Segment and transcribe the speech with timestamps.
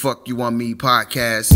[0.00, 1.52] Fuck You On Me podcast.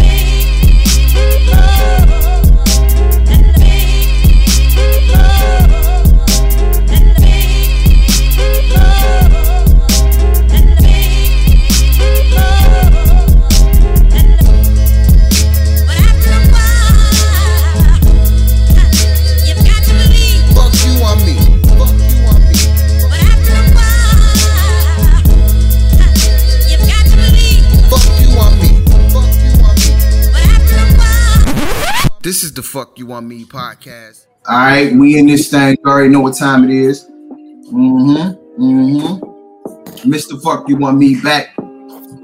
[32.74, 34.26] Fuck You On Me podcast.
[34.48, 35.76] All right, we in this thing.
[35.84, 37.04] You already know what time it is.
[37.04, 38.60] Mm-hmm.
[38.60, 40.10] Mm-hmm.
[40.12, 40.42] Mr.
[40.42, 41.54] Fuck You Want Me back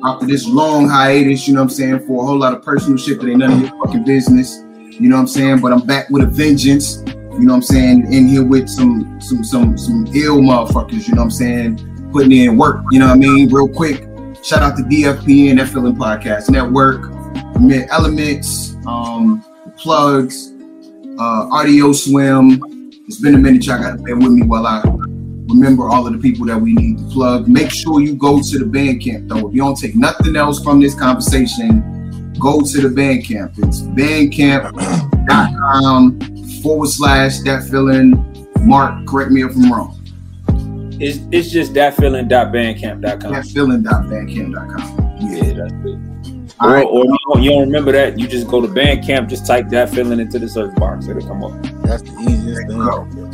[0.04, 2.98] after this long hiatus, you know what I'm saying, for a whole lot of personal
[2.98, 4.56] shit that ain't none of your fucking business.
[4.90, 5.60] You know what I'm saying?
[5.60, 6.96] But I'm back with a vengeance.
[7.06, 8.12] You know what I'm saying?
[8.12, 12.10] In here with some some some some ill motherfuckers, you know what I'm saying?
[12.10, 13.54] Putting in work, you know what I mean?
[13.54, 14.02] Real quick.
[14.42, 17.12] Shout out to DFP and that Feeling Podcast Network,
[17.92, 19.44] Elements, um,
[19.80, 20.52] plugs,
[21.18, 22.62] uh, Audio Swim.
[23.06, 24.82] It's been a minute, y'all gotta bear with me while I
[25.48, 27.48] remember all of the people that we need to plug.
[27.48, 29.48] Make sure you go to the Bandcamp though.
[29.48, 33.58] If you don't take nothing else from this conversation, go to the Bandcamp.
[33.58, 36.20] It's bandcamp.com
[36.62, 38.26] forward slash that feeling.
[38.60, 39.96] Mark, correct me if I'm wrong.
[41.00, 43.32] It's it's just that feeling bandcamp.com.
[43.32, 45.00] That feeling.bandcamp.com.
[45.20, 45.98] Yeah, that's it.
[46.60, 46.86] All Or, right.
[46.86, 48.18] or you, don't, you don't remember that?
[48.18, 51.42] You just go to Bandcamp, just type that feeling into the search box, it'll come
[51.44, 51.52] up.
[51.82, 53.04] That's the easiest Go.
[53.06, 53.32] thing.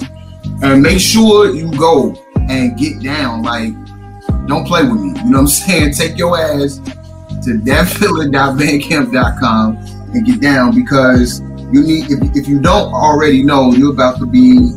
[0.62, 2.14] and make sure you go
[2.48, 3.42] and get down.
[3.42, 3.72] Like,
[4.46, 5.08] don't play with me.
[5.08, 5.92] You know what I'm saying?
[5.94, 6.78] Take your ass
[7.44, 9.76] to thatfeeling.bandcamp.com
[10.14, 11.40] and get down because
[11.72, 12.10] you need.
[12.10, 14.70] If, if you don't already know, you're about to be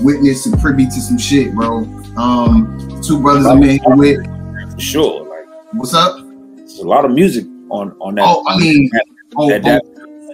[0.00, 1.78] witness and privy to some shit, bro.
[2.16, 4.26] Um, two brothers I'm in here with.
[4.74, 5.26] For sure.
[5.28, 6.18] Like What's up?
[6.56, 8.24] there's a lot of music on on that.
[8.26, 8.90] Oh, I mean,
[9.36, 9.82] oh, that, oh, that,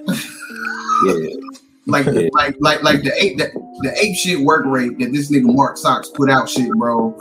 [0.09, 1.19] oh.
[1.19, 1.35] yeah.
[1.87, 2.29] like Yeah.
[2.33, 5.79] like like like the ape that the ape shit work rate that this nigga MRK
[5.83, 7.15] SX put out shit, bro,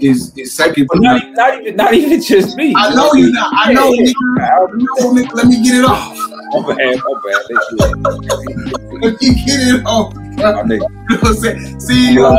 [0.00, 0.86] is is second.
[0.92, 2.72] But not, even- not even not even just me.
[2.76, 3.48] I know you not.
[3.52, 4.14] I know, Yeah, nigga.
[4.40, 5.34] I know, nigga.
[5.34, 6.16] Let me get it off.
[6.52, 7.42] My bad, my bad.
[7.48, 7.72] That's
[9.02, 10.12] Let me get it off.
[10.14, 10.18] it.
[10.38, 10.86] My nigga.
[11.10, 11.80] You know what I'm saying?
[11.80, 12.36] See, yo,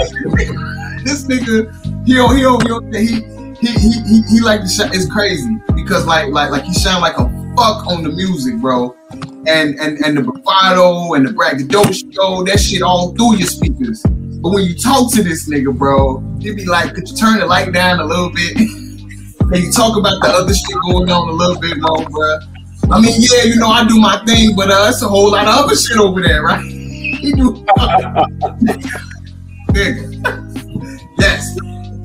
[1.04, 3.22] this nigga, he don't, he don't, he don't, he,
[3.62, 4.90] he, he, he, he like the shine.
[4.94, 8.96] It's crazy because like, like, like he shine like a fuck on the music, bro.
[9.48, 14.02] And and and the bravado and the braggadocio, that shit all through your speakers.
[14.42, 17.46] But when you talk to this nigga, bro, he be like, could you turn the
[17.46, 18.58] light down a little bit?
[18.58, 22.40] and you talk about the other shit going on a little bit more, bro.
[22.90, 25.48] I mean, yeah, you know, I do my thing, but uh, it's a whole lot
[25.48, 26.64] of other shit over there, right?
[26.64, 27.64] He do.
[29.70, 30.08] Nigga.
[31.20, 31.56] Yes.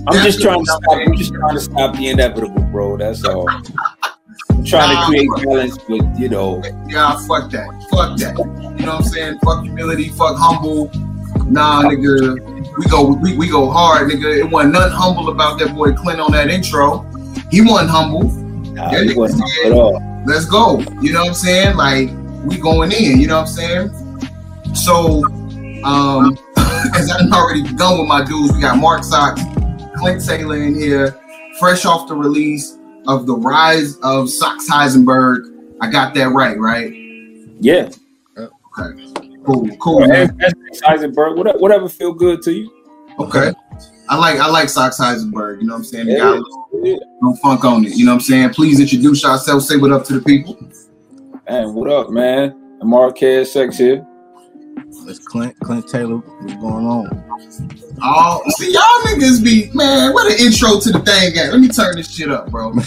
[0.09, 0.83] I'm just trying to stop.
[0.91, 2.97] I'm just trying to stop the inevitable, bro.
[2.97, 3.49] That's all.
[3.51, 7.69] I'm trying to create balance, but you know, Yeah, fuck that.
[7.91, 8.37] Fuck that.
[8.79, 9.39] You know what I'm saying?
[9.45, 10.91] Fuck humility, fuck humble.
[11.47, 12.55] Nah, nigga.
[12.79, 14.39] We go we, we go hard, nigga.
[14.39, 17.03] It wasn't nothing humble about that boy Clint on that intro.
[17.51, 18.25] He wasn't humble.
[18.75, 19.71] nah, Yeah, it wasn't yeah.
[19.71, 20.23] at all.
[20.27, 20.81] Let's go.
[21.01, 21.77] You know what I'm saying?
[21.77, 22.11] Like
[22.45, 24.75] we going in, you know what I'm saying?
[24.75, 25.25] So
[25.85, 26.37] um
[26.95, 29.56] as I've already begun with my dudes, we got MRK SX,
[29.97, 31.19] Clint Taylor in here,
[31.59, 35.77] fresh off the release of the rise of SX Heisenberg.
[35.81, 36.93] I got that right, right?
[37.61, 37.91] Yeah.
[38.37, 39.13] Okay.
[39.45, 40.53] Cool, cool, Hey, man.
[40.85, 41.37] Heisenberg.
[41.37, 42.71] Whatever, whatever feel good to you.
[43.19, 43.53] Okay.
[44.09, 46.09] I like I like SX Heisenberg, you know what I'm saying?
[46.09, 46.45] Yeah, got
[46.85, 46.97] yeah.
[47.23, 48.51] no funk on it, you know what I'm saying?
[48.51, 50.57] Please introduce yourself, say what up to the people.
[51.49, 52.79] Man, what up, man?
[52.83, 54.07] MRK SX here.
[55.09, 56.19] It's Clint Clint Taylor.
[56.19, 57.86] What's going on?
[58.03, 60.13] Oh, see, y'all niggas be man.
[60.13, 61.51] What an intro to the thing at?
[61.53, 62.73] Let me turn this shit up, bro.
[62.75, 62.81] Y'all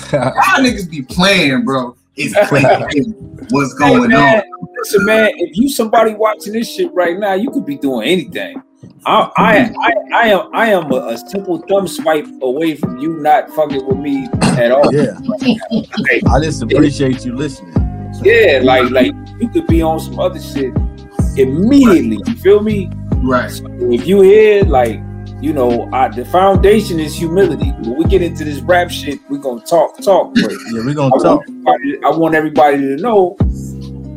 [0.59, 1.95] niggas be playing, bro.
[2.15, 3.11] It's crazy.
[3.49, 4.67] What's going Hey, man, on?
[4.77, 8.61] Listen, man, if you somebody watching this shit right now, you could be doing anything.
[9.05, 13.17] I, I, I, I am, I am a, a simple thumb swipe away from you
[13.17, 14.93] not fucking with me at all.
[14.93, 17.73] yeah, Like, I just appreciate you listening.
[18.23, 20.73] yeah, like, like you could be on some other shit
[21.37, 22.19] immediately.
[22.25, 22.89] You feel me?
[23.23, 23.51] Right.
[23.51, 24.99] So if you hear like
[25.41, 27.71] you know, I, the foundation is humility.
[27.71, 30.33] When we get into this rap shit, we're gonna talk, talk.
[30.35, 30.47] Yeah,
[30.83, 31.41] we I gonna want, talk.
[31.47, 33.37] everybody, I want everybody to know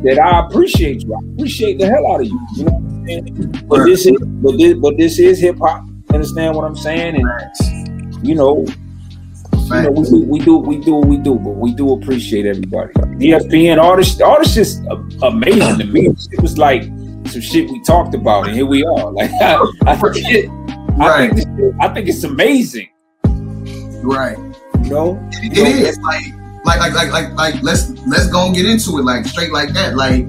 [0.03, 1.15] that I appreciate you.
[1.15, 2.47] I appreciate the hell out of you.
[2.57, 3.65] You know what I'm saying?
[3.67, 5.85] But this is, but this, but this is hip hop.
[6.13, 7.15] Understand what I'm saying?
[7.15, 8.65] And you know,
[9.53, 12.45] you know, we, do- we do, we do what we do, but we do appreciate
[12.45, 12.91] everybody.
[12.93, 14.57] ESPN, all this, all this
[14.89, 16.07] a- amazing to me.
[16.31, 16.83] It was like
[17.33, 19.11] some shit we talked about, and here we are.
[19.13, 19.57] Like I,
[19.87, 21.33] I think, I Right.
[21.33, 22.89] think, this, I think it's amazing.
[24.03, 24.37] Right.
[24.83, 26.23] You know, It is like,
[26.65, 27.63] like, like, like, like, like.
[27.63, 29.95] Let's let's go and get into it, like straight like that.
[29.95, 30.25] Like,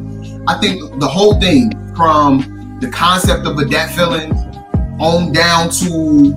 [0.49, 4.33] I think the whole thing from the concept of a Dat Feeling
[5.00, 6.31] on down to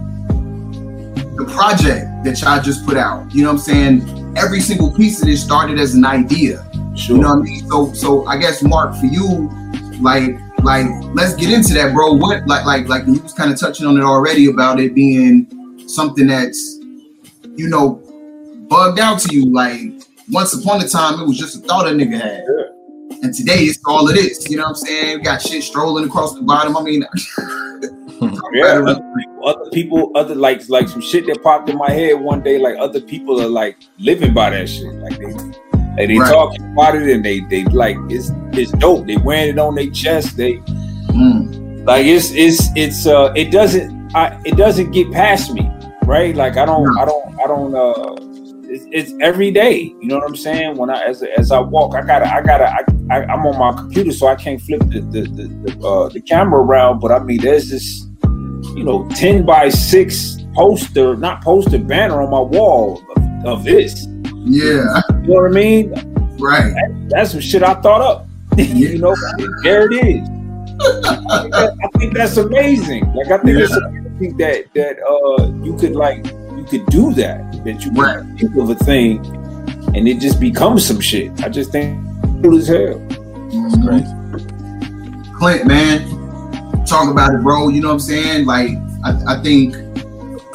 [1.38, 3.34] the project that y'all just put out.
[3.34, 4.34] You know what I'm saying?
[4.38, 6.63] Every single piece of this started as an idea.
[6.96, 7.16] Sure.
[7.18, 7.70] You know what I mean?
[7.70, 9.50] So, so I guess Mark, for you,
[10.02, 12.13] like, like, let's get into that, bro.
[12.13, 15.88] What, like, like, like you was kind of touching on it already about it being
[15.88, 16.77] something that's,
[17.56, 18.01] you know,
[18.69, 19.51] bugged out to you.
[19.51, 19.81] Like,
[20.30, 22.44] once upon a time, it was just a thought a nigga had,
[23.24, 24.50] and today it's all it is.
[24.50, 25.18] You know what I'm saying?
[25.19, 26.75] We Got shit strolling across the bottom.
[26.75, 27.06] I mean,
[28.53, 29.00] Yeah, other,
[29.44, 32.57] other people, other like like some shit that popped in my head one day.
[32.57, 34.92] Like other people are like living by that shit.
[34.95, 36.32] Like they, like they Right.
[36.32, 39.08] talking about it and they they like it's it's dope.
[39.08, 40.38] They wearing it on their chest.
[40.38, 40.62] They
[41.10, 45.70] Mm, like it's it's it's uh it doesn't I it doesn't get past me
[46.06, 46.36] right.
[46.36, 48.16] Like I don't I don't I don't uh
[48.70, 49.96] it's, it's every day.
[50.02, 50.76] You know what I'm saying?
[50.78, 52.84] When I as as I walk, I gotta I gotta I,
[53.16, 56.22] I I'm on my computer, so I can't flip the the the, the, uh, the
[56.22, 57.00] camera around.
[57.00, 58.06] But I mean, there's this
[58.76, 64.06] you know 10 by 6 poster, not poster banner on my wall of, of this.
[64.46, 66.38] yeah, You know what I mean?
[66.39, 66.74] right.
[67.09, 68.27] That's some shit I thought up.
[68.57, 69.15] you know,
[69.63, 70.27] there it is.
[70.79, 73.13] I think, that- I think that's amazing.
[73.13, 77.63] Like I think it's amazing that that uh you could like you could do that.
[77.65, 78.24] That you Right.
[78.39, 79.25] think of a thing
[79.95, 81.31] and it just becomes some shit.
[81.44, 82.00] I just think
[82.44, 83.00] cool as hell.
[83.09, 85.33] That's crazy.
[85.38, 87.68] Clint, man, talk about it, bro.
[87.69, 88.45] You know what I'm saying?
[88.45, 88.71] Like,
[89.03, 89.75] I, I think,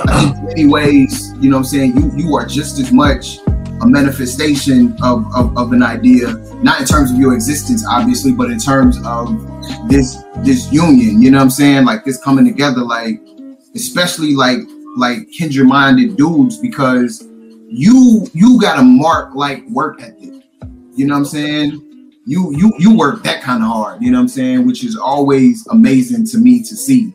[0.01, 1.97] I think in many ways, you know what I'm saying.
[1.97, 3.39] You you are just as much
[3.83, 8.51] a manifestation of, of, of an idea, not in terms of your existence, obviously, but
[8.51, 9.29] in terms of
[9.89, 11.21] this this union.
[11.21, 11.85] You know what I'm saying?
[11.85, 13.21] Like this coming together, like
[13.75, 14.59] especially like
[14.97, 17.27] like kindred minded dudes, because
[17.69, 20.45] you you got a mark like work ethic.
[20.95, 21.93] You know what I'm saying?
[22.25, 24.97] you you you work that kind of hard, you know what I'm saying, which is
[24.97, 27.13] always amazing to me to see.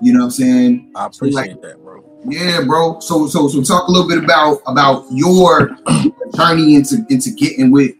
[0.00, 0.92] You know what I'm saying?
[0.94, 1.83] I appreciate that, bro.
[2.26, 3.00] Yeah, bro.
[3.00, 5.76] So so so talk a little bit about about your
[6.36, 7.94] journey into into getting with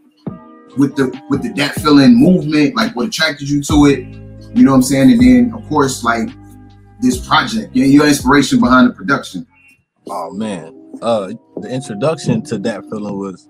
[0.77, 3.99] with the with the Dat Feeling movement, like what attracted you to it,
[4.57, 5.11] you know what I'm saying?
[5.11, 6.29] And then of course like
[7.01, 9.47] this project, yeah, your inspiration behind the production.
[10.09, 13.47] Oh man, uh, the introduction to that feeling was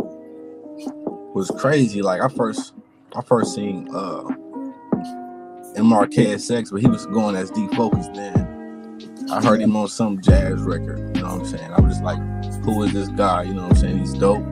[1.34, 2.02] was crazy.
[2.02, 2.74] Like I first,
[3.14, 4.22] I first seen uh,
[5.76, 8.53] MRK SX, but he was going as defocused then.
[9.30, 10.98] I heard him on some jazz record.
[11.16, 11.72] You know what I'm saying?
[11.72, 12.18] I was just like,
[12.64, 13.42] who is this guy?
[13.44, 13.98] You know what I'm saying?
[13.98, 14.44] He's dope.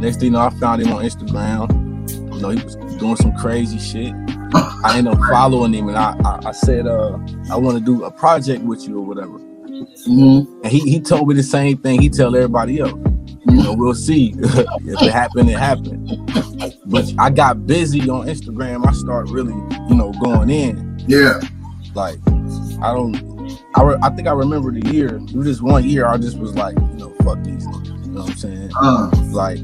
[0.00, 2.10] Next thing you know, I found him on Instagram.
[2.34, 4.14] You know, he was doing some crazy shit.
[4.54, 7.18] I ended up following him, and I, I, I said, uh,
[7.50, 9.38] I want to do a project with you or whatever.
[9.38, 10.62] Mm-hmm.
[10.62, 12.92] And he, he told me the same thing he tell everybody else.
[12.92, 16.08] You know, we'll see if it happened, it happened.
[16.86, 18.86] But I got busy on Instagram.
[18.86, 19.54] I start really,
[19.88, 21.04] you know, going in.
[21.06, 21.40] Yeah.
[21.94, 22.18] Like,
[22.82, 23.29] I don't,
[23.76, 25.16] I, re- I think I remember the year.
[25.16, 26.06] It was just one year.
[26.06, 28.06] I just was like, you know, fuck these niggas.
[28.06, 28.70] You know what I'm saying?
[28.76, 29.58] Uh, Like,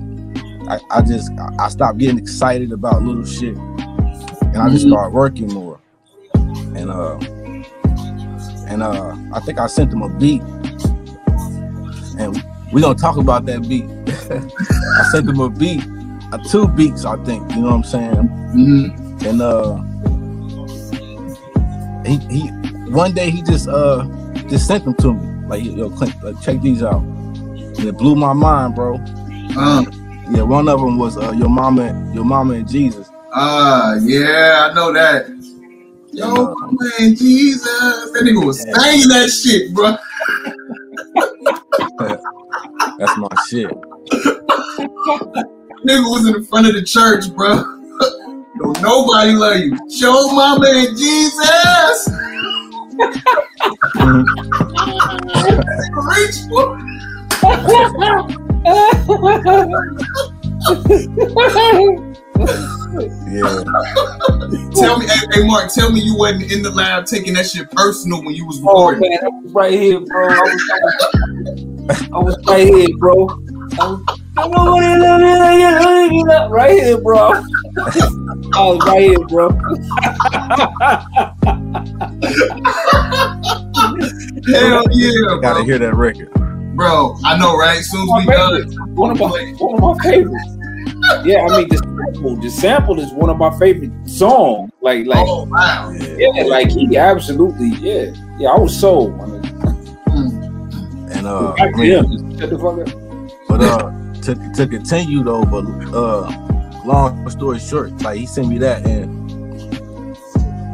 [0.68, 4.90] I, I just, I- stopped getting excited about little shit, and I just Mhm.
[4.90, 5.80] started working more.
[6.76, 7.18] And uh,
[8.68, 10.42] and uh, I think I sent him a beat,
[12.18, 13.84] and we gonna talk about that beat.
[14.98, 15.82] I sent him a beat,
[16.32, 17.48] uh, two beats, I think.
[17.52, 18.28] You know what I'm saying?
[18.54, 19.02] mhm.
[19.25, 19.82] And uh,
[22.04, 22.50] he he
[22.96, 24.04] one day he just uh
[24.48, 27.02] just sent them to me like yo Clint, like, check these out.
[27.02, 28.96] And it blew my mind, bro.
[29.56, 29.84] Uh,
[30.30, 33.08] Yeah, one of them was uh, your mama, your mama and Jesus.
[33.32, 35.26] uh, yeah, I know that.
[36.12, 37.62] Yo, And, uh, man, Jesus,
[38.12, 38.78] that nigga was Yeah.
[38.80, 39.96] saying that shit, bro.
[42.98, 43.70] That's my shit.
[45.86, 47.54] Nigga was in the front of the church, bro.
[48.58, 49.76] Don't nobody love you.
[49.90, 52.25] Show mama and Jesus.
[63.28, 63.62] Yeah.
[64.74, 67.70] Tell me, hey, hey, Mark, tell me you wasn't in the lab taking that shit
[67.70, 69.10] personal when you was Oh recording.
[69.10, 70.28] man, I was right here, bro.
[70.28, 73.26] I was, I was right here, bro.
[73.78, 75.02] I was, I know what it is,
[75.38, 77.18] like it, like it, right here, bro.
[78.54, 79.50] I was right here, bro.
[84.47, 86.33] Hell yeah, Gotta hear that record.
[86.76, 87.16] bro.
[87.25, 87.78] I know, right?
[87.78, 88.71] As soon as we favorite.
[88.71, 90.45] done, One of my one of my favorites.
[91.25, 94.71] Yeah, I mean the sample, the sample is one of my favorite songs.
[94.80, 95.90] Like, like, oh wow.
[96.16, 98.49] yeah, like he absolutely, yeah, yeah.
[98.50, 99.16] I was sold.
[99.18, 99.42] man.
[100.09, 101.16] Mm.
[101.16, 102.38] And uh, Back I mean.
[102.38, 103.05] Shut the fuck up.
[103.58, 106.30] But uh, to to continue though, but uh,
[106.84, 109.06] long story short, like he sent me that, and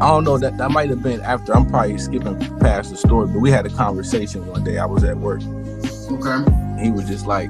[0.03, 1.55] I don't know that that might have been after.
[1.55, 4.79] I'm probably skipping past the story, but we had a conversation one day.
[4.79, 5.41] I was at work.
[6.11, 6.83] Okay.
[6.83, 7.49] he was just like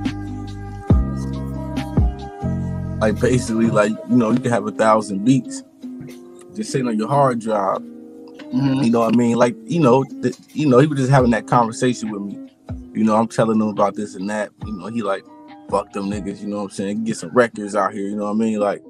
[3.01, 5.65] like basically like you know you can have a thousand beats
[6.55, 7.79] just sitting on your hard drive
[8.53, 8.85] Mhm.
[8.85, 11.31] you know what i mean like you know th- you know he was just having
[11.31, 12.52] that conversation with me
[12.95, 15.25] you know i'm telling him about this and that you know he like
[15.71, 18.25] fuck them niggas you know what i'm saying get some records out here you know
[18.25, 18.83] what i mean like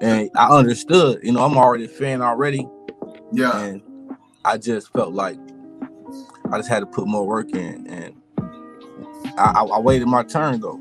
[0.00, 2.66] and i understood you know i'm already a fan already
[3.32, 3.58] Yeah.
[3.60, 3.82] and
[4.44, 5.36] I just felt like
[6.50, 8.14] I just had to put more work in, and
[9.36, 10.80] I, I, I waited my turn though.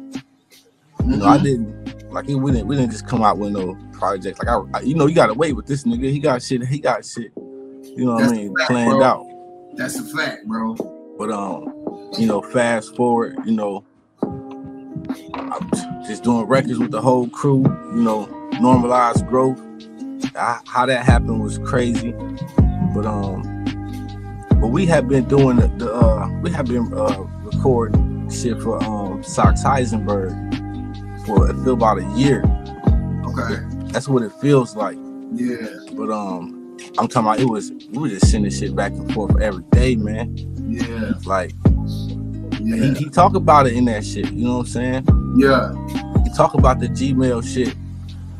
[1.05, 1.43] You know, I Mhm.
[1.43, 2.35] didn't like it.
[2.35, 4.39] We didn't we didn't just come out with no project.
[4.39, 6.09] Like I, I you know, you gotta wait with this nigga.
[6.09, 6.63] He got shit.
[6.65, 7.33] He got shit.
[7.35, 8.55] You know what That's I mean?
[8.55, 9.03] fact, Planned bro.
[9.03, 9.25] out.
[9.75, 10.75] That's a fact, bro.
[11.17, 11.65] But um,
[12.17, 13.83] you know, fast forward, you know,
[16.07, 17.63] just doing records with the whole crew.
[17.95, 18.25] You know,
[18.59, 19.61] normalized growth.
[20.35, 22.11] I, how that happened was crazy,
[22.93, 23.41] but um,
[24.59, 28.83] but we have been doing the, the uh, we have been uh recording shit for
[28.83, 32.41] um SX Heisenberg for it feel about a year.
[33.25, 33.61] Okay.
[33.91, 34.97] That's what it feels like.
[35.33, 35.67] Yeah.
[35.93, 39.39] But um, I'm talking about it was we were just sending shit back and forth
[39.41, 40.35] every day, man.
[40.69, 41.13] Yeah.
[41.25, 41.51] Like
[42.67, 42.83] Yeah.
[42.93, 44.31] he, he talk about it in that shit.
[44.31, 45.07] You know what I'm saying?
[45.37, 45.73] Yeah.
[46.23, 47.75] He talk about the Gmail shit.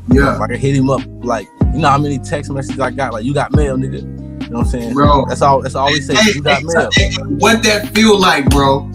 [0.10, 0.38] Yeah.
[0.38, 3.14] Like I hit him up, like you know how many text messages I got.
[3.14, 4.02] Like you got mail, nigga.
[4.02, 4.94] You know what I'm saying?
[4.94, 5.26] Bro.
[5.28, 5.62] That's all.
[5.62, 6.16] That's all we say.
[6.16, 6.90] Hey, You got mail.
[6.94, 8.90] hey, what that feel like, bro?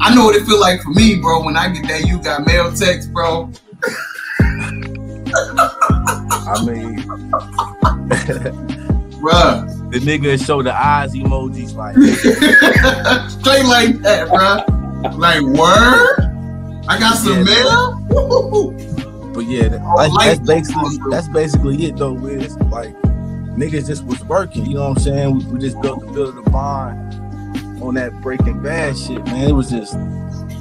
[0.00, 1.44] I know what it feel like for me, bro.
[1.44, 3.50] When I get that you got mail text, bro.
[5.36, 6.98] I mean,
[9.20, 9.83] Bruh.
[9.94, 11.94] The nigga show the eyes emojis like,
[13.30, 15.10] Straight like that, bro.
[15.18, 16.30] Like word?
[16.88, 17.44] I got some Yeah.
[17.44, 18.70] mail?
[19.32, 22.12] But yeah, that- like, like- that's basically that's basically it though.
[22.12, 22.56] Wiz.
[22.70, 22.94] like
[23.56, 24.66] niggas just was working.
[24.66, 25.38] You know what I'm saying?
[25.38, 27.14] We, we just built the build the bond
[27.82, 29.48] on that Breaking Bad shit, man.
[29.48, 29.94] It was just.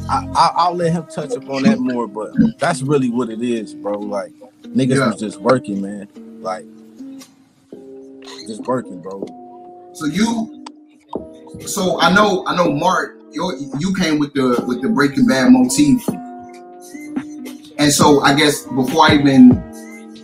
[0.09, 3.41] I, I, I'll let him touch up on that more, but that's really what it
[3.41, 3.97] is, bro.
[3.99, 4.31] Like
[4.63, 5.07] niggas Yeah.
[5.07, 6.07] was just working, man.
[6.41, 6.65] Like
[8.47, 9.23] just working, bro.
[9.93, 10.65] So you
[11.65, 15.51] so I know I know Mark, you you came with the with the Breaking Bad
[15.51, 16.07] motif.
[17.77, 19.49] And so I guess before I even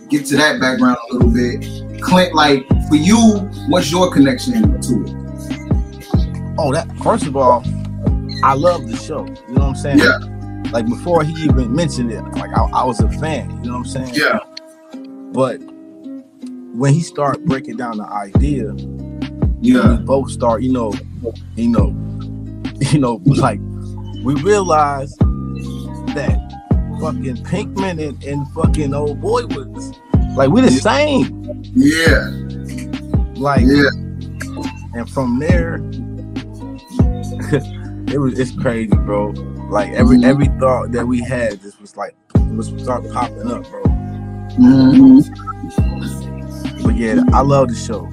[0.08, 5.04] get to that background a little bit, Clint, like for you, what's your connection to
[5.04, 5.20] it?
[6.58, 7.64] Oh, that first of all,
[8.42, 9.26] I love the show.
[9.48, 9.98] You know what I'm saying?
[9.98, 10.18] Yeah.
[10.72, 13.50] Like before he even mentioned it, like I, I was a fan.
[13.62, 14.14] You know what I'm saying?
[14.14, 14.38] Yeah.
[15.32, 15.60] But
[16.74, 18.72] when he started breaking down the idea,
[19.60, 19.98] Yeah.
[19.98, 20.92] we both start, you know,
[21.56, 21.88] you know,
[22.92, 23.60] you know, like
[24.24, 25.18] we realized
[26.14, 26.38] that
[27.00, 29.92] fucking Pinkman and, and fucking old boy was
[30.36, 31.42] like we the same.
[31.74, 32.30] Yeah.
[33.40, 33.88] Like Yeah.
[34.94, 35.76] and from there
[38.12, 39.28] it was it's crazy bro
[39.70, 40.24] like every Mhm.
[40.24, 42.14] every thought that we had just was like
[42.50, 43.82] was start popping up bro
[44.58, 45.24] Mhm.
[47.00, 48.06] Yeah i love the show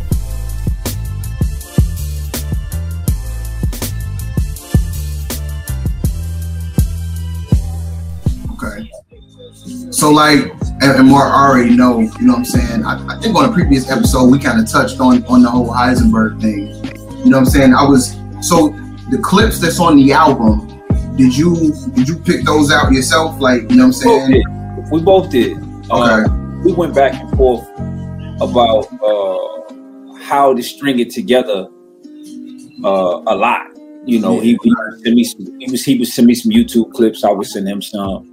[8.63, 8.91] Okay.
[9.91, 10.53] So like
[10.83, 12.85] and Mark already know, you know what I'm saying?
[12.85, 15.69] I, I think on a previous episode we kind of touched on on the whole
[15.69, 16.69] Heisenberg thing.
[17.25, 17.75] You know what I'm saying?
[17.75, 18.71] I was so
[19.11, 20.67] the clips that's on the album,
[21.17, 23.39] did you did you pick those out yourself?
[23.41, 24.31] Like, you know what I'm Both saying?
[24.31, 24.91] did.
[24.91, 25.59] We both did.
[25.91, 26.25] Okay.
[26.25, 27.69] Um, we went back and forth
[28.41, 31.69] about uh, how to string it together
[32.85, 33.67] uh, a lot.
[34.05, 34.73] You know, he, he
[35.05, 37.23] send me some, he was he would send me some YouTube clips.
[37.23, 38.32] I would send him some.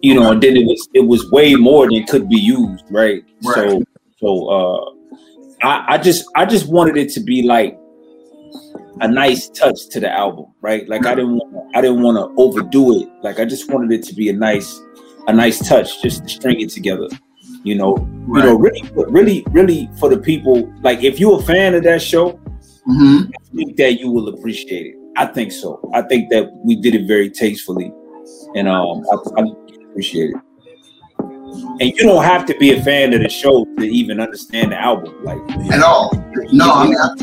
[0.00, 3.24] You know, and then it was it was way more than could be used, right?
[3.42, 3.54] Right.
[3.54, 3.82] So
[4.20, 4.94] so uh
[5.62, 7.78] I, I just I just wanted it to be like
[9.00, 10.88] a nice touch to the album, right?
[10.88, 13.08] Like I didn't want I didn't want to overdo it.
[13.22, 14.80] Like I just wanted it to be a nice
[15.26, 17.08] a nice touch, just to string it together.
[17.64, 17.96] You know,
[18.28, 20.72] you know, really, really, really for the people.
[20.82, 22.40] Like if you're a fan of that show,
[22.84, 24.94] hmm I think that you will appreciate it.
[25.16, 25.90] I think so.
[25.92, 27.92] I think that we did it very tastefully,
[28.54, 29.44] and um, I, I
[29.98, 30.36] appreciate it.
[31.80, 34.80] And you don't have to be a fan of the show to even understand the
[34.80, 35.24] album.
[35.24, 35.38] Like,
[35.72, 36.12] At all.
[36.52, 37.14] No, I mean, I,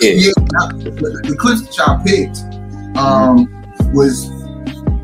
[0.00, 0.32] yeah, yeah,
[0.78, 2.38] the, the clips that y'all picked
[2.96, 3.48] um,
[3.92, 4.30] was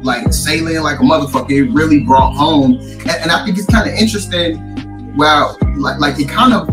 [0.02, 1.50] like salient like a motherfucker.
[1.50, 5.16] It really brought home, and, and I think it's kind of interesting.
[5.16, 6.68] Well, like like it kind of,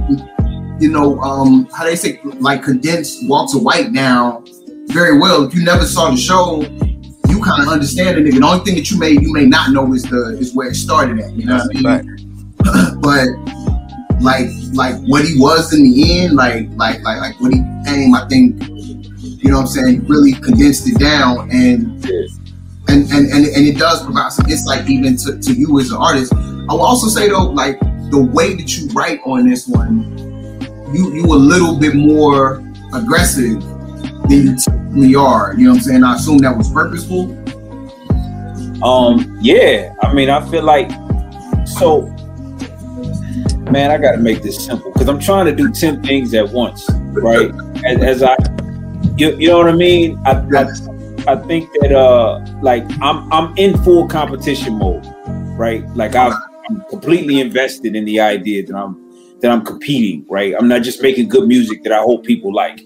[0.81, 4.43] you know, um, how they say like condensed Walter White now
[4.87, 5.43] very well.
[5.43, 6.61] If you never saw the show,
[7.43, 8.25] kind of understand it.
[8.25, 8.39] nigga.
[8.39, 10.75] The only thing that you may you may not know is the is where it
[10.75, 11.31] started at.
[11.33, 11.83] You know what I mean?
[11.85, 12.05] Right.
[13.01, 13.27] but
[14.21, 18.15] like like what he was in the end, like like like like what he became,
[18.15, 18.61] I think,
[19.19, 22.03] you know what I'm saying, really condensed it down and
[22.87, 25.97] and and and, and it does provide some insight even to, to you as an
[25.97, 26.33] artist.
[26.33, 27.79] I will also say though, like
[28.11, 30.17] the way that you write on this one,
[30.93, 33.61] you you a little bit more aggressive
[34.29, 35.53] than you typically are.
[35.57, 36.03] You know what I'm saying?
[36.03, 37.31] I assume that was purposeful.
[38.83, 40.91] Um, yeah, I mean, I feel like
[41.65, 42.01] so.
[43.71, 46.49] Man, I got to make this simple because I'm trying to do ten things at
[46.49, 47.49] once, right?
[47.85, 48.35] As, as I,
[49.17, 50.21] you, you know what I mean?
[50.25, 50.65] I, I,
[51.31, 55.05] I think that uh, like I'm I'm in full competition mode,
[55.57, 55.87] right?
[55.95, 56.33] Like I've,
[56.69, 60.53] I'm completely invested in the idea that I'm that I'm competing, right?
[60.57, 62.81] I'm not just making good music that I hope people like.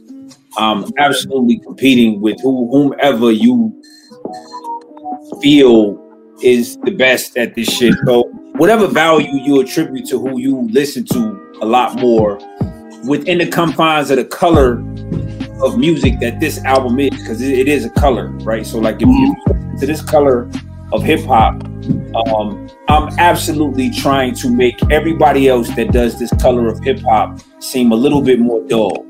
[0.57, 3.81] I'm absolutely competing with who, whomever you
[5.41, 6.03] feel
[6.41, 7.93] is the best at this shit.
[8.05, 8.23] So
[8.55, 12.39] whatever value you attribute to who you listen to a lot more
[13.07, 14.79] within the confines of the color
[15.63, 18.65] of music that this album is, because it, it is a color, right?
[18.65, 19.35] So like if you
[19.79, 20.49] to this color
[20.91, 21.63] of hip hop,
[22.15, 27.39] um, I'm absolutely trying to make everybody else that does this color of hip hop
[27.59, 29.05] seem a little bit more dull.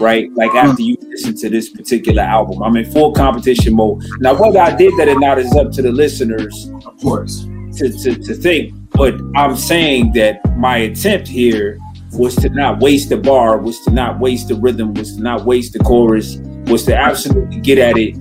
[0.00, 4.02] Right, like after you listen to this particular album, I'm in full competition mode.
[4.20, 7.44] Now, whether I did that or not is up to the listeners Of course.
[7.76, 8.74] to, to, to think.
[8.90, 11.78] But I'm saying that my attempt here
[12.12, 15.44] was to not waste the bar, was to not waste the rhythm, was to not
[15.44, 18.16] waste the chorus, was to absolutely get at it.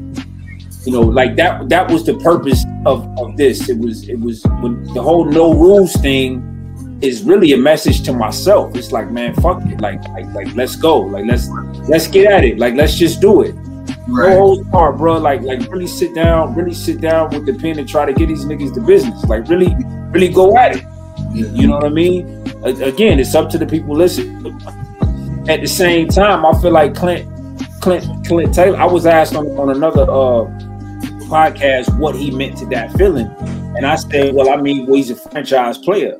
[0.85, 3.67] You know, like that that was the purpose of, of this.
[3.69, 6.41] It was it was when the whole no rules thing
[7.01, 8.75] is really a message to myself.
[8.75, 9.79] It's like, man, fuck it.
[9.81, 10.99] Like like like let's go.
[10.99, 11.47] Like let's
[11.87, 12.57] let's get at it.
[12.57, 13.55] Like let's just do it.
[14.07, 14.29] Right.
[14.29, 15.17] No holds barred, bro.
[15.17, 18.27] Like, like really sit down, really sit down with the pen and try to get
[18.27, 19.23] these niggas to business.
[19.25, 19.75] Like, really,
[20.11, 20.83] really go at it.
[21.33, 22.25] You know what I mean?
[22.63, 24.45] Again, it's up to the people listening.
[25.49, 27.29] At the same time, I feel like Clint,
[27.81, 28.77] Clint, Clint Taylor.
[28.77, 30.47] I was asked on, on another uh,
[31.27, 33.27] podcast what he meant to that feeling,
[33.75, 36.17] and I said, well, I mean, well, he's a franchise player.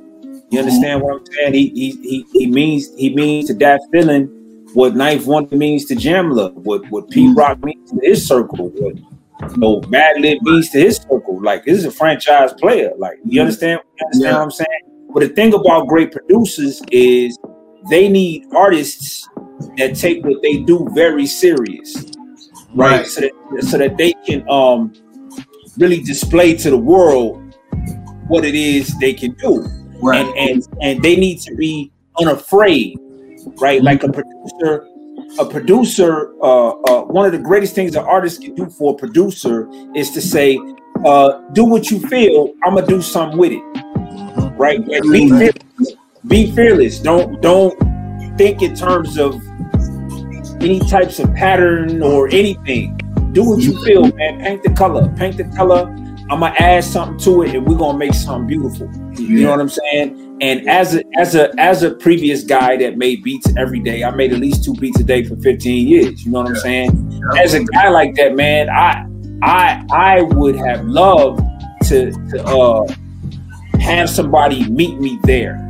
[0.49, 1.53] You understand what I'm saying?
[1.53, 4.27] He he he, he means he means to that feeling
[4.73, 8.95] what 9th Wonder means to Jamla, what what Pete Rock means to his circle, what
[8.95, 11.41] you know, Madlib means to his circle.
[11.41, 12.91] Like this is a franchise player.
[12.97, 13.81] Like you understand?
[13.99, 14.37] You understand Yeah.
[14.37, 15.09] what I'm saying?
[15.13, 17.37] But the thing about great producers is
[17.89, 19.27] they need artists
[19.77, 21.95] that take what they do very serious,
[22.73, 22.99] right?
[22.99, 23.07] Right.
[23.07, 24.93] So that so that they can um
[25.77, 27.43] really display to the world
[28.27, 29.65] what it is they can do
[30.01, 30.25] Right.
[30.25, 32.99] and and and they need to be unafraid,
[33.59, 33.81] right?
[33.81, 34.87] Like a producer,
[35.39, 36.33] a producer.
[36.41, 40.11] Uh, uh, one of the greatest things an artist can do for a producer is
[40.11, 40.59] to say,
[41.05, 42.53] uh, "Do what you feel.
[42.63, 43.63] I'm gonna do something with it."
[44.57, 44.79] Right?
[44.87, 45.53] Like, be fearless.
[46.25, 46.99] Be fearless.
[46.99, 47.77] Don't don't
[48.37, 49.41] think in terms of
[50.61, 52.97] any types of pattern or anything.
[53.33, 54.39] Do what you feel, man.
[54.39, 55.07] Paint the color.
[55.15, 55.87] Paint the color.
[56.29, 58.89] I'm gonna add something to it, and we're gonna make something beautiful.
[59.27, 60.37] You know what I'm saying?
[60.41, 64.11] And as a as a as a previous guy that made beats every day, I
[64.11, 66.25] made at least two beats a day for 15 years.
[66.25, 67.21] You know what I'm saying?
[67.37, 69.05] As a guy like that, man, I
[69.41, 71.41] I I would have loved
[71.85, 72.87] to to uh
[73.79, 75.63] have somebody meet me there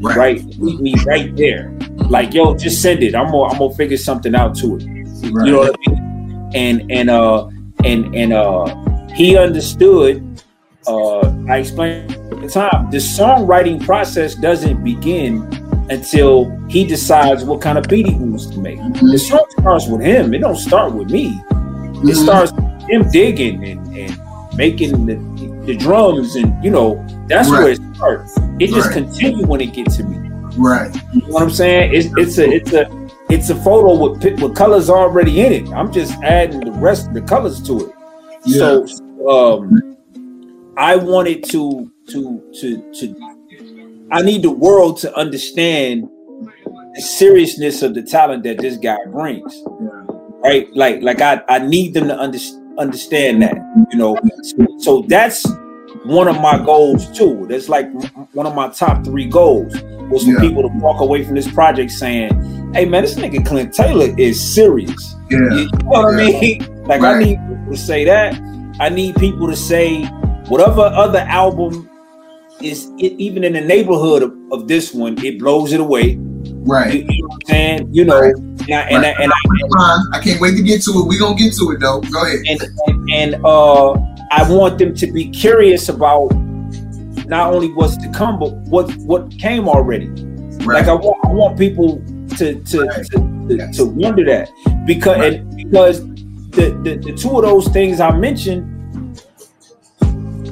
[0.00, 0.16] Right.
[0.16, 0.58] right?
[0.58, 1.70] Meet me right there.
[2.10, 3.14] Like, yo, just send it.
[3.14, 4.84] I'm gonna I'm gonna figure something out to it.
[5.32, 5.46] Right.
[5.46, 6.50] You know what I mean?
[6.54, 7.46] And and uh
[7.84, 8.66] and and uh
[9.14, 10.22] he understood
[10.86, 15.42] uh I explained the time the songwriting process doesn't begin
[15.90, 18.78] until he decides what kind of beat he wants to make.
[18.78, 19.12] Mhm.
[19.12, 20.32] The song starts with him.
[20.32, 21.40] It don't start with me.
[21.50, 21.56] It
[22.16, 22.22] Mhm.
[22.22, 24.18] starts with him digging and, and
[24.56, 25.16] making the,
[25.66, 28.36] the drums and you know that's where it starts.
[28.60, 28.94] It just Right.
[28.94, 30.30] continue when it gets to me.
[30.56, 30.94] Right.
[31.12, 31.92] You know what I'm saying?
[31.92, 32.86] It's it's a it's a
[33.30, 35.68] it's a photo with with colors already in it.
[35.72, 37.92] I'm just adding the rest of the colors to it.
[38.52, 38.86] So
[39.28, 39.80] um
[40.76, 43.14] I wanted to to to to
[44.10, 46.08] I need the world to understand
[46.94, 49.62] the seriousness of the talent that this guy brings.
[50.42, 50.68] Right?
[50.74, 52.38] Like like I I need them to under,
[52.78, 53.56] understand that,
[53.90, 54.18] you know.
[54.42, 55.46] So, so that's
[56.04, 57.46] one of my goals too.
[57.48, 57.90] That's like
[58.34, 59.74] one of my top 3 goals
[60.10, 60.40] was for Yeah.
[60.40, 62.30] people to walk away from this project saying,
[62.74, 65.38] "Hey man, this nigga Clint Taylor is serious." Yeah.
[65.38, 66.84] You know what I mean?
[66.84, 67.16] Like Right.
[67.16, 68.38] I need people to say that.
[68.80, 70.04] I need people to say
[70.48, 71.88] whatever other album
[72.64, 76.16] is it, even in the neighborhood of, of this one, it blows it away.
[76.66, 77.04] Right.
[77.08, 77.88] you know what I'm saying?
[77.94, 78.34] You know, Right.
[78.36, 80.14] and, I, and, I, and, I, on.
[80.14, 81.06] I can't wait to get to it.
[81.06, 82.00] We're gonna get to it though.
[82.00, 82.40] Go ahead.
[82.48, 83.92] and and, and uh,
[84.30, 86.28] I want them to be curious about
[87.26, 90.08] not only what's to come, but what what came already.
[90.64, 90.78] Right.
[90.80, 92.02] Like I want, I want people
[92.38, 93.06] to to Right.
[93.06, 93.76] to, to, Yes.
[93.76, 94.48] to wonder that
[94.86, 95.34] because Right.
[95.34, 96.00] and because
[96.50, 98.70] the, the the two of those things I mentioned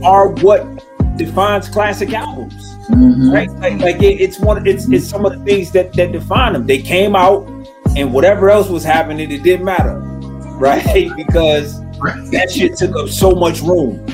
[0.04, 0.81] are what
[1.16, 2.54] defines classic albums,
[2.90, 3.32] Mhm.
[3.32, 3.50] right?
[3.60, 6.66] Like like it, it's one it's it's some of the things that that define them.
[6.66, 7.46] They came out
[7.96, 9.98] and whatever else was happening, it didn't matter,
[10.58, 11.10] right?
[11.16, 11.80] because
[12.32, 14.04] that shit took up so much room,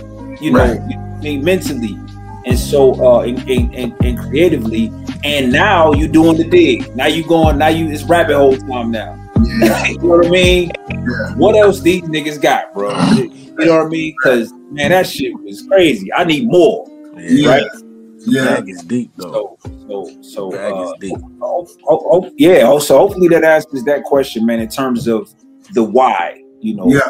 [0.40, 0.80] you know, Right.
[0.80, 1.98] I mean, mentally
[2.46, 4.92] and so uh and, and, and, and creatively.
[5.24, 6.94] And now you're doing the dig.
[6.94, 7.58] Now you going.
[7.58, 9.18] Now you it's rabbit hole time now.
[9.60, 9.86] Yeah.
[9.88, 10.70] you know what I mean?
[10.90, 11.34] Yeah.
[11.36, 12.90] What else these niggas got, bro?
[13.58, 14.14] You know what I mean?
[14.22, 16.12] Because man, that shit was crazy.
[16.12, 17.64] I need more, Yeah, right?
[18.26, 18.44] Yeah.
[18.56, 19.58] Bag is deep though.
[19.64, 21.16] So so so Bag uh, is deep.
[21.42, 22.62] oh, oh, oh, yeah.
[22.62, 24.60] Also, hopefully that answers that question, man.
[24.60, 25.32] In terms of
[25.74, 27.08] the why, you know, Yeah.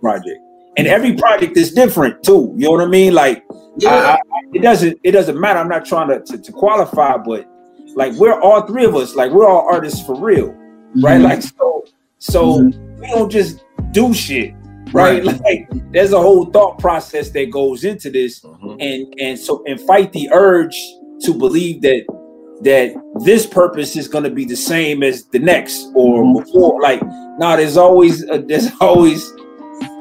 [0.00, 0.38] project,
[0.76, 2.52] and every project is different too.
[2.56, 3.14] You know what I mean?
[3.14, 3.44] Like,
[3.78, 3.90] Yeah.
[3.90, 4.18] I, I-
[4.54, 5.58] it doesn't it doesn't matter.
[5.58, 7.46] I'm not trying to, to to qualify, but
[7.94, 10.48] like we're all three of us, like we're all artists for real,
[10.96, 11.20] right?
[11.20, 11.24] Mhm.
[11.24, 11.84] Like so,
[12.18, 12.58] so
[13.00, 14.54] we don't just do shit,
[14.92, 15.24] right?
[15.24, 15.40] Right.
[15.42, 18.76] Like there's a whole thought process that goes into this, Mhm.
[18.80, 20.76] and and so and fight the urge
[21.22, 22.04] to believe that
[22.62, 22.94] that
[23.24, 26.44] this purpose is going to be the same as the next or Mhm.
[26.44, 26.80] before.
[26.80, 27.02] Like,
[27.38, 29.30] no, there's always a, there's always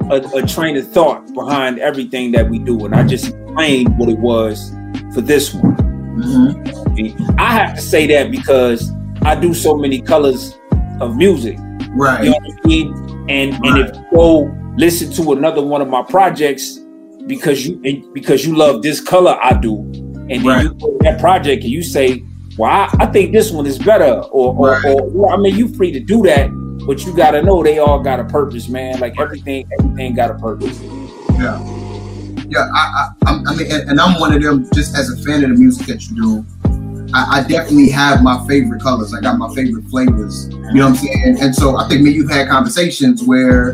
[0.09, 4.07] a, a train of thought behind everything that we do, and I just explained what
[4.09, 4.71] it was
[5.13, 5.75] for this one.
[6.17, 7.35] Mhm.
[7.37, 8.89] I have to say that because
[9.23, 10.55] I do so many colors
[11.01, 11.57] of music.
[11.57, 12.23] You Right.
[12.25, 12.93] know what I mean?
[13.27, 16.79] And and if you go listen to another one of my projects
[17.27, 20.63] because you and because you love this color I do, and then Right.
[20.63, 22.23] you go to that project and you say,
[22.57, 24.85] "Well, I, I think this one is better," or or, Right.
[24.85, 26.49] or I mean, you free to do that,
[26.85, 28.99] but you got to know they all got a purpose, man.
[28.99, 30.79] Like everything, everything got a purpose.
[31.33, 31.59] Yeah.
[32.47, 32.67] Yeah.
[32.73, 34.67] I, I, I'm- mean, and, and I'm one of them.
[34.73, 36.45] Just as a fan of the music that you do,
[37.13, 39.13] I, I definitely have my favorite colors.
[39.15, 40.47] I got my favorite flavors.
[40.51, 41.37] You know what I'm saying?
[41.41, 43.73] And so I think me, you've had conversations where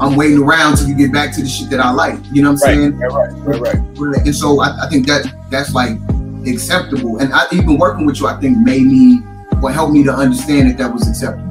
[0.00, 2.18] I'm waiting around till you get back to the shit that I like.
[2.32, 2.98] You know what I'm saying?
[2.98, 4.26] Right, right, right, right.
[4.26, 5.98] and so I, I think that that's like
[6.46, 7.18] acceptable.
[7.18, 9.20] And I, even working with you I think made me
[9.62, 11.46] or helped me to understand that that was acceptable.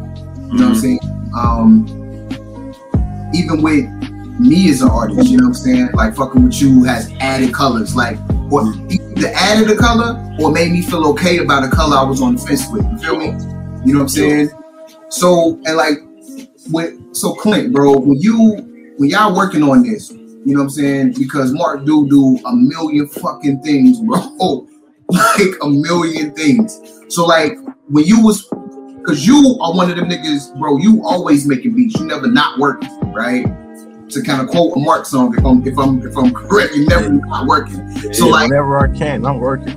[0.47, 0.99] You know what I'm saying?
[1.35, 1.87] Um
[3.33, 3.85] even with
[4.39, 5.89] me as an artist you know what I'm saying?
[5.93, 8.17] Like fucking with you has added colors like
[8.49, 12.21] or either added a color or made me feel okay about a color I was
[12.21, 12.85] on the fence with.
[12.89, 13.25] You feel me?
[13.85, 14.49] You know what I'm saying?
[15.09, 15.99] So and like
[16.71, 20.11] with so Clint bro when you when y'all working on this
[20.47, 21.13] you know what I'm saying?
[21.17, 24.65] Because Mark do do a million fucking things, bro.
[25.09, 26.79] like a million things.
[27.09, 27.57] So like
[27.89, 28.47] when you was,
[29.05, 30.77] cause you are one of them niggas, bro.
[30.77, 31.99] You always making beats.
[31.99, 33.43] You never not working, right?
[34.11, 36.85] To kind of quote a Mark song, if I'm if I'm if I'm correct, you
[36.87, 38.13] never not working.
[38.13, 39.75] So Yeah, like, whenever I can, I'm working.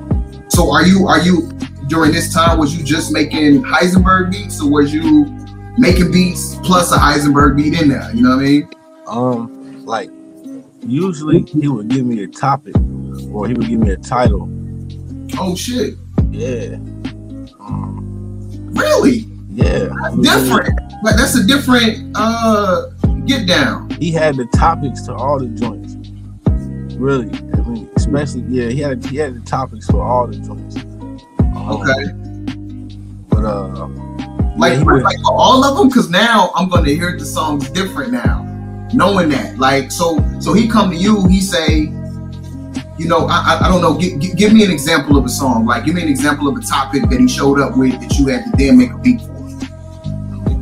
[0.51, 1.51] so are you are you
[1.89, 2.61] during this time?
[2.61, 5.25] Was you just making Heisenberg beats, or was you
[5.79, 8.11] making beats plus a Heisenberg beat in there?
[8.15, 8.69] You know what I mean?
[9.07, 10.11] Um, like
[10.87, 12.75] usually he would give me a topic
[13.33, 14.49] or he would give me a title.
[15.39, 15.95] Oh shit!
[16.31, 16.77] Yeah.
[17.61, 18.07] Um,
[18.73, 19.27] Really?
[19.51, 19.89] yeah.
[20.23, 20.79] different.
[21.03, 22.87] Like that's a different uh
[23.27, 23.91] get down.
[23.91, 25.95] He had the topics to all the joints.
[26.97, 27.29] Really.
[27.55, 30.77] I mean, especially yeah, he had he had the topics for all the joints.
[30.77, 31.19] Um,
[31.71, 32.13] Okay.
[33.29, 33.89] But uh
[34.57, 38.13] Like, yeah, like for all of them, because now I'm gonna hear the songs different
[38.13, 38.43] now,
[38.93, 39.59] knowing that.
[39.59, 41.93] Like so, so he come to you, he say,
[42.99, 43.97] you know, I, I, I don't know.
[43.97, 45.65] Give, give, give me an example of a song.
[45.65, 48.27] Like, give me an example of a topic that he showed up with that you
[48.27, 49.41] had to then make a beat for.
[49.41, 49.57] Me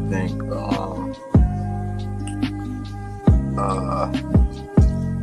[0.09, 0.41] think.
[0.53, 1.15] Um,
[3.59, 4.07] uh,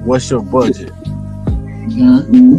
[0.03, 0.91] what's your budget?
[1.87, 2.57] Mm-hmm.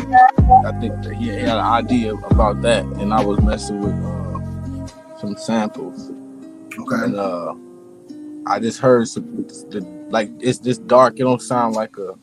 [0.64, 4.25] I think he had an idea about that, and I was messing with uh,
[5.26, 6.10] some samples,
[6.78, 7.04] Okay.
[7.04, 7.54] and uh,
[8.46, 11.14] I just heard some the, like it's this dark.
[11.18, 12.14] It don't sound like a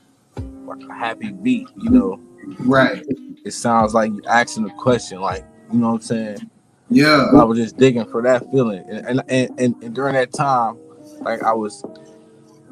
[0.66, 2.20] like a happy beat, you know.
[2.60, 3.04] Right.
[3.46, 6.50] It sounds like you're asking a question, like you know what I'm saying.
[6.90, 7.30] Yeah.
[7.34, 10.78] I was just digging for that feeling, and and, and and and during that time,
[11.22, 11.84] like I was,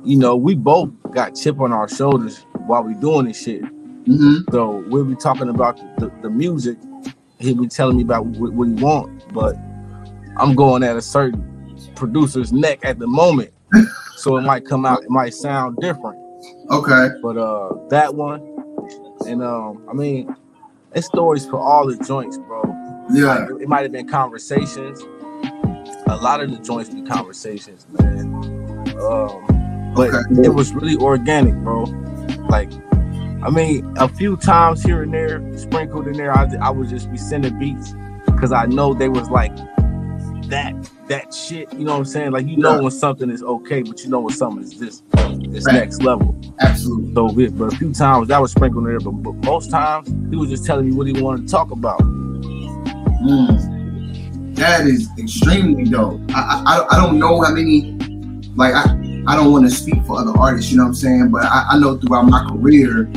[0.04, 3.63] you know, we both got chip on our shoulders while we doing this shit.
[3.63, 4.52] Mm-hmm.
[4.52, 6.78] So we'll be talking about the, the music.
[7.39, 9.56] He'll be telling me about what, what he want, but
[10.38, 11.48] I'm going at a certain
[11.96, 13.52] producer's neck at the moment.
[14.17, 16.17] so it might come out, it might sound different.
[16.72, 17.10] Okay.
[17.22, 18.41] But uh that one,
[19.28, 20.36] and um, I mean,
[20.94, 22.63] it's stories for all the joints, bro.
[23.13, 23.46] Yeah.
[23.46, 25.02] Like, it might have been conversations.
[26.08, 28.34] A lot of the joints be conversations, man.
[29.02, 30.41] Um, but Okay.
[30.44, 31.84] it was really organic, bro.
[32.50, 32.72] Like,
[33.44, 37.12] I mean, a few times here and there, sprinkled in there, I, I would just
[37.12, 37.94] be sending beats
[38.26, 39.52] because I know they was like
[40.52, 40.74] that
[41.08, 41.72] that shit.
[41.74, 42.32] You know what I'm saying?
[42.32, 42.82] Like, you know Yeah.
[42.82, 45.02] when something is okay, but you know when something is this
[45.50, 45.76] this Right.
[45.76, 46.36] next level.
[46.60, 47.14] Absolutely.
[47.14, 50.38] So, but a few times that was sprinkled in there, but, but most times he
[50.38, 52.00] was just telling me what he wanted to talk about.
[53.24, 54.56] Mm.
[54.56, 56.20] That is extremely dope.
[56.34, 57.98] I, I I don't know how many
[58.56, 58.84] like I,
[59.28, 61.30] I don't want to speak for other artists, you know what I'm saying?
[61.32, 63.10] But I, I know throughout my career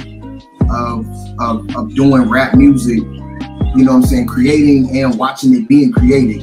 [0.70, 1.06] of,
[1.40, 5.92] of of doing rap music, you know what I'm saying, creating and watching it being
[5.92, 6.42] created.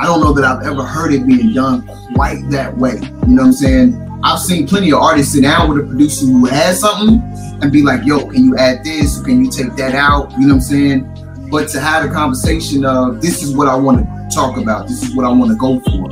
[0.00, 2.94] I don't know that I've ever heard it being done quite that way.
[2.94, 4.20] You know what I'm saying?
[4.24, 7.20] I've seen plenty of artists sit down with a producer who has something
[7.62, 9.20] and be like, yo, can you add this?
[9.20, 10.32] Can you take that out?
[10.32, 11.20] You know what I'm saying?
[11.50, 15.02] but to have a conversation of this is what I want to talk about, this
[15.02, 16.10] is what I want to go for,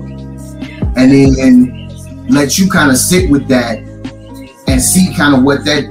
[0.98, 3.78] and then let you kind of sit with that
[4.66, 5.84] and see kind of what that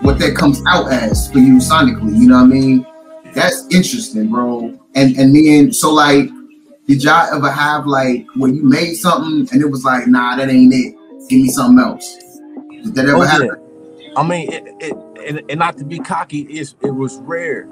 [0.00, 2.18] what that comes out as for you sonically.
[2.18, 2.86] You know what I mean?
[3.34, 4.78] That's interesting, bro.
[4.96, 6.28] And and then so like,
[6.86, 10.48] did y'all ever have like when you made something and it was like, nah, that
[10.50, 10.94] ain't it.
[11.28, 12.16] Give me something else.
[12.84, 13.50] Did that ever Oh, happen?
[14.00, 14.12] yeah.
[14.16, 14.96] I mean, it, it
[15.28, 17.66] and, and not to be cocky, it's, it was rare,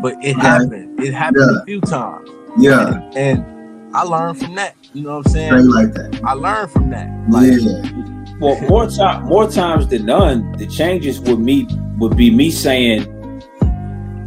[0.00, 0.42] but it Right.
[0.44, 1.00] happened.
[1.00, 1.60] It happened Yeah.
[1.62, 4.76] a few times, Yeah, and, and I learned from that.
[4.92, 5.48] You know what I'm saying?
[5.48, 6.20] straight like that.
[6.24, 7.08] I learned from that.
[7.30, 8.34] Like, yeah.
[8.40, 11.66] Well, more time, more times than none, the changes with me
[11.98, 13.02] would be me saying,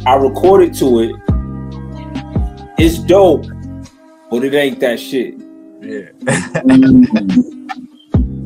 [0.06, 1.14] I recorded to it.
[2.78, 3.46] It's dope,
[4.32, 5.34] but it ain't that shit.
[5.80, 6.08] yeah.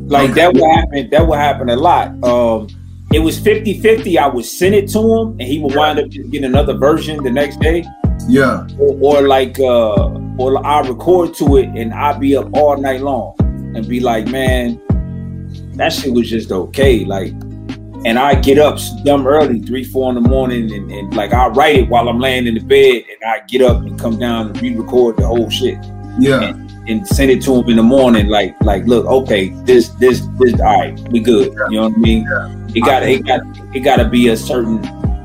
[0.08, 1.10] Like that would happen.
[1.10, 2.22] That would happen a lot.
[2.22, 2.68] Um,
[3.12, 4.16] it was 50-50.
[4.16, 7.20] I would send it to him, and he would wind up just getting another version
[7.24, 7.84] the next day,
[8.28, 8.68] Yeah.
[8.78, 13.00] or, or like, uh, or I record to it, and I'd be up all night
[13.00, 14.80] long and be like, man,
[15.74, 17.04] that shit was just okay.
[17.04, 17.32] Like,
[18.06, 21.48] and I get up dumb early, three, four in the morning, and, and like I
[21.48, 24.46] write it while I'm laying in the bed, and I get up and come down
[24.46, 25.76] and re-record the whole shit
[26.16, 26.54] Yeah.
[26.86, 28.28] and send it to him in the morning.
[28.28, 31.52] Like, like, look, okay, this, this, this, all right, we good.
[31.68, 32.24] You know what I mean?
[32.76, 33.40] It got, it got,
[33.74, 34.80] it got to be a certain.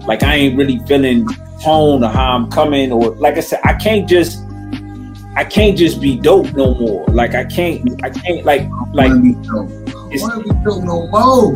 [0.08, 1.28] Like, I ain't really feeling
[1.62, 4.40] tone or how I'm coming, or like I said, I can't just,
[5.36, 7.06] I can't just be dope no more.
[7.10, 9.81] Like, I can't, I can't, like, like, Wanna be dope.
[10.14, 11.54] It's- Wanna be dope no more.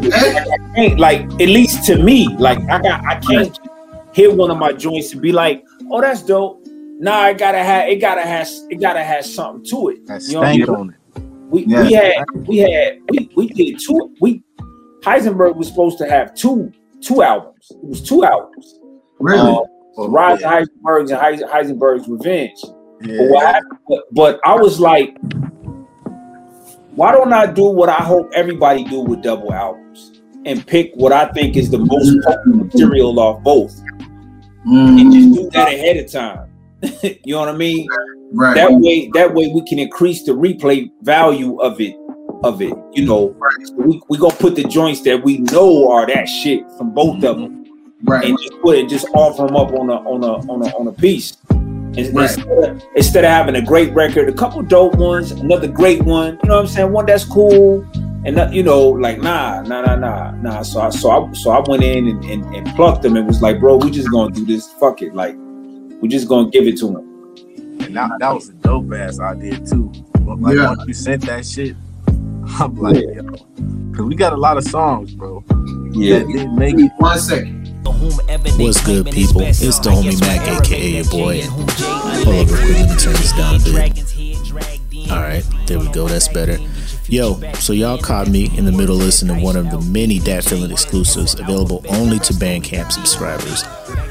[0.75, 0.97] man.
[0.97, 3.57] Like, at least to me, like, I got, I can't
[4.13, 6.61] hit one of my joints and be like, oh, that's dope.
[6.97, 10.05] Nah, it gotta have, it gotta have, it gotta have something to it.
[10.07, 10.75] that You know what I stank mean?
[10.77, 10.95] on it.
[11.49, 11.83] We, Yeah.
[11.83, 12.13] we had
[12.47, 14.41] we had we, we did two we
[15.01, 17.67] Heisenberg was supposed to have two two albums.
[17.69, 18.79] It was two albums.
[19.19, 19.39] Really?
[19.97, 22.59] Uh, Rise of Heisenberg's and Heisenberg's Revenge.
[22.63, 25.15] But, what Yeah, happened, but, but I was like,
[26.95, 31.11] why don't I do what I hope everybody do with double albums and pick what
[31.11, 33.77] I think is the most potent material off both
[34.65, 36.49] and just Mm, do that ahead of time.
[37.03, 37.87] you know what I mean?
[38.33, 38.55] right.
[38.55, 41.95] that way that way we can increase the replay value of it
[42.43, 43.35] of it you know
[43.77, 47.37] we, we gonna put the joints that we know are that shit from both of
[47.37, 47.65] them
[48.03, 48.25] right.
[48.25, 50.87] and just put it just offer them up on a on a on a on
[50.87, 51.37] a piece
[51.97, 52.29] Right.
[52.29, 56.39] instead, of, instead of having a great record a couple dope ones another great one
[56.43, 57.83] you know what i'm saying one that's cool
[58.25, 61.51] and not, you know like nah nah nah nah nah so i so i so
[61.51, 64.33] i went in and, and, and plucked them and was like bro we just gonna
[64.33, 65.35] do this fuck it like
[66.01, 67.11] we just gonna give it to them
[67.81, 69.91] and that, that was a dope ass idea too.
[70.21, 70.69] But like Yeah.
[70.69, 71.75] once you sent that shit,
[72.07, 73.23] I'm like, yo,
[73.93, 75.43] cause we got a lot of songs, bro.
[75.91, 76.91] yeah That didn't make it.
[76.97, 77.64] One second.
[77.85, 79.41] What's good, people?
[79.41, 81.41] It's the homie Mac, aka your boy.
[81.43, 85.11] Hold up real quick, let me turn this down a bit.
[85.11, 86.57] Alright, there we go, that's better.
[87.07, 90.43] Yo, so y'all caught me in the middle listening to one of the many Dat
[90.43, 93.63] Feeling exclusives available only to Bandcamp subscribers.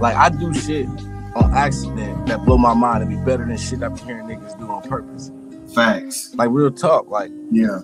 [0.01, 0.87] like I do shit
[1.35, 4.59] on accident that blow my mind and be better than shit I've been hearing niggas
[4.59, 5.31] do on purpose.
[5.75, 6.35] facts.
[6.35, 7.09] Like real talk.
[7.09, 7.81] Like, Yeah,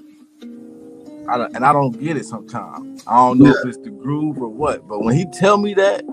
[1.28, 3.02] I don't, and I don't get it sometimes.
[3.06, 3.60] I don't know Yeah.
[3.62, 4.86] if it's the groove or what.
[4.86, 6.04] But when he tell me that,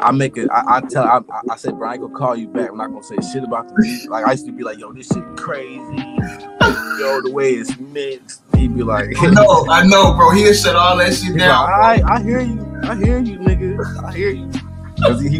[0.00, 0.48] I make it.
[0.50, 1.04] I, I tell.
[1.04, 2.70] I, I- said, bro, I ain't gonna call you back.
[2.70, 4.08] I'm not gonna say shit about the beat.
[4.10, 5.76] Like I used to be like, yo, this shit crazy.
[6.98, 8.42] Yo, the way it's mixed.
[8.60, 10.30] He'd be like, I know, I know, bro.
[10.32, 11.64] He'll shut all that shit like, down.
[11.72, 12.80] all right, I hear you.
[12.84, 14.04] I hear you, nigga.
[14.04, 14.50] I hear you.
[15.02, 15.38] 'Cause he, he-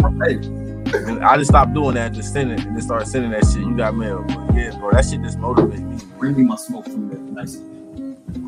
[1.21, 3.59] I just stopped doing that, just sending and then started sending that shit.
[3.63, 4.25] You got mail.
[4.27, 5.99] But yeah, bro, that shit just motivate me.
[6.19, 7.19] Bring me my smoke from there.
[7.19, 7.59] Nice.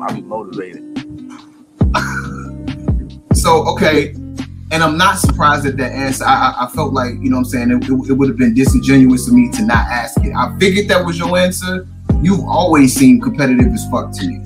[0.01, 0.83] I be motivated.
[3.35, 4.11] So okay,
[4.71, 6.23] and I'm not surprised at that answer.
[6.23, 8.37] I, I, I felt like you know what I'm saying it, it, it would have
[8.37, 10.33] been disingenuous of me to not ask it.
[10.35, 11.87] I figured that was your answer.
[12.21, 14.39] You've always seemed competitive as fuck to me.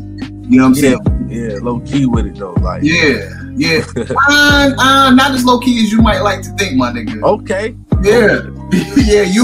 [0.50, 0.96] You know what I'm Yeah,
[1.28, 1.28] saying?
[1.30, 2.54] yeah, low key with it though.
[2.54, 3.86] Like, Yeah, yeah.
[3.98, 7.22] uh, uh, not as low key as you might like to think, my nigga.
[7.24, 7.76] okay.
[8.02, 8.42] Yeah,
[8.96, 9.24] yeah.
[9.24, 9.44] You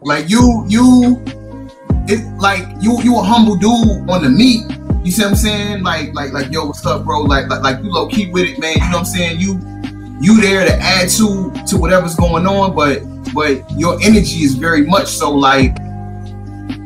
[0.00, 1.22] like you you
[2.08, 4.62] it like you you a humble dude on the meat.
[5.04, 5.82] You see what I'm saying?
[5.82, 7.22] Like like like yo, what's up, bro?
[7.22, 8.74] Like like like you low key with it, man.
[8.74, 9.40] You know what I'm saying?
[9.40, 9.60] You
[10.20, 13.02] you there to add to to whatever's going on, but
[13.34, 15.76] but your energy is very much so like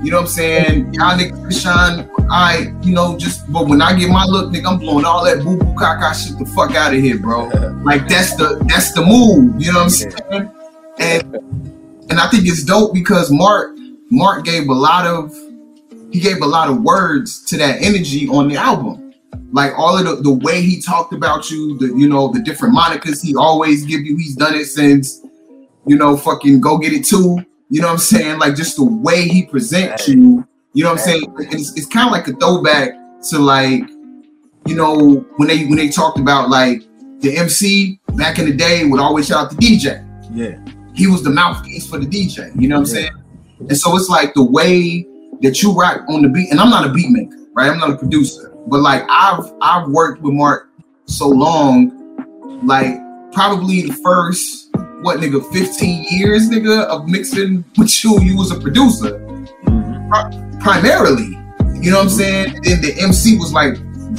[0.02, 0.94] you know what I'm saying?
[0.94, 2.08] Y'all niggas shine.
[2.30, 5.44] I, you know, just but when I get my look, nigga, I'm blowing all that
[5.44, 7.50] boo boo caca shit the fuck out of here, bro.
[7.86, 9.62] Like that's the that's the move.
[9.62, 10.50] You know what I'm saying?
[10.98, 11.34] And
[12.10, 13.76] and I think it's dope because Mark
[14.10, 15.32] Mark gave a lot of
[16.12, 19.14] he gave a lot of words to that energy on the album.
[19.52, 22.74] Like all of the, the way he talked about you, the you know, the different
[22.74, 24.16] monikers he always give you.
[24.16, 25.22] He's done it since,
[25.86, 27.38] you know, fucking go get it too.
[27.68, 28.38] You know what I'm saying?
[28.38, 30.45] Like just the way he presents you,
[30.76, 31.34] you know what I'm saying?
[31.38, 32.90] It's, it's kind of like a throwback
[33.30, 33.80] to like,
[34.66, 36.82] you know, when they when they talked about like
[37.20, 40.58] the MC back in the day would always shout out the DJ Yeah.
[40.94, 42.52] he was the mouthpiece for the DJ.
[42.60, 43.10] You know what I'm saying?
[43.60, 45.06] And so it's like the way
[45.40, 47.70] that you rock on the beat, and I'm not a beat maker, right?
[47.70, 50.68] I'm not a producer, but like I've I've worked with Mark
[51.06, 52.96] so long, like
[53.32, 54.68] probably the first
[55.00, 58.20] what nigga 15 years, nigga, of mixing with you.
[58.20, 59.18] You was a producer
[59.64, 60.45] Mhm.
[60.60, 61.38] Primarily.
[61.80, 62.56] You know what I'm saying?
[62.56, 63.74] And then the MC was like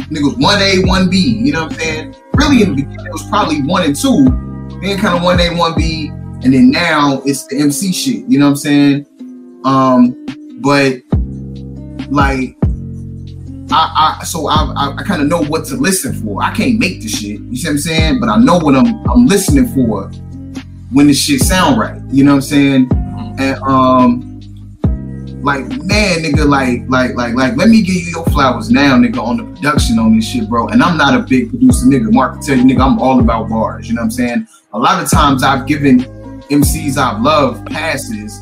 [0.10, 1.17] niggas one A, one B.
[1.17, 2.15] You know what I'm saying?
[2.34, 4.26] Really in the beginning it was probably one and two,
[4.82, 6.10] then kind of one A, one B,
[6.43, 8.30] and then now it's the MC shit.
[8.30, 9.62] You know what I'm saying?
[9.65, 10.26] Um,
[10.62, 11.02] but
[12.10, 12.56] like
[13.71, 16.41] I, I so I, I, I kind of know what to listen for.
[16.41, 17.41] I can't make the shit.
[17.41, 18.20] You see what I'm saying?
[18.20, 20.09] But I know what I'm I'm listening for
[20.91, 22.01] when the shit sound right.
[22.09, 22.89] You know what I'm saying?
[23.39, 24.26] And um,
[25.42, 29.20] like man, nigga, like like like like let me give you your flowers now, nigga,
[29.20, 30.68] on the production on this shit, bro.
[30.70, 32.12] And I'm not a big producer, nigga.
[32.12, 33.88] Mark can tell you, nigga, I'm all about bars.
[33.88, 34.48] You know what I'm saying?
[34.74, 36.00] A lot of times I've given
[36.50, 38.40] MCs I've loved passes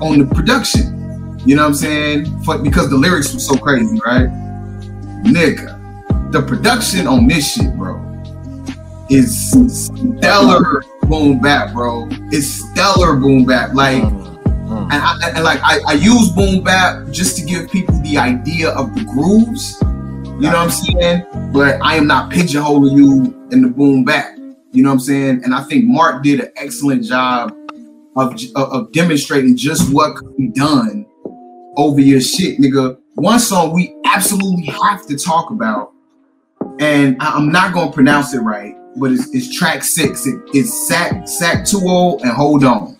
[0.00, 1.38] on the production.
[1.46, 2.42] You know what I'm saying?
[2.42, 4.28] For, because the lyrics were so crazy, right?
[5.24, 8.02] Nigga, the production on this shit, bro,
[9.08, 12.08] is stellar boom bap, bro.
[12.32, 13.74] It's stellar boom bap.
[13.74, 14.02] Like,
[14.66, 14.82] Mm.
[14.90, 18.70] and, I, and like I, I use boom bap just to give people the idea
[18.70, 19.78] of the grooves.
[19.82, 21.52] You know what I'm saying?
[21.52, 24.36] But I am not pigeonholing you in the boom back.
[24.72, 25.42] You know what I'm saying?
[25.44, 27.56] And I think Mark did an excellent job
[28.16, 31.06] of, of, demonstrating just what could be done
[31.76, 32.98] over your shit, nigga.
[33.14, 35.92] One song we absolutely have to talk about,
[36.80, 40.26] and I- I'm not gonna pronounce it right, but it's, it's track six.
[40.26, 42.95] It, it's Sack Sack two o and Hold On.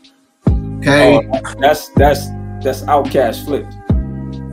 [0.79, 1.17] Okay.
[1.33, 2.27] Oh, that's that's
[2.63, 3.73] that's OutKast flipped.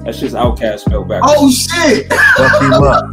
[0.03, 1.21] That's just OutKast spelled back.
[1.23, 2.11] Oh shit!
[2.11, 3.05] Fuck you up.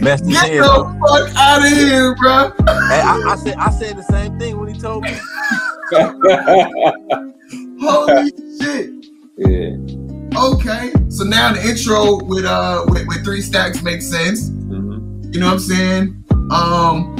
[0.00, 0.96] Messed his Get head the up.
[1.06, 2.50] fuck out of here, bro.
[2.88, 5.10] Hey, I, I said I said the same thing when he told me.
[7.82, 8.30] Holy
[8.60, 8.90] shit.
[9.36, 9.76] yeah.
[10.38, 10.92] Okay.
[11.08, 14.48] So now the intro with uh with, with three stacks makes sense.
[14.50, 15.34] Mhm.
[15.34, 16.24] You know what I'm saying?
[16.50, 17.16] Um,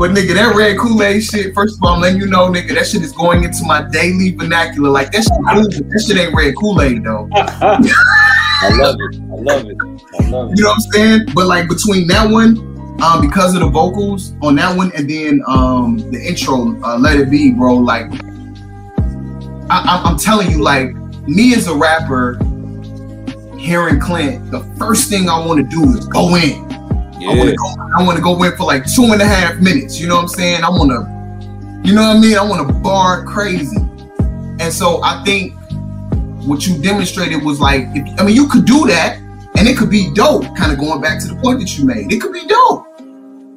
[0.00, 2.86] but nigga, that red Kool-Aid shit, first of all, I'm letting you know, nigga, that
[2.86, 4.88] shit is going into my daily vernacular.
[4.88, 7.28] Like that shit, that shit ain't red Kool-Aid though.
[7.34, 9.20] I love it.
[9.20, 9.76] I love it.
[10.18, 10.56] I love it.
[10.56, 11.20] You know what I'm saying?
[11.34, 12.56] But like between that one,
[13.02, 17.20] um, because of the vocals on that one, and then um the intro, uh, Let
[17.20, 17.74] It Be, bro.
[17.74, 18.10] Like,
[19.68, 20.94] I, I'm telling you, like
[21.28, 22.38] me as a rapper,
[23.58, 26.70] hearing Clint, the first thing I want to do is go in.
[27.22, 27.44] I want Yeah.
[27.50, 27.74] to go.
[27.98, 30.00] I want to go in for like two and a half minutes.
[30.00, 30.62] You know what I'm saying?
[30.64, 32.36] I want to, you know what I mean?
[32.36, 33.76] I want to bar crazy.
[34.58, 35.54] And so I think
[36.46, 39.18] what you demonstrated was like, if, I mean, you could do that,
[39.56, 40.44] and it could be dope.
[40.56, 42.86] Kind of going back to the point that you made, it could be dope.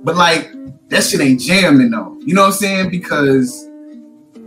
[0.03, 0.51] But like
[0.89, 2.18] that shit ain't jamming though.
[2.26, 2.89] You know what I'm saying?
[2.89, 3.68] Because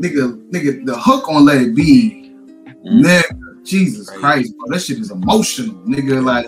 [0.01, 2.33] nigga, nigga, the hook on Let It Be,
[2.87, 3.03] Mhm.
[3.05, 6.23] nigga, Jesus Christ, bro, that shit is emotional, nigga.
[6.23, 6.47] Like,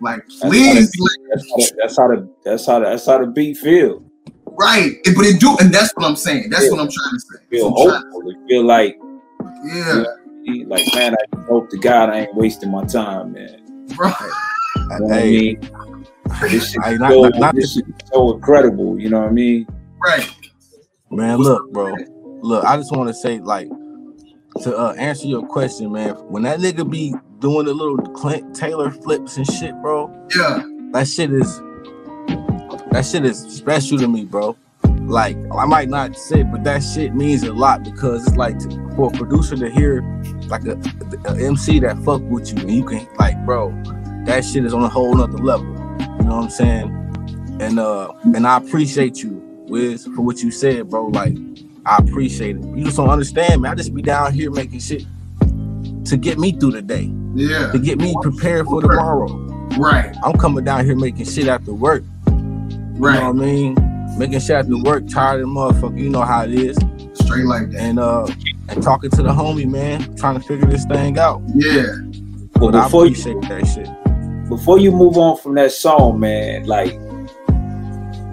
[0.00, 3.06] like That's how please, the- That's how, the, that's how the that's how the, that's
[3.06, 4.02] how the beat feel.
[4.58, 6.50] Right, it- but it do, and that's what I'm saying.
[6.50, 7.38] That's what I'm trying to say.
[7.50, 8.30] Feel That's hopeful.
[8.30, 12.70] It feel like trying to- yeah, like man, I hope to God I ain't wasting
[12.70, 13.86] my time, man.
[13.96, 14.08] bro.
[14.08, 15.60] You know what I mean?
[16.42, 18.98] This shit, Hey, not- so, not- not this shit is so incredible.
[19.00, 19.66] You know what I mean?
[20.04, 20.30] Right.
[21.10, 21.94] man, look, bro.
[22.42, 23.68] Look, I just want to say, like,
[24.62, 26.14] to uh, answer your question, man.
[26.28, 30.62] When that nigga be doing the little Clint Taylor flips and shit, bro, Yeah.
[30.92, 31.60] that shit is
[32.92, 34.56] that shit is special to me, bro.
[35.02, 38.70] Like I might not say, but that shit means a lot because it's like to,
[38.96, 40.02] for a producer to hear
[40.48, 40.80] like a,
[41.26, 43.70] a MC that fuck with you and you can like, bro,
[44.24, 45.66] that shit is on a whole nother level.
[46.00, 47.56] You know what I'm saying?
[47.60, 51.06] And uh, and I appreciate you, Wiz, for what you said, bro.
[51.06, 51.36] Like
[51.84, 52.64] I appreciate it.
[52.64, 53.72] You just don't understand, man.
[53.72, 55.04] I just be down here making shit
[56.06, 57.70] to get me through the day, Yeah.
[57.72, 59.26] to get me prepared for tomorrow.
[59.78, 60.14] Right.
[60.22, 62.02] I'm coming down here making shit after work.
[62.28, 63.14] Right.
[63.14, 64.16] You know what I mean?
[64.18, 65.98] Making shit after work, tired of motherfucker.
[65.98, 66.76] You know how it is.
[67.14, 67.80] Straight like that.
[67.80, 68.26] And uh
[68.68, 71.42] and talking to the homie, man, trying to figure this thing out.
[71.54, 71.86] Yeah.
[72.54, 74.48] But But I before you appreciate that shit.
[74.48, 76.98] before you move on from that song, man, like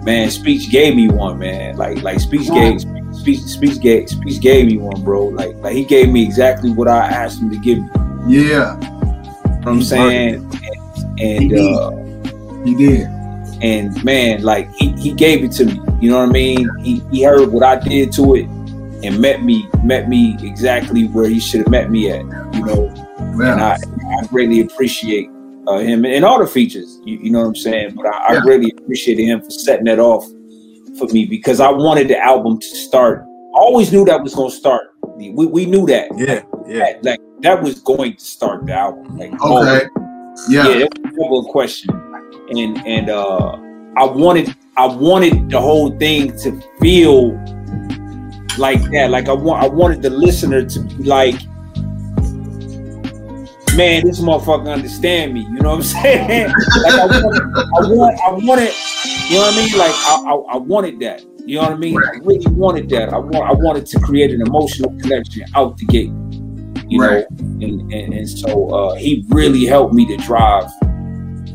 [0.04, 1.76] man, speech gave me one, man.
[1.76, 2.84] Like like speech gave
[3.24, 5.26] speech speech gave speech gave me one, bro.
[5.26, 7.88] Like like he gave me exactly what I asked him to give me.
[8.28, 8.76] You Yeah.
[8.80, 10.34] know I'm saying?
[11.18, 11.90] And, and uh
[12.64, 13.06] He did.
[13.62, 15.80] and man, like he, he gave it to me.
[16.00, 16.68] You know what I mean?
[16.80, 18.44] He he heard what I did to it
[19.04, 22.20] and met me met me exactly where he should have met me at.
[22.54, 25.28] You know, and I, I greatly appreciate
[25.66, 27.00] uh, him and all the features.
[27.04, 27.94] You, you know what I'm saying?
[27.94, 30.26] But I, I really appreciated him for setting that off
[30.98, 33.22] for me because I wanted the album to start.
[33.54, 34.82] I always knew that was going to start.
[35.16, 36.08] We, we knew that.
[36.16, 36.78] Yeah, yeah.
[36.78, 39.16] That, like that was going to start the album.
[39.16, 39.86] Like Okay.
[40.48, 40.78] yeah, Yeah.
[40.86, 41.90] that was a question.
[42.50, 43.52] And and uh
[43.96, 47.32] I wanted I wanted the whole thing to feel
[48.58, 49.10] like that.
[49.10, 51.36] Like I want I wanted the listener to be like,
[53.76, 55.40] man, this motherfucker understand me.
[55.42, 56.48] You know what I'm saying?
[56.82, 58.72] like I wanted, I want I wanted,
[59.28, 59.78] you know what I mean?
[59.78, 61.22] Like I, I, I wanted that.
[61.46, 61.96] You know what I mean?
[61.98, 63.12] I really wanted that.
[63.12, 66.12] I want I wanted to create an emotional connection out the gate.
[66.86, 67.24] You Right.
[67.30, 70.64] know, and, and, and so uh, he really helped me to drive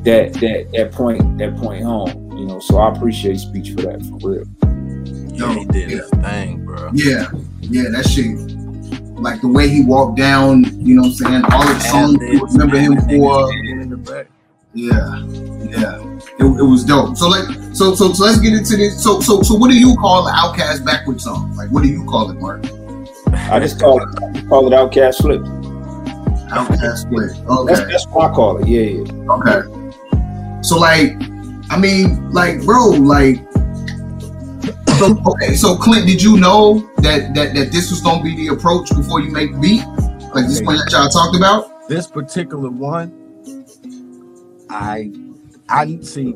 [0.03, 2.31] that that that point that point home.
[2.37, 4.45] You know, so I appreciate speech for that for real.
[5.35, 6.89] Yeah, he did his thing, bro.
[6.93, 7.29] Yeah.
[7.61, 7.89] Yeah.
[7.91, 8.27] That shit.
[9.19, 11.43] Like the way he walked down, you know what I'm saying?
[11.51, 13.53] All of the songs you remember him for.
[13.53, 14.27] in the back.
[14.73, 15.23] Yeah.
[15.69, 16.17] Yeah.
[16.39, 17.17] It, it was dope.
[17.17, 19.03] So like so so so let's get into this.
[19.03, 21.55] So so so what do you call the OutKast backwards song?
[21.55, 22.65] Like what do you call it, Mark?
[23.51, 25.41] I just call it I call it OutKast Flip.
[26.49, 27.29] OutKast split.
[27.67, 28.67] That's that's what I call it.
[28.67, 29.31] Yeah, yeah.
[29.33, 30.63] Okay.
[30.63, 31.13] So like,
[31.69, 33.39] I mean, like, bro, like,
[34.99, 35.55] so okay.
[35.55, 39.21] So Clint, did you know that that that this was gonna be the approach before
[39.21, 39.85] you make beat?
[40.33, 41.87] Like this one that y'all talked about?
[41.89, 43.65] This particular one,
[44.69, 45.11] I
[45.69, 46.35] I see.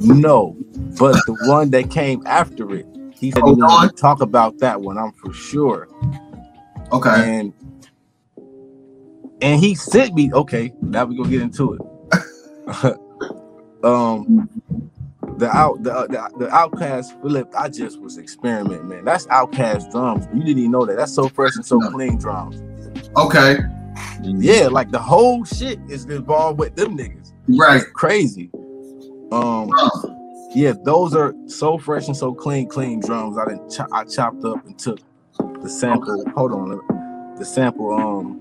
[0.00, 0.56] No,
[0.98, 3.88] but the one that came after it, he said he Hold wanted on.
[3.88, 4.98] to talk about that one.
[4.98, 5.88] I'm for sure.
[6.92, 7.38] Okay.
[7.38, 7.52] And
[9.40, 10.32] and he sent me.
[10.32, 11.80] Okay, now we're gonna get into it.
[13.84, 14.48] um,
[15.42, 17.52] the out the, the the OutKast Philip.
[17.58, 19.04] I just was experimenting, man.
[19.04, 20.26] That's OutKast drums.
[20.32, 20.96] You didn't even know that.
[20.96, 22.62] That's so fresh and so clean drums.
[23.16, 23.58] Okay.
[24.22, 27.32] Yeah, like the whole shit is involved with them niggas.
[27.48, 27.82] Right.
[27.92, 28.50] Crazy.
[29.32, 29.90] Um, Uh,
[30.54, 33.36] yeah, those are so fresh and so clean, clean drums.
[33.36, 33.68] I didn't.
[33.70, 35.00] Cho- I chopped up and took
[35.60, 36.24] the sample.
[36.36, 37.92] Hold on, the sample.
[37.92, 38.38] Um,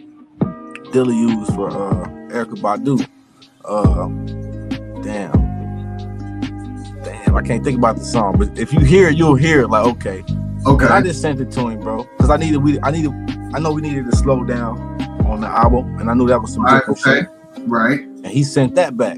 [0.91, 3.07] Dilla used for uh Erykah Badu.
[3.65, 4.07] Uh,
[5.01, 5.40] damn,
[7.31, 7.43] damn.
[7.43, 9.67] I can't think about the song, but if you hear it, you'll hear it.
[9.69, 10.23] Like okay,
[10.65, 10.85] okay.
[10.85, 12.57] and I just sent it to him, bro, because I needed.
[12.57, 13.11] We, I needed.
[13.53, 14.77] I know we needed to slow down
[15.25, 16.81] on the album, and I knew that was some Right.
[16.87, 17.01] Okay.
[17.21, 17.27] shit
[17.67, 17.99] Right.
[18.01, 19.17] and he sent that back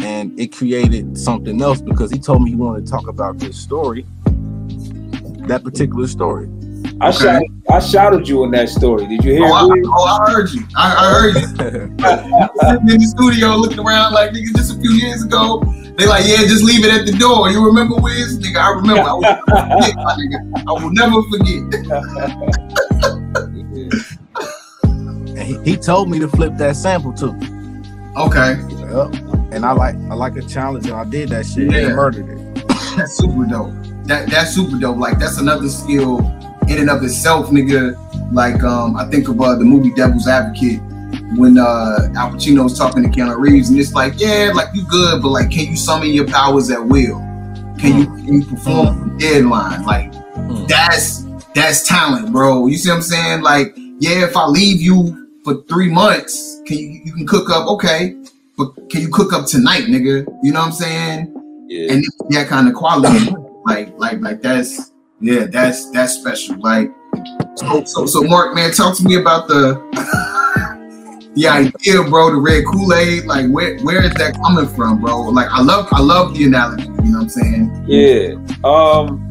[0.00, 3.56] and it created something else because he told me he wanted to talk about this
[3.58, 4.04] story
[5.48, 6.48] that particular story
[7.00, 7.18] I Okay.
[7.18, 9.06] shouted, I shouted you in that story.
[9.06, 9.84] Did you hear Oh, I, it?
[9.86, 10.62] oh, I heard you.
[10.76, 11.46] I, I heard you.
[12.70, 15.62] Sitting in the studio looking around like nigga just a few years ago.
[15.96, 17.48] They like, yeah, just leave it at the door.
[17.50, 18.38] You remember Wiz?
[18.38, 19.02] Nigga, I remember.
[19.02, 20.38] I will never forget, my nigga.
[20.68, 21.22] I will never
[25.32, 25.46] forget.
[25.46, 27.34] he, he told me to flip that sample too
[28.16, 28.56] Okay.
[28.90, 29.12] Yup.
[29.52, 31.78] and i like i like a challenge and i did that shit Yeah.
[31.88, 32.38] and murdered it
[32.96, 33.72] That's super dope.
[34.06, 34.96] That that's super dope.
[34.96, 36.20] Like that's another skill
[36.68, 37.94] in and of itself, nigga.
[38.32, 40.80] Like um, I think of uh, the movie Devil's Advocate
[41.34, 45.22] when uh Al was talking to Keanu Reeves, and it's like, yeah, like you good,
[45.22, 47.18] but like, can you summon your powers at will?
[47.78, 49.84] Can you can you perform from deadline?
[49.84, 50.68] Like Mm.
[50.68, 51.24] that's
[51.54, 52.66] that's talent, bro.
[52.66, 53.40] You see what I'm saying?
[53.40, 57.66] Like, yeah, if I leave you for three months, can you you can cook up?
[57.68, 58.14] Okay,
[58.56, 60.26] but can you cook up tonight, nigga?
[60.42, 61.66] You know what I'm saying?
[61.68, 61.92] Yeah.
[61.94, 63.30] and that kind of quality,
[63.64, 66.56] like like like that's yeah, that's that's special.
[66.60, 66.90] Like
[67.56, 69.80] so so, so Mark, man, talk to me about the
[71.36, 73.26] the idea, bro, the red Kool-Aid.
[73.26, 75.20] Like where where is that coming from, bro?
[75.22, 77.84] Like I love I love the analogy, you know what I'm saying?
[77.86, 78.34] Yeah.
[78.64, 79.22] Um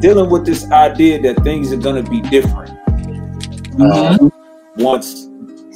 [0.00, 2.70] dealing with this idea that things are gonna be different
[3.80, 4.18] uh,
[4.76, 5.28] once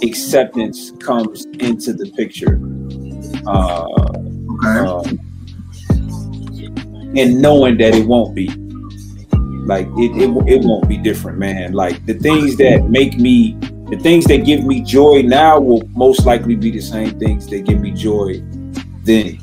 [0.03, 2.61] acceptance comes into the picture.
[3.47, 3.87] Uh,
[4.62, 4.79] Okay.
[4.81, 5.18] um,
[7.16, 8.49] and knowing that it won't be
[9.66, 13.57] like it, it it won't be different man like the things that make me
[13.91, 17.61] the things that give me joy now will most likely be the same things that
[17.66, 18.41] give me joy
[19.05, 19.38] then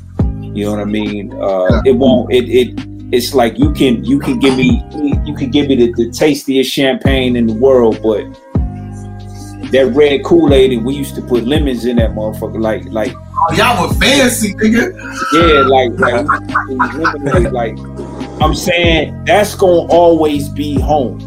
[0.54, 2.74] you know what i mean uh it won't it it
[3.12, 4.82] it's like you can you can give me
[5.24, 8.24] you can give me the, the tastiest champagne in the world but
[9.70, 13.54] that red kool-aid and we used to put lemons in that motherfucker like like Oh,
[13.54, 14.90] y'all were fancy, nigga.
[15.32, 15.92] yeah, like
[17.52, 21.20] like, like I'm saying, that's gonna always be home.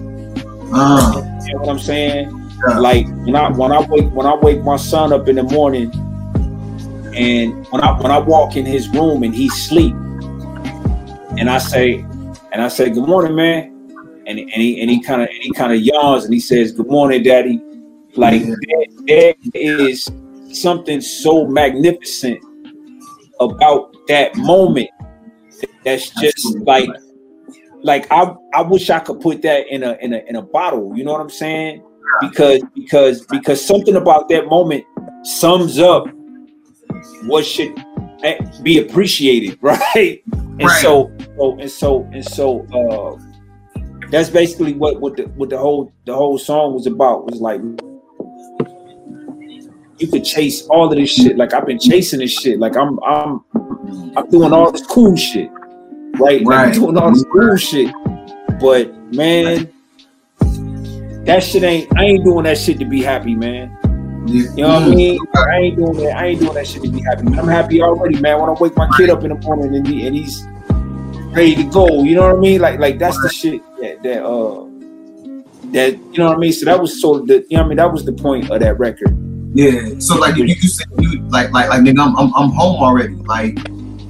[0.73, 2.40] Uh, You know what I'm saying?
[2.67, 2.77] Yeah.
[2.79, 5.91] Like when I when I wake when I wake my son up in the morning,
[7.15, 9.93] and when I when I walk in his room and he's asleep,
[11.37, 12.05] and I say
[12.51, 15.73] and I say good morning, man, and and he and he kind of he kind
[15.73, 17.61] of yawns and he says good morning, daddy.
[18.15, 18.43] Like
[19.07, 20.11] there, there is
[20.51, 22.43] something so magnificent
[23.39, 24.89] about that moment
[25.83, 26.65] that's just Absolutely.
[26.65, 26.89] like
[27.83, 30.95] like I I wish I could put that in a in a in a bottle,
[30.95, 31.83] you know what I'm saying?
[32.19, 34.83] Because because because something about that moment
[35.23, 36.07] sums up
[37.23, 37.73] what should
[38.63, 40.23] be appreciated, right?
[40.33, 40.69] And Right.
[40.69, 45.91] so so and so and so uh that's basically what what the what the whole
[46.05, 47.61] the whole song was about was like
[49.97, 52.99] you could chase all of this shit like I've been chasing this shit like I'm
[53.03, 53.41] I'm
[54.17, 55.49] I'm doing all this cool shit
[56.19, 56.73] right, Like, I'm Right.
[56.73, 57.93] doing all this cool shit
[58.59, 59.71] but man
[61.25, 63.77] that shit ain't I ain't doing that shit to be happy man
[64.27, 64.95] you know what I Mm.
[64.95, 67.81] mean I ain't doing that I ain't doing that shit to be happy I'm happy
[67.81, 70.43] already man when I wake my kid up in the morning and, he, and he's
[71.33, 74.23] ready to go you know what I mean like like that's the shit that that
[74.25, 74.65] uh
[75.71, 77.65] that you know what I mean so that was sort of the you know what
[77.65, 79.15] I mean that was the point of that record
[79.53, 79.99] Yeah.
[79.99, 83.15] So like if you, said you like like like nigga, I'm I'm, I'm home already.
[83.15, 83.57] Like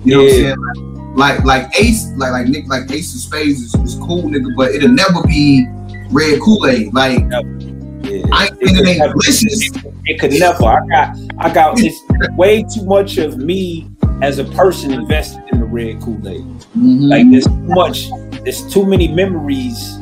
[0.06, 0.56] you know Yeah.
[0.56, 1.16] what I'm saying?
[1.16, 4.72] Like like Ace, like like Nick, like Ace of Spades is, is cool, nigga, but
[4.72, 5.68] it'll never be
[6.12, 6.94] red Kool-Aid.
[6.94, 8.24] Like yeah.
[8.34, 9.70] I ain't saying it ain't delicious.
[10.06, 10.66] It could never.
[10.66, 11.80] I got, I got.
[11.80, 12.02] It's
[12.36, 13.90] way too much of me
[14.22, 16.42] as a person invested in the red Kool Aid.
[16.78, 17.08] Mhm.
[17.10, 18.10] Like there's too much.
[18.44, 19.98] There's too many memories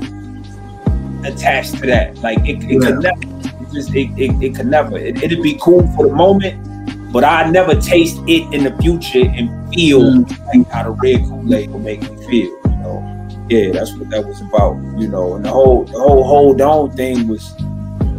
[1.26, 2.18] attached to that.
[2.20, 3.20] Like it, it could never.
[3.24, 4.98] It just it, it, it could never.
[4.98, 9.28] It, it'd be cool for the moment, but I never taste it in the future
[9.28, 10.48] and feel Mm.
[10.48, 12.50] like how the red Kool-Aid will make me feel.
[12.66, 13.19] You know,
[13.50, 14.76] yeah, that's what that was about.
[14.98, 17.54] You know, and the whole the whole hold on thing was,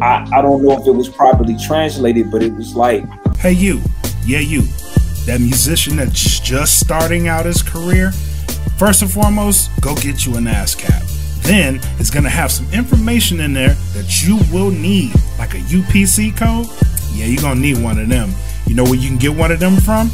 [0.01, 3.05] I I don't know if it was properly translated, but it was like
[3.41, 3.81] Hey, you,
[4.23, 4.61] yeah, you,
[5.25, 8.11] that musician that's just starting out his career.
[8.77, 11.41] First and foremost, go get you an ASCAP.
[11.41, 16.37] Then it's gonna have some information in there that you will need, like a UPC
[16.37, 16.67] code.
[17.13, 18.29] Yeah, you're gonna need one of them.
[18.67, 20.11] You know where you can get one of them from?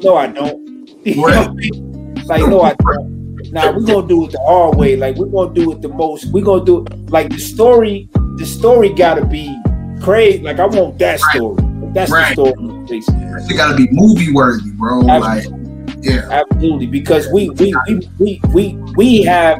[0.03, 0.67] no, I don't.
[1.07, 2.15] You know what I mean?
[2.25, 3.53] Like, no, I don't.
[3.53, 4.97] Now we're gonna do it the hard way.
[4.97, 6.25] Like we're gonna do it the most.
[6.33, 8.09] We're gonna do it like the story.
[8.39, 9.57] The story gotta be
[10.03, 10.41] crazy.
[10.41, 11.63] Like I want that story.
[11.93, 12.35] That's Right.
[12.35, 13.47] the story.
[13.49, 14.99] It gotta be movie worthy, bro.
[14.99, 15.47] Like,
[16.01, 16.29] yeah.
[16.31, 19.59] Absolutely, because we we we we we we have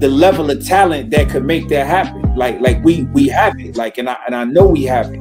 [0.00, 2.34] the level of talent that could make that happen.
[2.36, 3.76] Like like we we have it.
[3.78, 5.20] Like and I and I know we have it.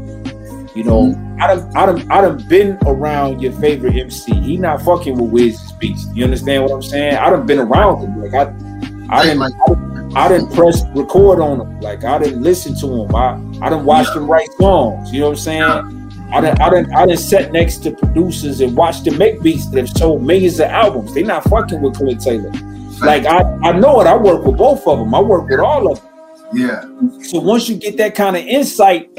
[0.75, 4.33] You know, I done I done I done been around your favorite MC.
[4.41, 6.13] He not fucking with Wiz's Beast.
[6.13, 7.15] You understand what I'm saying?
[7.15, 8.21] I done been around him.
[8.21, 8.53] Like I
[9.09, 9.53] I didn't Like,
[10.15, 11.79] I didn't press record on him.
[11.79, 13.15] Like I didn't listen to him.
[13.15, 15.13] I I didn't watch him write songs.
[15.13, 15.61] You know what I'm saying?
[16.33, 19.67] I didn't I didn't I didn't sit next to producers and watch them make beats
[19.69, 21.13] that have sold millions of albums.
[21.13, 22.51] They not fucking with Clint Taylor.
[22.99, 24.07] Like I I know it.
[24.07, 25.15] I work with both of them.
[25.15, 26.09] I work with all of them.
[26.53, 26.81] yeah.
[27.23, 29.09] So once you get that kind of insight,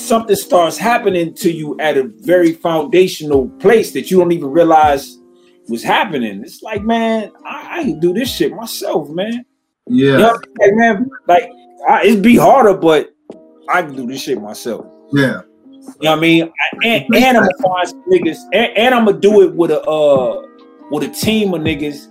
[0.00, 5.18] something starts happening to you at a very foundational place that you don't even realize
[5.68, 6.42] was happening.
[6.42, 9.44] It's like, man, I, I can do this shit myself, man.
[9.86, 10.12] Yeah.
[10.12, 11.50] You know, like, man, like
[11.88, 13.14] I, it'd be harder, but
[13.68, 14.86] I can do this shit myself.
[15.12, 15.42] Yeah.
[15.70, 16.52] You know what I mean?
[16.84, 19.80] And, and I'm gonna find some niggas, and, and I'm gonna do it with a
[19.82, 20.46] uh
[20.90, 22.08] with a team of niggas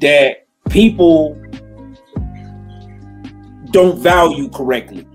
[0.00, 1.40] that people
[3.70, 5.06] don't value correctly,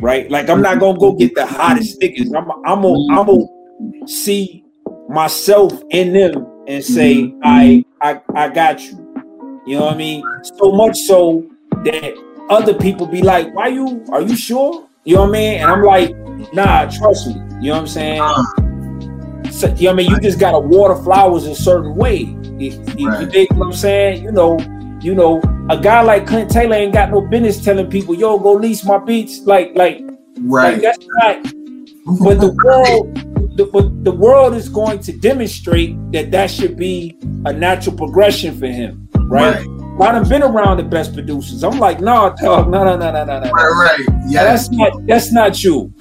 [0.00, 0.30] right?
[0.30, 2.34] Like I'm not gonna go get the hottest niggas.
[2.36, 4.64] I'm I'm gonna I'm gonna see
[5.08, 7.40] myself in them and say, mm-hmm.
[7.42, 9.04] I I I got you.
[9.66, 10.22] You know what I mean?
[10.58, 11.44] So much so
[11.84, 12.14] that
[12.50, 14.04] other people be like, "Why you?
[14.10, 15.60] Are you sure?" You know what I mean?
[15.60, 16.10] And I'm like,
[16.52, 18.20] "Nah, trust me." You know what I'm saying?
[18.20, 19.50] Uh-huh.
[19.50, 20.10] So, you know what I mean?
[20.10, 22.36] You just gotta water flowers a certain way.
[22.58, 23.30] If you Right.
[23.30, 24.22] dig what I'm saying?
[24.22, 24.58] You know,
[25.00, 25.40] you know,
[25.70, 28.98] a guy like Clint Taylor ain't got no business telling people, "Yo, go lease my
[28.98, 30.82] beats." Like, like, like Right.
[30.82, 31.42] that's not.
[32.20, 37.18] But the world, the, but the world is going to demonstrate that that should be
[37.44, 39.66] a natural progression for him, right?
[40.00, 41.64] I done been around the best producers.
[41.64, 43.50] I'm like, nah, dog, no, no, no, no, no, no.
[43.50, 43.98] Right.
[43.98, 44.20] Right.
[44.28, 44.44] Yeah.
[44.44, 45.92] That's not that's not you.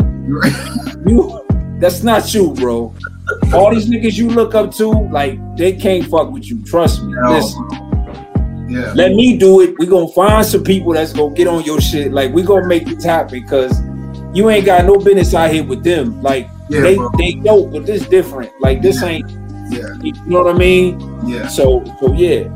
[1.08, 1.44] You
[1.80, 2.94] that's not you, bro.
[3.54, 6.64] All these niggas you look up to, like, they can't fuck with you.
[6.64, 7.14] Trust me.
[7.14, 7.32] No.
[7.32, 7.87] Listen,
[8.68, 8.92] Yeah.
[8.94, 9.78] let me do it.
[9.80, 12.12] We gonna find some people that's gonna get on your shit.
[12.12, 13.80] Like, we gonna make this happen because
[14.34, 16.22] you ain't got no business out here with them.
[16.22, 17.10] Like, Yeah, they bro.
[17.18, 18.52] they know, but this different.
[18.60, 19.30] Like, this ain't.
[19.70, 19.96] Yeah.
[20.02, 21.00] You know what I mean?
[21.28, 21.48] Yeah.
[21.48, 22.50] So, so yeah.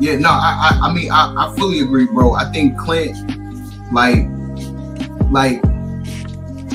[0.00, 2.34] Yeah, no, I, I, I mean, I, I fully agree, bro.
[2.34, 3.16] I think Clint,
[3.92, 4.26] like,
[5.30, 5.60] like,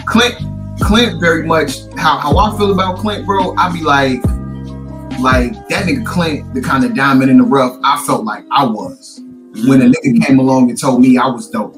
[0.06, 0.36] Clint,
[0.82, 3.56] Clint, very much how how I feel about Clint, bro.
[3.56, 4.22] I be like,
[5.20, 7.78] like that nigga Clint, the kind of diamond in the rough.
[7.84, 9.22] I felt like I was
[9.66, 11.76] when a nigga came along and told me I was dope.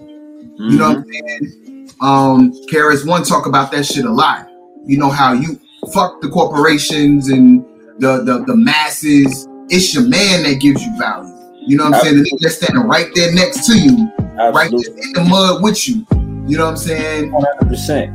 [0.57, 1.89] You know what I'm saying?
[2.01, 4.47] Um, KRS-One talk about that shit a lot.
[4.85, 5.59] You know how you
[5.93, 7.63] fuck the corporations and
[7.99, 9.47] the the, the masses.
[9.69, 11.31] It's your man that gives you value.
[11.67, 12.17] You know what I'm saying?
[12.17, 14.11] The nigga that's standing right there next to you,
[14.53, 16.05] right there in the mud with you.
[16.47, 17.31] You know what I'm saying?
[17.31, 17.67] 100.
[17.67, 18.11] percent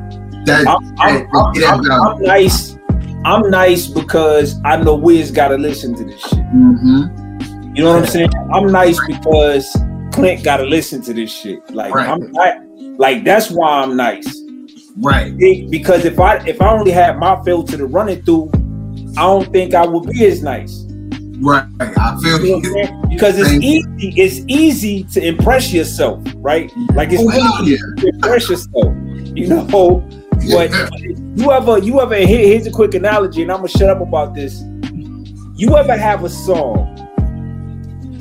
[0.47, 1.15] That, I'm, I'm,
[1.55, 2.77] that- I'm, that I'm nice.
[3.25, 6.39] I'm nice because I know Wiz got to listen to this shit.
[6.55, 7.77] Mhm.
[7.77, 8.31] You know what I'm saying?
[8.53, 9.77] I'm nice because
[10.13, 11.59] Clint got to listen to this shit.
[11.75, 12.09] Like Right.
[12.09, 12.55] I'm not,
[12.99, 14.43] like that's why I'm nice.
[14.99, 15.33] Right.
[15.39, 18.51] It- because if I if I only had my filter to run it through,
[19.17, 20.85] I don't think I would be as nice.
[21.43, 21.65] Right.
[21.81, 23.03] I feel You know.
[23.09, 26.71] Because it's Thank easy, it's easy to impress yourself, right?
[26.95, 28.95] Like it's Oh, easy to impress yourself,
[29.35, 30.05] you know.
[30.51, 30.71] But
[31.39, 34.35] you ever, you ever here, here's a quick analogy, and I'm gonna shut up about
[34.35, 34.63] this.
[35.55, 36.97] You ever have a song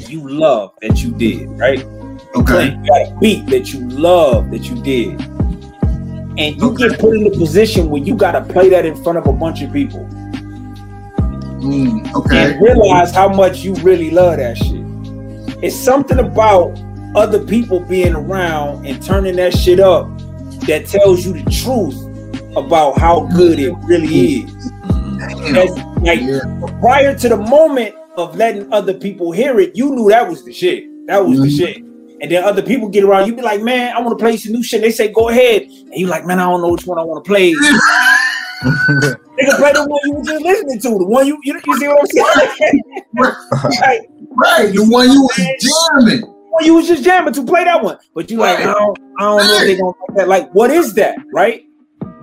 [0.10, 1.84] you love that you did, right?
[2.36, 2.72] Okay.
[2.72, 6.90] You got a beat that you love that you did, and you Okay.
[6.90, 9.62] get put in a position where you gotta play that in front of a bunch
[9.62, 10.06] of people
[11.62, 12.54] Mm, okay.
[12.54, 14.84] and realize how much you really love that shit.
[15.64, 16.80] It's something about
[17.16, 20.08] other people being around and turning that shit up
[20.68, 21.98] that tells you the truth
[22.56, 24.72] about how good it really is.
[25.20, 25.54] Damn.
[25.54, 25.72] That's
[26.02, 30.44] like prior to the moment of letting other people hear it, you knew that was
[30.44, 30.86] the shit.
[31.08, 31.58] That was the Mhm.
[31.58, 31.78] shit.
[32.22, 34.52] And then other people get around, you be like, man, I want to play some
[34.52, 34.82] new shit.
[34.82, 35.62] They say, go ahead.
[35.64, 37.54] And you like, man, I don't know which one I want to play.
[38.64, 41.88] Nigga, play the one you were just listening to, the one you you, you see
[41.88, 42.84] what I'm saying?
[43.82, 44.02] right.
[44.32, 44.74] Right.
[44.74, 46.22] The one you was jamming.
[46.52, 49.24] Well, you was just jamming to play that one, but you like, I don't, I
[49.24, 50.28] don't know if they gonna like that.
[50.28, 51.64] Like, what is that, right?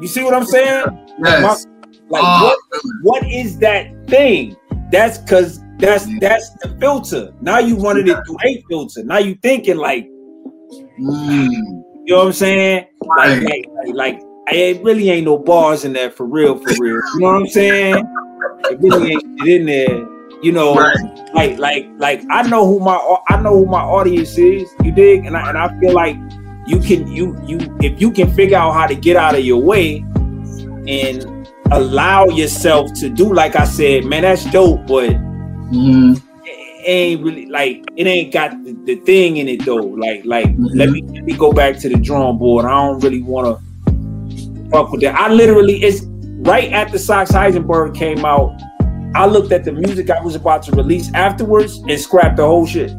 [0.01, 1.07] You see what I'm saying?
[1.25, 1.67] Yes.
[2.09, 4.57] Like, Oh, what, what is that thing?
[4.91, 7.33] That's because that's that's the filter.
[7.41, 9.03] Now you running it through a filter.
[9.05, 10.05] Now you thinking like,
[11.01, 12.87] mm, you know what I'm saying?
[13.17, 17.01] Like, like, like, like, it really ain't no bars in there for real, for real.
[17.15, 18.05] You know what I'm saying?
[18.71, 20.07] It really ain't shit in there.
[20.43, 20.97] You know, Right.
[21.35, 22.97] like, like, like, I know who my
[23.29, 24.69] I know who my audience is.
[24.85, 25.25] You dig?
[25.27, 26.17] And I and I feel like
[26.67, 29.63] you can you you if you can figure out how to get out of your
[29.63, 29.99] way
[30.89, 37.23] and allow yourself to do like I said, man, that's dope, but mm, it ain't
[37.25, 39.77] really like it ain't got the, the thing in it though.
[39.77, 40.71] Like like Mhm.
[40.75, 42.65] let me let me go back to the drawing board.
[42.65, 45.15] I don't really want to fuck with that.
[45.15, 46.05] I literally it's
[46.41, 48.61] right after SX Heisenberg came out.
[49.15, 52.67] I looked at the music I was about to release afterwards and scrapped the whole
[52.67, 52.91] shit.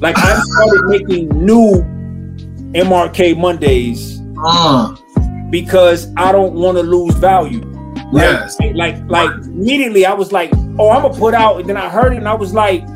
[0.00, 1.82] Like I started making new
[2.74, 4.96] MRK Mondays uh,
[5.50, 7.60] because I don't want to lose value.
[8.12, 8.30] Right?
[8.30, 8.58] yes.
[8.60, 11.88] Like, like, like immediately I was like, oh, I'm gonna put out, and then I
[11.88, 12.82] heard it and I was like,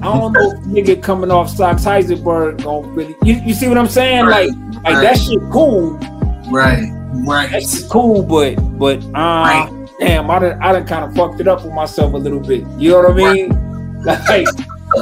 [0.00, 3.76] I don't know if nigga coming off SX Heisenberg gonna really you, you see what
[3.76, 4.26] I'm saying?
[4.26, 4.48] Right.
[4.48, 5.94] Like like that shit cool.
[6.50, 6.88] Right.
[7.26, 7.50] Right.
[7.50, 11.48] That shit cool, but but uh damn, I done I done kind of fucked it
[11.48, 12.64] up for myself a little bit.
[12.78, 13.64] You know what I mean?
[13.98, 14.46] Like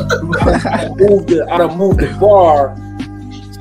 [0.00, 2.76] I moved the I done moved the bar.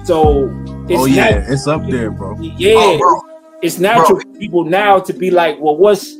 [0.05, 0.49] So
[0.89, 2.37] it's oh yeah, nat- it's up there, bro.
[2.39, 3.21] yeah, Oh, bro.
[3.61, 6.15] it's natural for people now to be like, well, what's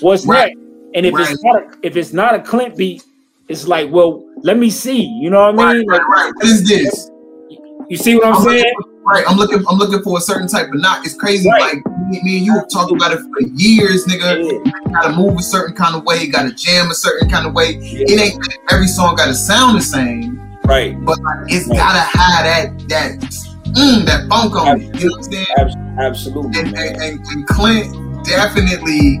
[0.00, 0.54] what's Right.
[0.56, 0.58] next?
[0.94, 1.30] And if Right.
[1.30, 3.04] it's not a, if it's not a Clint beat,
[3.48, 5.02] it's like, well, let me see.
[5.04, 5.86] You know what I Right, mean?
[5.88, 6.32] right, right.
[6.34, 7.10] What is this?
[7.88, 8.64] You see what I'm I'm saying?
[8.78, 9.24] looking, right.
[9.26, 9.64] I'm looking.
[9.68, 11.04] I'm looking for a certain type of knock.
[11.06, 11.48] It's crazy.
[11.48, 11.76] Right.
[11.76, 14.64] Like me, me and you have talked about it for years, nigga.
[14.66, 16.26] Yeah, gotta move a certain kind of way.
[16.28, 17.78] Got to jam a certain kind of way.
[17.80, 20.94] yeah, It ain't every song got to sound the same, right.
[21.04, 21.76] but like, it's Right.
[21.78, 23.12] gotta have that that
[23.74, 25.00] mm, that funk on it.
[25.00, 25.46] You know what I'm saying?
[25.58, 29.20] Abs- absolutely, and, and, and, and Clint definitely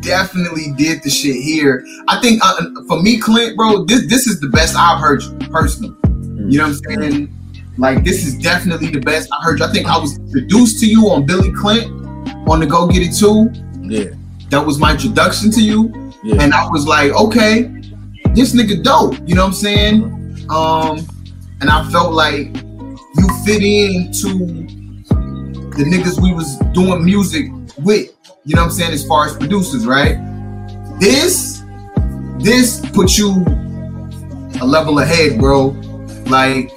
[0.00, 1.84] definitely did the shit here.
[2.06, 5.36] I think uh, for me, Clint, bro, this this is the best I've heard you
[5.50, 5.96] personally.
[6.48, 7.32] You know what I'm saying?
[7.78, 9.66] Like this is definitely the best I heard you.
[9.66, 11.86] I think I was introduced to you on Billy Clint
[12.48, 13.50] on the Go Get It Too.
[13.82, 14.14] Yeah,
[14.50, 16.42] That was my introduction to you, yeah.
[16.42, 17.62] and I was like, okay,
[18.34, 19.16] this nigga dope.
[19.28, 20.02] You know what I'm saying?
[20.50, 21.06] Um,
[21.60, 24.66] and I felt like you fit into
[25.76, 27.46] the niggas we was doing music
[27.78, 28.10] with.
[28.44, 28.92] You know what I'm saying?
[28.92, 30.16] As far as producers, right?
[31.00, 31.62] This,
[32.38, 33.44] this put you
[34.60, 35.68] a level ahead, bro.
[36.26, 36.70] Like,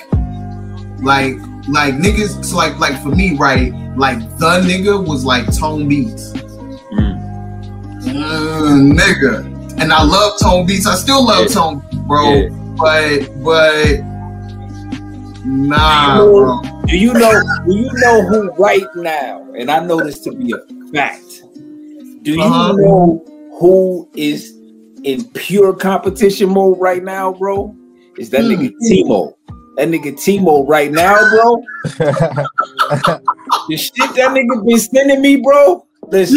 [1.01, 1.35] like,
[1.67, 2.43] like niggas.
[2.45, 3.73] So like, like for me, right?
[3.97, 6.33] Like the nigga was like Tone Beats.
[8.03, 9.45] Mm, nigga.
[9.81, 10.85] And I love Tone Beats.
[10.87, 11.53] I still love Yeah.
[11.55, 12.33] Tone, bro.
[12.33, 12.49] Yeah.
[12.77, 13.99] But, but,
[15.45, 16.61] nah, You know- bro.
[16.87, 17.41] Do you know?
[17.67, 19.45] Do you know who right now?
[19.57, 21.43] And I know this to be a fact.
[22.23, 22.73] Do you Uh-huh.
[22.73, 23.23] know
[23.59, 24.53] who is
[25.03, 27.75] in pure competition mode right now, bro?
[28.17, 28.51] Is that Hmm.
[28.51, 29.33] nigga Timo?
[29.79, 31.63] That nigga Timo right now, bro.
[33.69, 35.85] The shit that nigga been sending me, bro.
[36.09, 36.35] Listen,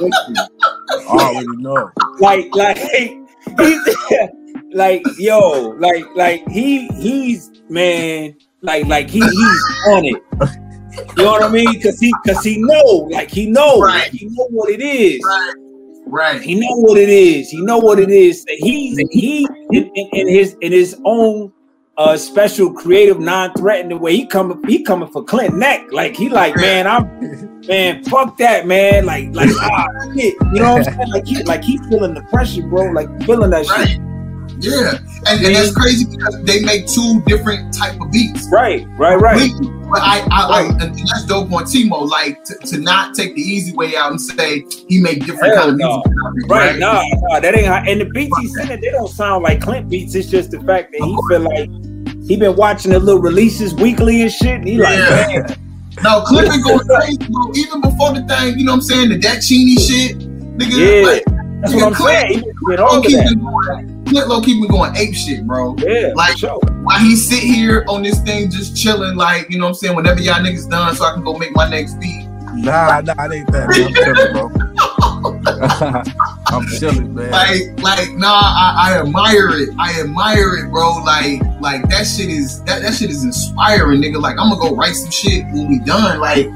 [0.00, 0.36] listen.
[0.38, 1.90] I already know.
[2.20, 2.78] like, like,
[3.58, 3.96] he's
[4.72, 10.22] like, yo, like, like he, he's man, like, like he, he's on it.
[11.16, 11.82] You know what I mean?
[11.82, 14.04] Cause he, cause he know, like he know, Right.
[14.04, 15.20] like, he know what it is.
[15.24, 15.54] Right.
[16.06, 16.40] Right.
[16.40, 17.50] He know what it is.
[17.50, 18.44] He know what it is.
[18.48, 21.52] He's he in, in, in his in his own
[22.00, 24.16] uh special creative non-threatening way.
[24.16, 25.86] He coming he coming for Clint neck.
[25.92, 29.04] Like he like man, I'm man, fuck that man.
[29.04, 29.86] Like like ah
[30.16, 30.34] shit.
[30.54, 31.10] You know what I'm saying?
[31.10, 32.90] Like he like he feeling the pressure, bro.
[32.92, 33.88] Like feeling that Right.
[33.88, 34.00] shit.
[34.62, 34.98] Yeah.
[35.26, 38.46] And, and that's crazy because they make two different type of beats.
[38.52, 39.50] Right, right, right.
[39.90, 40.82] But I, I, Right.
[40.82, 44.20] and that's dope on Timo, like to, to not take the easy way out and
[44.20, 46.02] say he make different Hell kind of no.
[46.06, 46.50] music.
[46.50, 47.82] Right, nah, nah, that ain't how.
[47.86, 50.14] And the beats he sending, they don't sound like Clint beats.
[50.14, 51.70] It's just the fact that he feel like
[52.30, 54.54] he been watching the little releases weekly and shit.
[54.60, 55.26] And he like, Yeah.
[55.48, 55.56] man,
[56.04, 57.50] No, Clint been going crazy, bro.
[57.56, 59.08] Even before the thing, you know what I'm saying?
[59.08, 60.16] The Dat Cheney shit.
[60.56, 60.70] Nigga,
[61.02, 61.06] Yeah.
[61.08, 61.24] like,
[61.60, 62.32] that's nigga, what I'm Clint, saying.
[62.34, 65.74] He been been low over been going, Clint low key been going ape shit, bro.
[65.80, 66.60] Yeah, Like- for sure.
[66.84, 69.96] While he sit here on this thing just chilling, like, you know what I'm saying?
[69.96, 72.28] Whenever y'all niggas done, so I can go make my next beat.
[72.54, 73.68] Nah, nah, it ain't that.
[73.70, 73.86] Man.
[73.88, 74.50] I'm chilling, bro.
[76.46, 77.30] I'm chilling, man.
[77.32, 79.70] Like, like, nah, I, I admire it.
[79.80, 81.02] I admire it, bro.
[81.04, 84.20] Like, like that shit is that, that shit is inspiring, nigga.
[84.20, 86.20] Like, I'm gonna go write some shit when we done.
[86.20, 86.46] Like,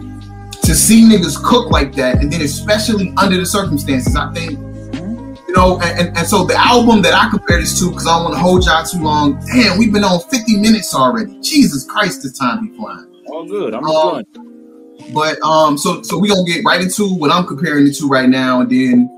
[0.62, 5.54] to see niggas cook like that, and then especially under the circumstances, I think, you
[5.54, 8.24] know, and, and, and so the album that I compare this to, because I don't
[8.24, 9.38] want to hold y'all too long.
[9.54, 11.38] Damn, we've been on 50 minutes already.
[11.42, 13.06] Jesus Christ, this time be flying.
[13.28, 13.74] All good.
[13.74, 15.12] I'm Um, enjoying.
[15.12, 18.28] But um, so so we gonna get right into what I'm comparing it to right
[18.28, 19.10] now, and then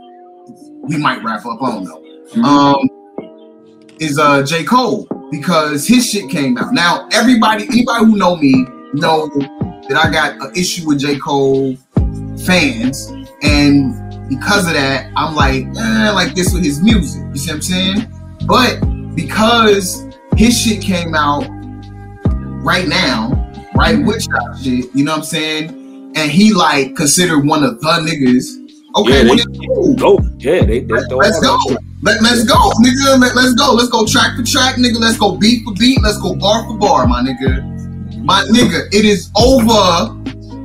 [0.83, 1.63] we might wrap up.
[1.63, 2.03] I don't know.
[2.35, 2.45] Mhm.
[2.45, 2.89] Um,
[4.01, 6.73] is uh J Cole because his shit came out.
[6.73, 9.29] Now everybody, anybody who know me know
[9.89, 11.77] that I got an issue with J Cole
[12.45, 13.07] fans,
[13.43, 17.23] and because of that, I'm like, eh, like this with his music.
[17.31, 18.13] You see what I'm saying?
[18.47, 21.47] But because his shit came out
[22.63, 26.13] right now, right with y'all shit, you know what I'm saying?
[26.17, 28.63] And he like considered one of the niggas.
[28.97, 29.95] Okay, Yeah, they- cool.
[29.97, 30.19] Go.
[30.39, 31.59] Yeah, they, they Let's go.
[32.03, 33.19] Let, let's go, nigga.
[33.21, 33.73] Let, let's go.
[33.73, 34.99] Let's go track for track, nigga.
[35.01, 36.01] Let's go beat for beat.
[36.03, 37.65] Let's go bar for bar, my nigga.
[38.25, 40.15] My nigga, it is over.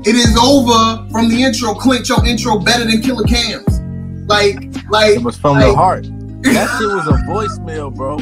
[0.03, 1.73] It is over from the intro.
[1.73, 3.79] Clint, your intro better than Killa Cam's.
[4.27, 4.55] Like,
[4.89, 6.05] like, It was from like, the heart.
[6.41, 8.17] That shit was a voicemail, bro.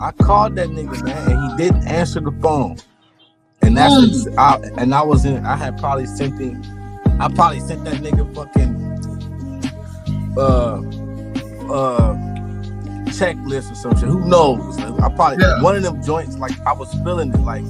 [0.00, 2.76] I called that nigga, man, and he didn't answer the phone.
[3.62, 4.38] And that's Mm.
[4.38, 5.44] I, and I was in.
[5.44, 6.62] I had probably sent him.
[7.20, 8.78] I probably sent that nigga fucking
[10.38, 10.80] uh
[11.72, 12.27] uh
[13.18, 14.08] checklist or some shit.
[14.08, 14.78] Who knows?
[14.78, 15.62] I probably Yeah.
[15.62, 16.36] one of them joints.
[16.36, 17.40] Like I was feeling it.
[17.40, 17.64] Like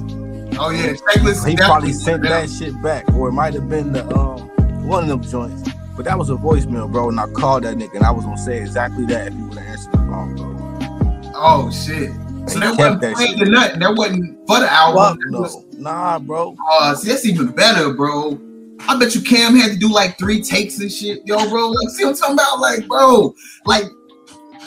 [0.61, 1.47] Oh yeah, checklist.
[1.47, 2.31] he probably sent down.
[2.31, 4.39] that shit back, or it might have been the um
[4.87, 5.69] one of them joints.
[5.95, 7.09] But that was a voicemail, bro.
[7.09, 9.57] And I called that nigga, and I was gonna say exactly that if he would
[9.57, 11.31] have answered the phone, bro.
[11.35, 12.11] Oh shit.
[12.49, 13.47] So that wasn't that shit.
[13.47, 13.79] nut.
[13.79, 15.19] That wasn't for the Fuck album.
[15.19, 16.55] That no, was- nah, bro.
[16.71, 18.39] Uh, see, that's even better, bro.
[18.87, 21.67] I bet you Cam had to do like three takes and shit, yo, bro.
[21.69, 22.59] Like, see what I'm talking about?
[22.61, 23.35] Like, bro,
[23.65, 23.83] like,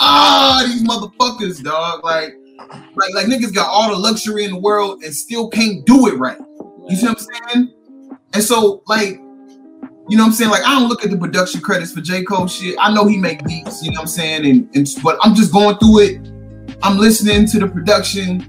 [0.03, 2.05] ah, these motherfuckers, dog.
[2.05, 2.35] Like,
[2.95, 6.19] like, like niggas got all the luxury in the world and still can't do it
[6.19, 6.39] right.
[6.89, 7.75] You see what I'm saying?
[8.35, 9.21] And so, like,
[10.09, 10.51] you know what I'm saying?
[10.51, 12.25] Like, I don't look at the production credits for J.
[12.25, 12.77] Cole shit.
[12.81, 14.47] I know he make beats, you know what I'm saying?
[14.47, 16.33] And, and but I'm just going through it.
[16.83, 18.49] I'm listening to the production.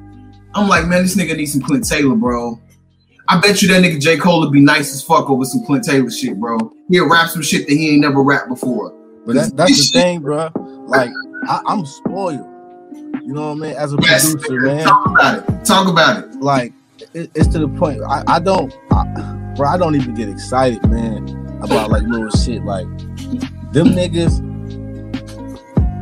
[0.56, 2.60] I'm like, man, this nigga needs some Clint Taylor, bro.
[3.28, 4.18] I bet you that nigga J.
[4.18, 6.58] Cole would be nice as fuck over some Clint Taylor shit, bro.
[6.90, 8.92] He'll rap some shit that he ain't never rapped before.
[9.26, 10.50] But that, that's the thing, bro.
[10.88, 11.12] Like
[11.48, 12.50] I, I'm spoiled.
[13.26, 13.76] You know what I mean?
[13.76, 14.86] As a Yes, producer, man.
[14.86, 15.66] Talk about it.
[15.66, 16.36] Talk about it.
[16.36, 16.74] Like
[17.14, 18.02] it, it's to the point.
[18.04, 19.68] I, I don't, I, bro.
[19.68, 21.30] I don't even get excited, man,
[21.62, 22.64] about like little shit.
[22.64, 22.88] Like
[23.72, 24.40] them niggas,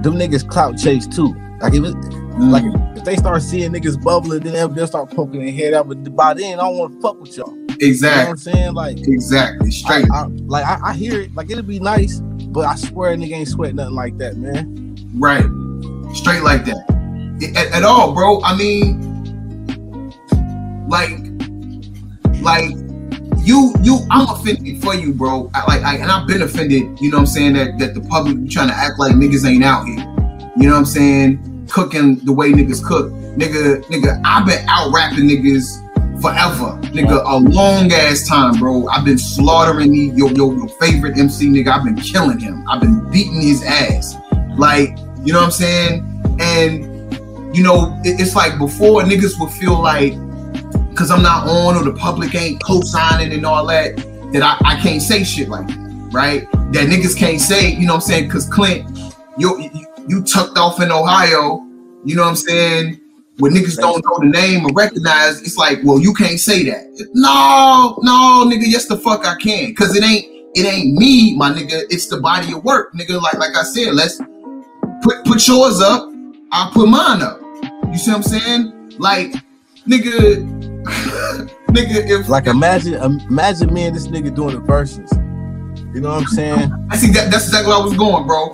[0.04, 1.36] them niggas clout chase too.
[1.60, 1.94] Like if it,
[2.40, 2.98] like mm.
[2.98, 5.88] if they start seeing niggas bubbling, then they'll, start poking their head out.
[5.88, 7.52] But by then, I don't want to fuck with y'all.
[7.52, 8.74] You know what exactly, I'm saying?
[8.74, 10.06] Like exactly, I, straight.
[10.12, 13.34] I, like I, I hear it, like it'll be nice, but I swear a nigga
[13.34, 14.91] ain't sweat nothing like that, man.
[15.16, 15.46] Right.
[16.14, 16.86] Straight like that.
[17.56, 18.42] At, at all, bro.
[18.44, 19.12] I mean,
[20.88, 21.18] like,
[22.42, 22.72] like
[23.46, 24.00] you, you.
[24.10, 25.50] I'm offended for you, bro.
[25.54, 27.00] I, like, I, and I've been offended.
[27.00, 27.54] You know what I'm saying?
[27.54, 30.00] That that the public trying to act like niggas ain't out here.
[30.58, 31.68] You know what I'm saying?
[31.70, 34.22] Cooking the way niggas cook, nigga, nigga.
[34.26, 35.80] I've been out rapping niggas
[36.22, 37.24] forever, nigga.
[37.26, 38.88] A long ass time, bro.
[38.90, 41.70] I've been slaughtering your, your your favorite MC, nigga.
[41.70, 42.66] I've been killing him.
[42.70, 44.16] I've been beating his ass.
[44.58, 46.38] Like, you know what I'm saying?
[46.40, 46.88] And
[47.56, 50.14] you know, it- it's like before niggas would feel like
[50.90, 53.96] because I'm not on or the public ain't co-signing and all that,
[54.34, 56.48] that I, I can't say shit like that, right?
[56.74, 58.26] That niggas can't say, you know what I'm saying?
[58.26, 58.90] Because Clint,
[59.38, 61.66] you, you you tucked off in Ohio,
[62.04, 63.00] you know what I'm saying?
[63.38, 66.86] When niggas don't know the name or recognize, it's like, well, you can't say that.
[67.14, 70.26] No, no, nigga, yes the fuck I can, because it ain't
[70.56, 71.84] it ain't me, my nigga.
[71.90, 73.22] It's the body of work, nigga.
[73.22, 74.20] Like like I said, let's
[75.02, 76.10] put put yours up.
[76.52, 77.40] I'll put mine up.
[77.92, 78.96] You see what I'm saying?
[79.00, 79.34] Like,
[79.88, 80.46] nigga,
[81.68, 82.10] nigga.
[82.10, 85.10] If Like imagine, imagine me and this nigga doing the verses.
[85.94, 86.88] You know what I'm saying?
[86.90, 88.52] I see that that's exactly where I was going, bro.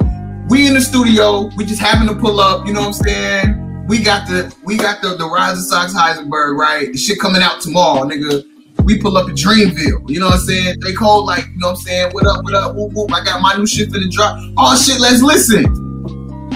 [0.49, 3.85] We in the studio, we just having to pull up, you know what I'm saying?
[3.87, 6.91] We got the we got the the Rise of SX Heisenberg, right?
[6.91, 8.43] The shit coming out tomorrow, nigga.
[8.83, 10.79] We pull up in Dreamville, you know what I'm saying?
[10.79, 12.13] They call like, you know what I'm saying?
[12.13, 13.11] What up, what up, whoop, whoop.
[13.13, 14.37] I got my new shit for the drop.
[14.57, 15.86] Oh shit, let's listen.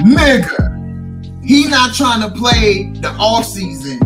[0.01, 3.99] Nigga, he not trying to play the off season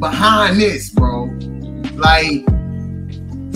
[0.00, 1.24] behind this, bro.
[1.94, 2.46] Like,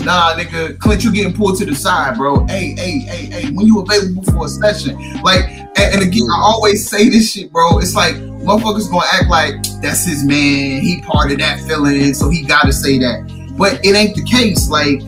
[0.05, 2.45] nah, nigga, Clint, you getting pulled to the side, bro.
[2.45, 4.95] Hey, hey, hey, hey, when you available for a session?
[5.23, 7.79] Like, and, and again, I always say this shit, bro.
[7.79, 10.81] It's like motherfuckers gonna act like that's his man.
[10.81, 13.55] He part of Dat Feeling, so he gotta say that.
[13.57, 14.69] But it ain't the case.
[14.69, 15.01] Like,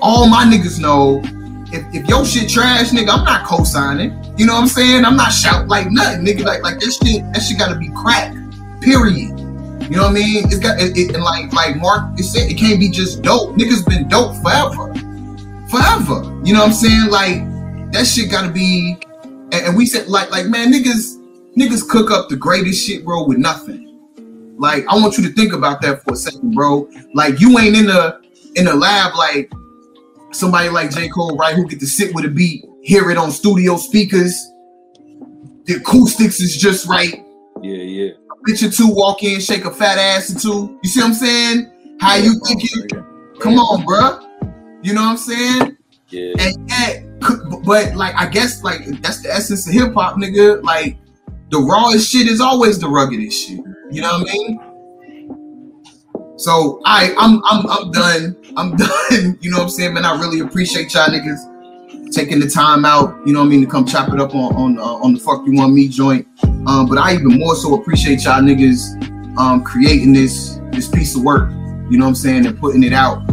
[0.00, 1.20] all my niggas know
[1.72, 4.10] if, if your shit trash, nigga, I'm not co-signing.
[4.38, 5.04] You know what I'm saying?
[5.04, 6.44] I'm not shouting like nothing, nigga.
[6.44, 8.34] Like like this shit, that shit gotta be crack.
[8.80, 9.36] Period.
[9.90, 10.44] You know what I mean?
[10.46, 13.56] It's got it, it- and like like Mark said, it can't be just dope.
[13.56, 14.94] Niggas been dope forever,
[15.68, 16.22] forever.
[16.44, 17.10] You know what I'm saying?
[17.10, 18.96] Like that shit gotta be.
[19.50, 21.16] And, and we said like like man, niggas
[21.56, 23.86] niggas cook up the greatest shit, bro, with nothing.
[24.58, 26.88] Like I want you to think about that for a second, bro.
[27.14, 28.20] Like you ain't in the
[28.54, 29.50] in the lab like
[30.32, 31.54] somebody like J Cole, right?
[31.54, 34.34] Who get to sit with a beat, hear it on studio speakers.
[35.64, 37.24] The acoustics is just right
[37.62, 38.10] Yeah, yeah.
[38.46, 40.78] bitch or two walk in, shake a fat ass or two.
[40.82, 41.96] You see what I'm saying?
[42.00, 42.88] How you thinking?
[43.40, 44.24] Come on, bruh.
[44.82, 45.76] You know what I'm saying?
[46.08, 46.32] Yeah.
[46.38, 47.04] And yet,
[47.64, 50.62] but like I guess like that's the essence of hip hop, nigga.
[50.62, 50.96] Like
[51.50, 53.60] the rawest shit is always the ruggedest shit.
[53.90, 54.60] You know what I mean?
[56.38, 58.36] So I I'm I'm I'm done.
[58.56, 59.36] I'm done.
[59.40, 60.04] You know what I'm saying, man?
[60.04, 63.18] I really appreciate y'all niggas taking the time out.
[63.26, 65.20] You know what I mean to come chop it up on on uh, on the
[65.20, 66.28] fuck you want me joint.
[66.44, 71.24] Um, but I even more so appreciate y'all niggas um creating this this piece of
[71.24, 71.50] work.
[71.90, 73.26] You know what I'm saying and putting it out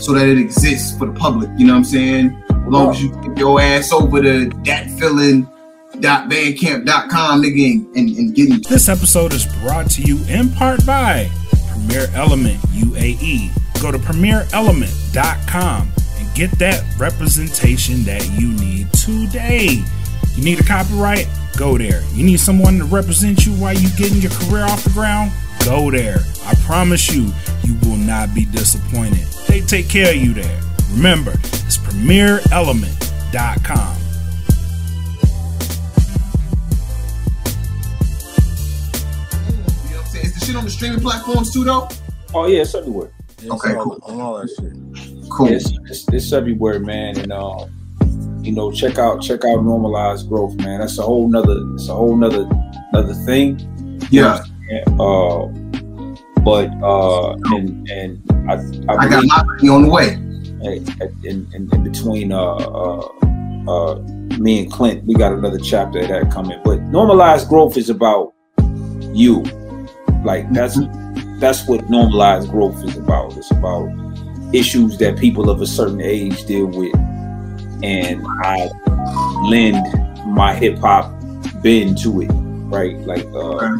[0.00, 1.50] so that it exists for the public.
[1.58, 2.42] You know what I'm saying?
[2.48, 8.48] As long as you get your ass over to datfeelin.bandcamp.com, nigga, and, and, and get
[8.50, 8.66] it.
[8.68, 11.30] This episode is brought to you in part by
[11.86, 13.50] Premier Element UAE.
[13.80, 19.84] Go to premierelement.com and get that representation that you need today.
[20.34, 21.28] You need a copyright?
[21.56, 22.02] Go there.
[22.12, 25.30] You need someone to represent you while you're getting your career off the ground?
[25.64, 26.18] Go there.
[26.44, 27.32] I promise you,
[27.62, 29.26] you will not be disappointed.
[29.48, 30.60] They take care of you there.
[30.90, 34.05] Remember, it's premierelement.com.
[40.46, 41.88] shit on the streaming platforms too, though?
[42.34, 43.12] Oh yeah, it's everywhere.
[43.38, 44.20] It's Okay, all, cool.
[44.20, 45.30] all that shit.
[45.30, 45.48] Cool.
[45.48, 47.18] It's, it's, it's everywhere, man.
[47.18, 47.66] And uh,
[48.42, 50.80] you know, check out check out normalized growth, man.
[50.80, 52.48] That's a whole nother it's a whole nother
[52.92, 53.58] another thing.
[54.10, 54.40] Yeah,
[55.00, 55.46] Uh,
[56.44, 58.54] but uh, and and I
[58.92, 60.12] I, I got believe my money on the way.
[61.24, 63.08] in, in, in between uh, uh,
[63.68, 63.94] uh,
[64.38, 66.60] me and Clint, we got another chapter of that coming.
[66.64, 68.32] But normalized growth is about
[69.12, 69.42] you.
[70.26, 70.76] Like that's
[71.38, 73.36] that's what normalized growth is about.
[73.36, 73.88] It's about
[74.52, 76.94] issues that people of a certain age deal with,
[77.84, 78.68] and I
[79.48, 79.86] lend
[80.26, 81.12] my hip hop
[81.62, 82.30] bend to it.
[82.66, 83.76] Right, like uh,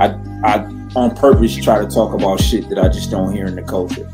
[0.00, 0.64] I I
[0.96, 4.10] on purpose try to talk about shit that I just don't hear in the culture.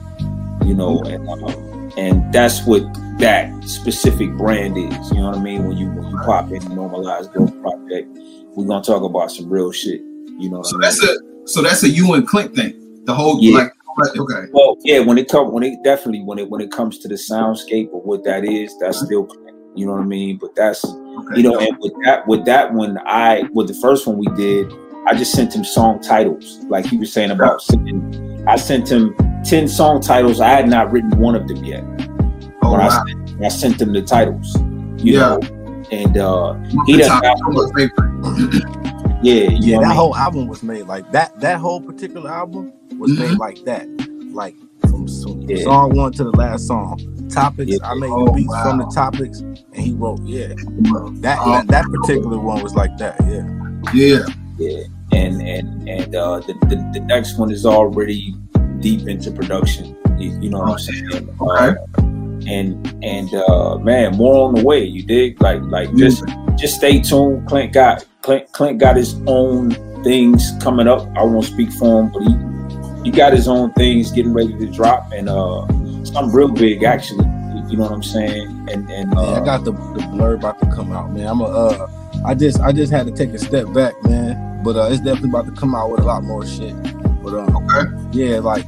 [0.66, 2.82] You know, and um, and that's what
[3.18, 5.10] that specific brand is.
[5.10, 5.66] You know what I mean?
[5.66, 8.14] When you when you pop in normalized growth project,
[8.54, 10.02] we're gonna talk about some real shit.
[10.38, 10.80] You know So I mean?
[10.82, 13.05] that's a so that's a you and Clint thing.
[13.05, 13.57] The whole Yeah.
[13.59, 13.72] like
[14.16, 14.49] okay.
[14.53, 17.14] Well, yeah, when it come when it definitely when it when it comes to the
[17.16, 19.28] soundscape of what that is, that's still
[19.74, 20.38] you know what I mean.
[20.38, 21.36] But that's okay.
[21.36, 24.72] you know, and with that with that one, I with the first one we did,
[25.07, 28.45] I just sent him song titles, like he was saying about sending.
[28.49, 29.14] I sent him
[29.45, 30.40] ten song titles.
[30.40, 31.84] I had not written one of them yet.
[32.62, 34.57] oh, when I sent, I sent them the titles,
[35.05, 35.36] you Yeah.
[35.36, 35.40] know,
[35.90, 36.55] and uh,
[36.86, 37.22] he doesn't.
[39.24, 39.52] Song favorite.
[39.52, 39.96] Yeah, you Yeah, know that I mean?
[39.96, 41.40] whole album was made like that.
[41.40, 43.86] That whole particular album was made like that,
[44.32, 45.62] like from, from Yeah.
[45.64, 46.98] song one to the last song.
[47.30, 47.70] Topics.
[47.72, 47.78] Yeah.
[47.84, 48.62] I made Oh, the beats wow.
[48.64, 50.20] from the topics, and he wrote.
[50.24, 51.50] Yeah, that Oh.
[51.52, 53.16] that, that particular one was like that.
[53.26, 53.46] Yeah.
[53.94, 54.26] Yeah.
[54.58, 58.34] Yeah, and and and uh, the, the the next one is already
[58.80, 59.96] deep into production.
[60.18, 61.36] You, you know what I'm saying?
[61.40, 61.68] Okay.
[61.68, 61.74] Uh,
[62.46, 64.84] and and uh, man, more on the way.
[64.84, 65.40] You dig?
[65.40, 66.22] Like like just
[66.58, 67.48] just stay tuned.
[67.48, 69.70] Clint got Clint Clint got his own
[70.04, 71.06] things coming up.
[71.16, 72.36] I won't speak for him, but he
[73.04, 75.66] he got his own things getting ready to drop, and uh,
[76.04, 77.26] something real big actually.
[77.68, 78.68] You know what I'm saying?
[78.70, 81.26] And and Yeah, uh, I got the, the blur about to come out, man.
[81.26, 81.90] I'm a uh
[82.24, 84.62] I just I just had to take a step back, man.
[84.62, 86.74] But uh it's definitely about to come out with a lot more shit.
[87.22, 87.90] But um Okay.
[88.12, 88.64] yeah, like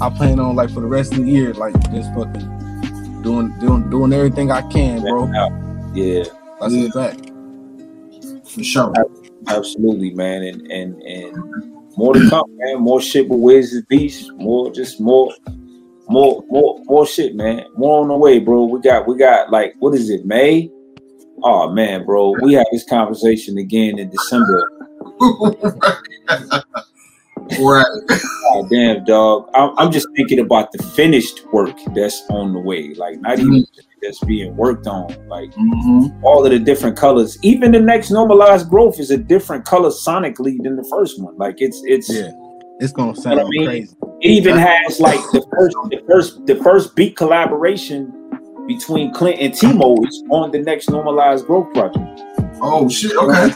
[0.00, 3.88] I plan on like for the rest of the year, like just fucking doing doing
[3.90, 5.26] doing everything I can, bro.
[5.94, 6.24] yeah,
[6.60, 6.88] That's Yeah.
[6.88, 7.30] a fact.
[8.56, 8.92] For sure.
[9.48, 10.42] absolutely, man.
[10.42, 12.80] And and and more to come, man.
[12.80, 14.32] More shit with Wiz the Beast.
[14.32, 15.32] More just more.
[16.08, 17.64] More, more, more shit, man.
[17.76, 18.62] More on the way, bro.
[18.66, 20.70] We got, we got, like, what is it, May?
[21.42, 24.70] Oh man, bro, we had this conversation again in December.
[27.60, 27.84] right.
[28.08, 29.48] God damn, dog.
[29.54, 33.52] I'm, I'm just thinking about the finished work that's on the way, like not even
[33.52, 33.66] mm.
[34.06, 36.24] That's being worked on, like Mm-hmm.
[36.24, 37.36] all of the different colors.
[37.42, 41.36] Even the next normalized growth is a different color sonically than the first one.
[41.36, 42.30] Like it's it's Yeah.
[42.78, 43.66] It's gonna sound I mean?
[43.66, 43.96] crazy.
[44.20, 48.12] it even has like the first the first the first beat collaboration
[48.68, 52.20] between Clint and Timo is on the next normalized growth project.
[52.60, 53.16] Oh shit.
[53.16, 53.54] Okay.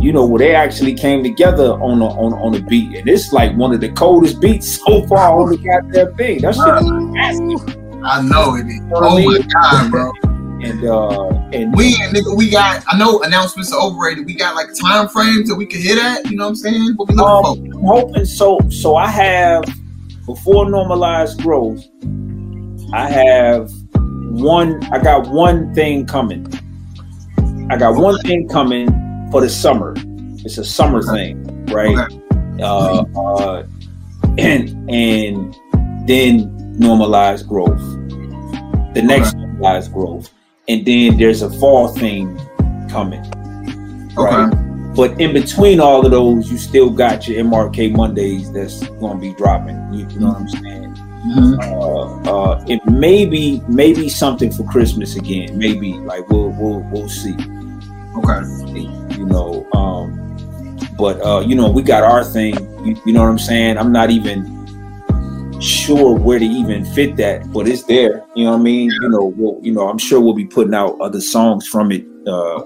[0.00, 3.32] You know where they actually came together on a on on a beat, and it's
[3.34, 6.40] like one of the coldest beats so far on the goddamn thing.
[6.40, 7.76] That shit is massive.
[8.04, 8.80] I know it is.
[8.88, 9.48] what I Oh my mean?
[9.48, 10.12] god, bro.
[10.62, 12.84] And uh and We nigga, we got.
[12.86, 14.26] I know announcements are overrated.
[14.26, 16.30] We got like time frames that we can hit at.
[16.30, 16.92] You know what I'm saying?
[16.96, 18.58] What we looking Um, I'm hoping so.
[18.68, 19.64] So I have
[20.26, 21.82] before normalized growth.
[22.92, 24.84] I have one.
[24.92, 26.46] I got one thing coming.
[27.70, 28.86] I got one thing coming
[29.30, 29.94] for the summer.
[30.44, 31.96] It's a summer thing, right?
[32.60, 33.62] Uh, uh,
[34.38, 35.56] and and
[36.06, 37.80] then normalized growth.
[38.94, 40.32] The next normalized growth,
[40.66, 42.36] and then there's a fall thing
[42.88, 43.22] coming,
[44.16, 44.48] right?
[44.48, 44.66] Okay.
[44.96, 49.20] But in between all of those, you still got your MRK Mondays that's going to
[49.20, 49.76] be dropping.
[49.94, 50.94] You, know what I'm saying?
[51.20, 51.58] Mhm.
[51.62, 55.56] Uh, uh, it may be maybe something for Christmas again.
[55.56, 57.34] Maybe like we'll we'll we'll see.
[58.16, 58.40] Okay.
[59.16, 60.16] You know, um,
[60.98, 62.54] but uh, you know we got our thing.
[62.84, 63.78] You, you know what I'm saying?
[63.78, 64.59] I'm not even
[65.60, 68.24] sure where to even fit that, but it's there.
[68.34, 68.90] You know what I mean?
[68.90, 72.04] You know, we'll, you know, I'm sure we'll be putting out other songs from it
[72.26, 72.62] uh,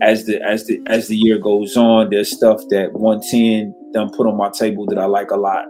[0.00, 2.10] as the as the as the year goes on.
[2.10, 5.66] There's stuff that 110 done put on my table that I like a lot.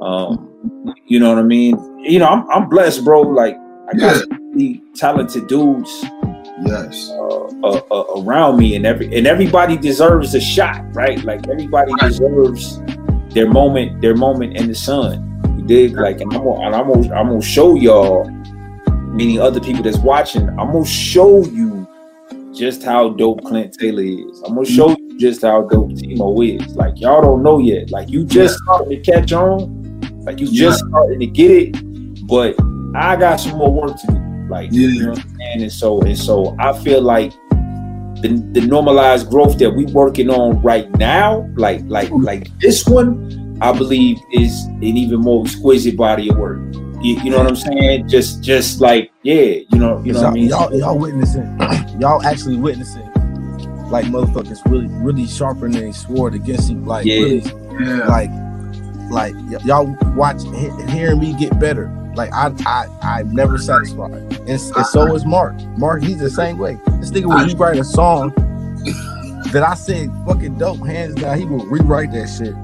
[0.00, 1.76] Um, you know what I mean?
[2.04, 3.22] You know, I'm I'm blessed, bro.
[3.22, 3.56] Like
[3.92, 4.36] I got Yeah.
[4.54, 5.90] really talented dudes
[6.64, 7.10] Yes.
[7.10, 11.22] uh, uh, uh, around me, and every and everybody deserves a shot, right?
[11.24, 12.10] Like everybody Right.
[12.10, 12.80] deserves
[13.34, 15.30] their moment, their moment in the sun.
[15.58, 15.94] You dig?
[15.94, 18.24] Like, and I'm gonna, and I'm gonna, I'm gonna show y'all,
[19.12, 20.48] meaning other people that's watching.
[20.50, 21.86] I'm gonna show you
[22.54, 24.40] just how dope Clint Taylor is.
[24.46, 26.76] I'm gonna show you just how dope Timo is.
[26.76, 27.90] Like y'all don't know yet.
[27.90, 30.00] Like you just starting to catch on.
[30.24, 32.54] Like you just starting to get it, but
[32.94, 34.46] I got some more work to do.
[34.48, 34.88] Like Yeah.
[34.88, 35.62] you know what I'm saying?
[35.62, 37.32] And so and so I feel like
[38.24, 42.22] the, the normalized growth that we working on right now, like like hmm.
[42.22, 46.58] like this one, I believe is an even more exquisite body of work.
[47.02, 48.08] You, you know what I'm saying?
[48.08, 50.48] Just just like yeah, you know you know what I mean.
[50.48, 51.44] y'all, y'all witnessing,
[52.00, 53.04] y'all actually witnessing,
[53.90, 57.16] like motherfuckers really, really sharpening their sword against you, like Yeah.
[57.16, 57.42] really,
[57.78, 58.06] Yeah.
[58.06, 58.30] like,
[59.10, 61.92] like y- y'all watch, he- hearing me get better.
[62.14, 65.54] Like I, I, I'm never satisfied, and, and so is Mark.
[65.76, 66.78] Mark, he's the same way.
[67.00, 68.32] This nigga will rewrite a song
[69.52, 71.38] that I said fucking dope, hands down.
[71.38, 72.54] He will rewrite that shit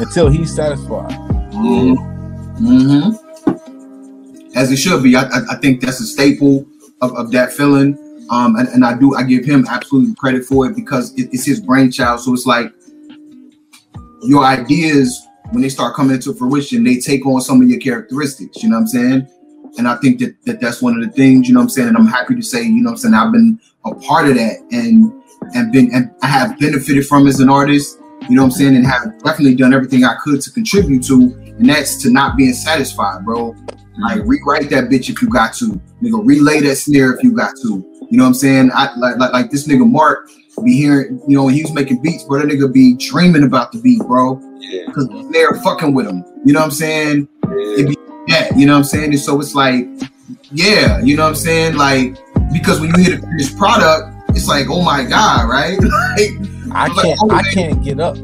[0.00, 1.12] until he's satisfied.
[1.52, 3.14] Mm-hmm.
[4.56, 5.16] As it should be.
[5.16, 6.66] I, I, I think that's a staple
[7.00, 7.98] of, of Dat Feeling.
[8.30, 11.44] Um, and, and I do I give him absolute credit for it because it, it's
[11.44, 12.20] his brainchild.
[12.20, 12.72] So it's like
[14.22, 15.23] your ideas
[15.54, 18.62] when they start coming into fruition, they take on some of your characteristics.
[18.62, 19.28] You know what I'm saying?
[19.78, 21.48] And I think that, that that's one of the things.
[21.48, 21.88] You know what I'm saying?
[21.88, 23.14] And I'm happy to say, you know what I'm saying.
[23.14, 25.12] I've been a part of that and
[25.54, 27.98] and been and I have benefited from as an artist.
[28.28, 28.76] You know what I'm saying?
[28.76, 32.52] And have definitely done everything I could to contribute to and that's to not being
[32.52, 33.54] satisfied, bro.
[33.98, 36.20] Like rewrite that bitch if you got to, nigga.
[36.26, 37.68] Relay that snare if you got to.
[38.10, 38.70] You know what I'm saying?
[38.74, 40.28] I like like, like this nigga Mark
[40.62, 42.40] be hearing, you know, when he was making beats, bro.
[42.40, 46.24] That nigga be dreaming about the beat, bro, Yeah, because they're fucking with them.
[46.44, 47.28] You know what I'm saying?
[47.50, 47.92] yeah,
[48.28, 49.10] Yeah, you know what I'm saying?
[49.12, 49.86] And so it's like,
[50.52, 51.76] yeah, you know what I'm saying?
[51.76, 52.16] Like
[52.52, 55.78] because when you hear the finished product, it's like, oh my god, right?
[56.16, 56.30] like,
[56.72, 57.52] I can't, oh, I man.
[57.52, 58.16] can't get up.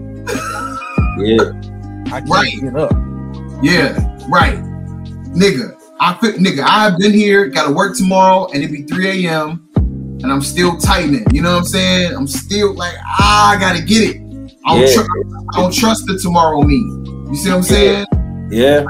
[1.18, 1.52] yeah.
[2.12, 2.60] I can't Right.
[2.60, 2.92] get up.
[3.62, 3.92] Yeah,
[4.28, 4.58] right.
[5.34, 9.68] Nigga, I fit nigga, I've been here, gotta work tomorrow, and it be 3 a.m.
[9.76, 11.26] and I'm still tightening.
[11.32, 12.14] You know what I'm saying?
[12.16, 14.22] I'm still like, ah, I gotta get it.
[14.66, 14.94] I don't, Yeah.
[14.94, 15.06] tr-
[15.54, 16.76] I don't trust the tomorrow me.
[16.76, 18.06] You see what I'm saying?
[18.50, 18.84] Yeah,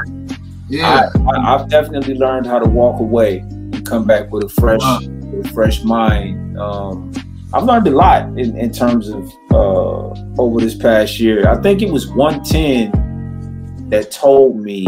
[0.69, 1.11] Yeah.
[1.29, 5.01] I, I've definitely learned how to walk away and come back with a fresh, Wow.
[5.03, 6.59] with a fresh mind.
[6.59, 7.13] Um,
[7.53, 11.49] I've learned a lot in, in terms of uh, over this past year.
[11.49, 14.87] I think it was 110 that told me,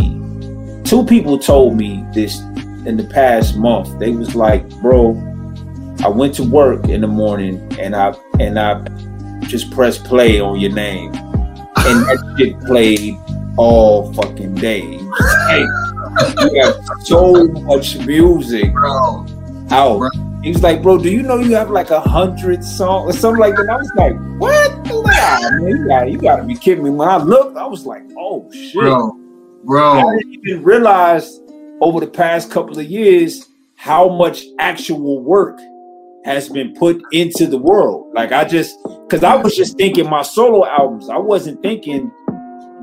[0.84, 2.38] two people told me this
[2.86, 3.98] in the past month.
[3.98, 5.10] They was like, bro,
[6.04, 8.74] I went to work in the morning and I and I
[9.48, 11.14] just press play on your name.
[11.14, 13.18] And that shit played
[13.56, 14.80] all fucking day.
[15.48, 15.66] Hey,
[16.40, 19.26] you have so much music Bro.
[19.70, 19.98] out.
[19.98, 20.10] Right.
[20.42, 23.40] He was like, bro, do you know you have like a hundred songs or something
[23.40, 23.68] like that?
[23.70, 24.76] I was like, what?
[24.88, 26.90] Was like, "Ah, man, you gotta, you gotta be kidding me.
[26.90, 28.82] When I looked, I was like, oh shit.
[29.64, 29.92] Bro.
[29.92, 31.40] I didn't even realize
[31.80, 33.46] over the past couple of years
[33.76, 35.60] how much actual work
[36.24, 38.12] has been put into the world.
[38.14, 41.08] Like I just, because I was just thinking my solo albums.
[41.08, 42.10] I wasn't thinking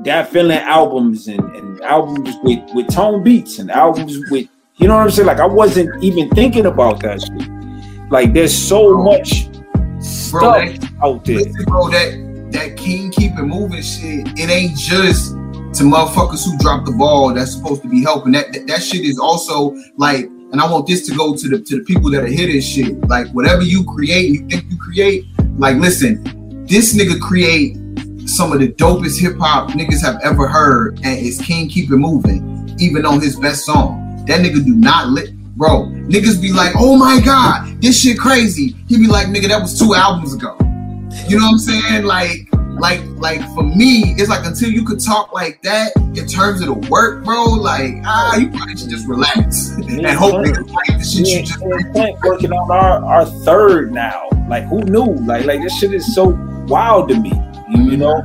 [0.02, 4.96] Dat Feeling albums and, and albums with with tone beats and albums with you know
[4.96, 5.26] what I'm saying.
[5.26, 8.10] Like I wasn't even thinking about that shit.
[8.10, 11.36] Like there's so much Bro, stuff that, out there.
[11.36, 15.32] listen, bro, that that king keep it moving shit, it ain't just
[15.74, 18.32] to motherfuckers who drop the ball that's supposed to be helping.
[18.32, 21.60] That, that that shit is also like, and I want this to go to the
[21.60, 23.00] to the people that are hitting shit.
[23.08, 25.24] Like whatever you create, you think you create,
[25.56, 26.22] like listen,
[26.66, 27.76] this nigga create
[28.28, 31.96] some of the dopest hip hop niggas have ever heard, and it's King Keep It
[31.96, 34.24] Moving, even on his best song.
[34.26, 35.36] That nigga do not lit.
[35.56, 38.76] Bro, niggas be like, oh my god, this shit crazy.
[38.88, 40.56] He be like, nigga, that was two albums ago.
[41.28, 42.04] You know what I'm saying?
[42.04, 42.48] Like,
[42.80, 46.66] like, like for me, it's like until you could talk like that in terms of
[46.66, 47.44] the work, bro.
[47.44, 51.60] Like, ah, you probably should just relax and hope like the shit you just.
[52.24, 54.28] Working on our, our third now.
[54.48, 55.14] Like who knew?
[55.24, 56.36] Like like this shit is so
[56.66, 57.32] wild to me.
[57.70, 58.20] You, you know?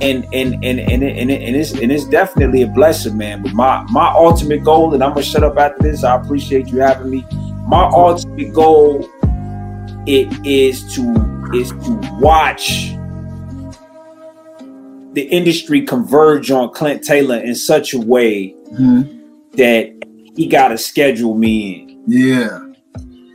[0.00, 3.42] And and and and and, and it's and it's definitely a blessing, man.
[3.42, 6.04] But my my ultimate goal, and I'm gonna shut up after this.
[6.04, 7.26] I appreciate you having me.
[7.66, 9.08] My ultimate goal
[10.06, 12.96] it is to is to watch
[15.12, 19.08] the industry converge on Clint Taylor in such a way Mhm.
[19.56, 19.92] that
[20.36, 22.02] he gotta schedule me in.
[22.06, 22.58] Yeah,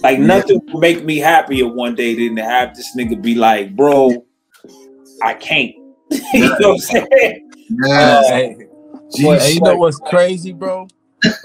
[0.04, 0.26] Like Yeah.
[0.26, 4.24] nothing would make me happier one day than to have this nigga be like, bro,
[5.24, 5.74] I can't.
[6.34, 7.50] you know what I'm saying?
[7.70, 8.22] yeah.
[8.30, 8.58] Hey,
[9.16, 9.40] Jeez.
[9.40, 10.88] hey, you know what's crazy, bro?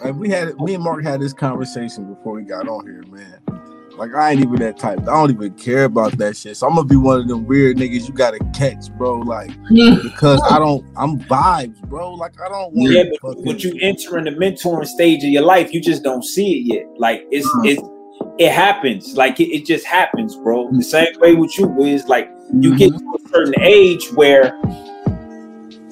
[0.04, 3.38] Like we had me and Mark had this conversation before we got on here, man.
[4.00, 5.00] Like I ain't even that type.
[5.00, 6.56] I don't even care about that shit.
[6.56, 9.18] So I'm gonna be one of them weird niggas you gotta catch, bro.
[9.18, 9.50] Like
[10.02, 10.86] because I don't.
[10.96, 12.14] I'm vibes, bro.
[12.14, 12.94] Like I don't want.
[12.94, 16.24] Yeah, but, fucking- but you entering the mentoring stage of your life, you just don't
[16.24, 16.86] see it yet.
[16.96, 17.82] Like it's it's
[18.38, 19.18] it happens.
[19.18, 20.68] Like it, it just happens, bro.
[20.68, 20.80] The mm-hmm.
[20.80, 22.76] same way with you is like you mm-hmm.
[22.76, 24.58] get to a certain age where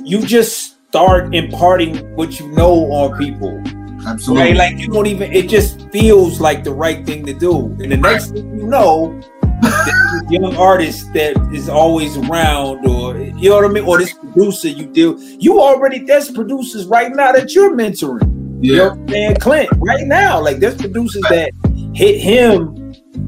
[0.02, 3.62] you just start imparting what you know on people.
[4.06, 4.48] Absolutely.
[4.48, 4.56] Right?
[4.56, 7.66] Like you don't even it just feels like the right thing to do.
[7.80, 9.18] And the next thing you know,
[9.62, 14.12] this young artist that is always around, or you know what I mean, or this
[14.12, 18.34] producer you deal, you already there's producers right now that you're mentoring.
[18.62, 19.36] You know yeah, what I'm saying?
[19.36, 21.52] Clint, right now, like there's producers that
[21.94, 22.74] hit him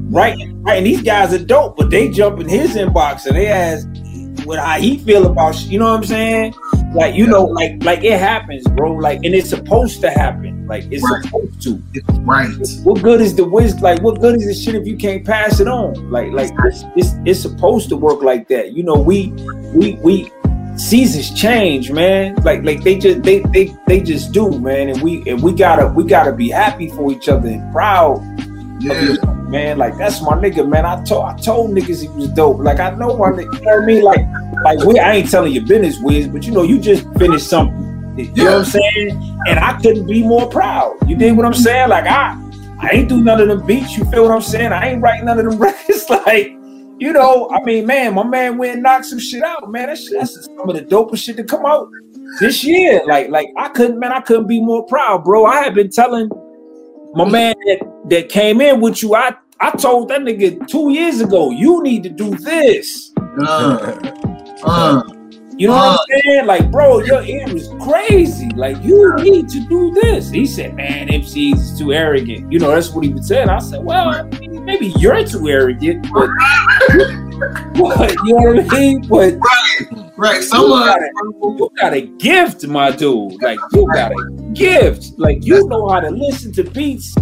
[0.09, 3.47] right, right, and these guys are dope, but they jump in his inbox and they
[3.47, 3.87] ask
[4.45, 6.53] what how he feel about, you know what I'm saying?
[6.93, 8.93] Like you know, like like it happens, bro.
[8.93, 10.60] Like and it's supposed to happen.
[10.71, 11.21] Like it's Right.
[11.25, 11.81] supposed to.
[12.21, 12.47] right.
[12.83, 13.81] What good is the wisdom?
[13.83, 16.09] Like what good is the shit if you can't pass it on?
[16.09, 18.71] Like like it's, it's it's supposed to work like that.
[18.71, 19.33] You know, we
[19.75, 20.31] we we
[20.77, 22.35] seasons change, man.
[22.45, 24.87] Like like they just they they they just do, man.
[24.87, 28.81] And we and we gotta we gotta be happy for each other and proud of
[28.81, 29.77] Yeah, each other, man.
[29.77, 30.85] Like that's my nigga, man.
[30.85, 32.59] I told I told niggas he was dope.
[32.59, 34.03] Like I know my nigga, you know what I mean?
[34.03, 34.25] Like
[34.63, 37.90] like we I ain't telling your business, Wiz, but you know you just finished something.
[38.17, 39.37] You know what I'm saying?
[39.47, 40.97] And I couldn't be more proud.
[41.07, 41.89] You dig what I'm saying?
[41.89, 42.37] Like I
[42.81, 43.95] I ain't do none of them beats.
[43.95, 44.71] You feel what I'm saying?
[44.73, 46.09] I ain't writing none of them records.
[46.09, 46.47] Like,
[46.97, 49.87] you know, I mean, man, my man went and knocked some shit out, man.
[49.87, 51.89] That's, that's some of the dopest shit to come out
[52.39, 53.03] this year.
[53.05, 55.45] Like, like I couldn't, man, I couldn't be more proud, bro.
[55.45, 56.29] I had been telling
[57.13, 59.13] my man that that came in with you.
[59.13, 63.13] I I told that nigga two years ago, you need to do this.
[63.45, 63.95] uh,
[64.63, 65.03] uh,
[65.61, 66.45] You know what I'm saying?
[66.47, 68.49] Like, bro, your ear is crazy.
[68.55, 70.31] Like, you need to do this.
[70.31, 72.51] He said, man, MCs is too arrogant.
[72.51, 73.47] You know, that's what he was saying.
[73.47, 76.31] I said, well, I mean, maybe you're too arrogant, but,
[77.75, 79.07] but you know what I mean?
[79.07, 80.11] But right.
[80.17, 80.41] right.
[80.41, 83.39] Some uh, got, a, you got a gift, my dude.
[83.43, 85.11] Like, you got a gift.
[85.19, 87.15] Like, you know how to listen to beats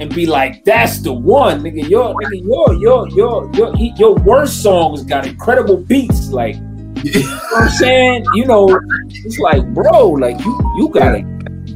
[0.00, 1.86] and be like, that's the one, nigga.
[1.86, 6.30] Your nigga, your your your your your worst songs got incredible beats.
[6.30, 6.56] Like,
[7.04, 8.24] you know what I'm saying?
[8.34, 8.80] You know,
[9.10, 11.22] it's like, bro, like you you got a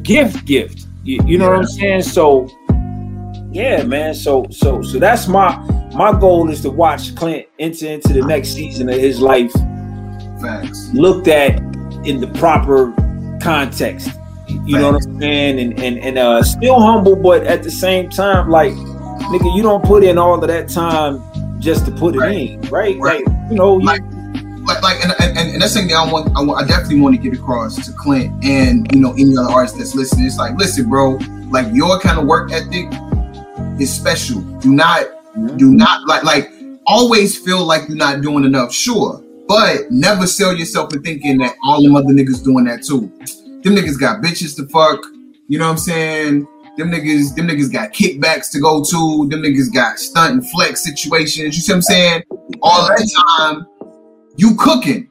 [0.03, 0.87] gift, gift.
[1.05, 2.03] You, you know what I'm saying?
[2.03, 2.49] So,
[3.51, 4.15] yeah, man.
[4.15, 5.57] So, so, so that's my
[5.95, 9.53] my goal is to watch Clint enter into the next season of his life
[10.41, 10.91] Facts.
[10.95, 11.59] looked at
[12.07, 12.93] in the proper
[13.43, 14.11] context.
[14.65, 15.59] You know what I'm saying?
[15.59, 19.85] And and and uh still humble, but at the same time, like nigga, you don't
[19.85, 21.23] put in all of that time
[21.61, 22.51] just to put it Right.
[22.51, 22.99] in, right?
[22.99, 23.27] Right.
[23.27, 24.03] Like you know, you, Like-
[24.81, 27.21] Like, like, and, and, and that's something I want, I want, I definitely want to
[27.21, 30.27] get across to Clint and you know any other artist that's listening.
[30.27, 31.19] It's like, listen, bro,
[31.51, 32.87] like your kind of work ethic
[33.79, 34.41] is special.
[34.61, 35.07] Do not,
[35.59, 36.51] do not like, like,
[36.87, 38.73] always feel like you're not doing enough.
[38.73, 43.13] Sure, but never sell yourself in thinking that all them other niggas doing that too.
[43.63, 45.05] Them niggas got bitches to fuck.
[45.49, 46.49] You know what I'm saying?
[46.79, 49.29] Them niggas, them niggas got kickbacks to go to.
[49.29, 51.55] Them niggas got stunt and flex situations.
[51.55, 52.23] You see what I'm saying?
[52.63, 53.67] All that time,
[54.37, 55.09] you cooking.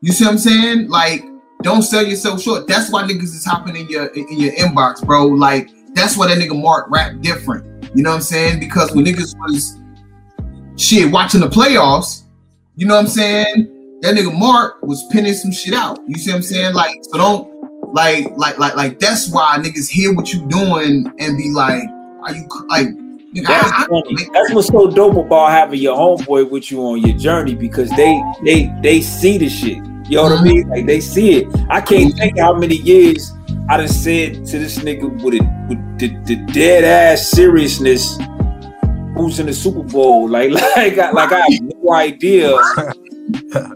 [0.00, 0.88] You see what I'm saying?
[0.88, 1.24] Like,
[1.62, 2.68] don't sell yourself short.
[2.68, 5.26] That's why niggas is hopping in your in your inbox, bro.
[5.26, 7.64] Like, that's why that nigga Mark rap different.
[7.94, 8.60] You know what I'm saying?
[8.60, 9.76] Because when niggas was
[10.76, 12.22] shit watching the playoffs,
[12.76, 13.98] you know what I'm saying?
[14.02, 15.98] That nigga Mark was pinning some shit out.
[16.06, 16.74] You see what I'm saying?
[16.74, 21.36] Like, so don't like like like like that's why niggas hear what you doing and
[21.36, 21.88] be like,
[22.22, 22.88] are you like
[23.34, 24.28] that's, I- I- funny.
[24.32, 28.20] that's what's so dope about having your homeboy with you on your journey because they
[28.44, 29.78] they they see the shit.
[30.08, 30.44] You know what I mm-hmm.
[30.44, 30.68] mean?
[30.68, 31.46] Like they see it.
[31.68, 32.18] I can't mm-hmm.
[32.18, 33.32] think how many years
[33.68, 38.16] I done said to this nigga with it with the, the dead ass seriousness
[39.14, 40.28] who's in the Super Bowl.
[40.28, 42.50] Like like I, like I have no idea.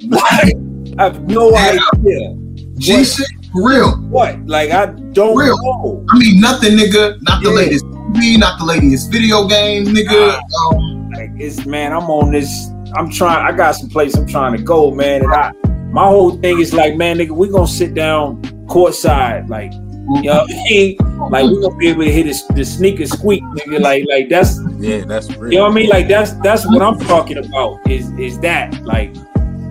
[0.08, 0.54] like,
[0.98, 2.36] I have no idea.
[2.78, 3.96] G shit for real.
[4.08, 4.44] What?
[4.46, 5.56] Like I don't Real.
[5.62, 6.04] know.
[6.08, 7.20] I mean, nothing, nigga.
[7.22, 7.56] Not the Yeah.
[7.56, 7.84] latest
[8.22, 10.40] movie, not the latest video game, nigga.
[10.72, 12.68] Um, like it's man, I'm on this.
[12.94, 13.44] I'm trying.
[13.46, 15.22] I got some place I'm trying to go, man.
[15.22, 15.52] And I,
[15.90, 20.42] my whole thing is like, man, nigga, we gonna sit down courtside, like, you know
[20.42, 20.96] what I mean?
[21.30, 23.80] Like we gonna be able to hit this, the sneaker squeak, nigga.
[23.80, 25.52] Like, like that's, Yeah, that's real.
[25.52, 25.88] you know what I mean?
[25.88, 27.78] Like that's that's what I'm talking about.
[27.90, 29.14] Is is that like,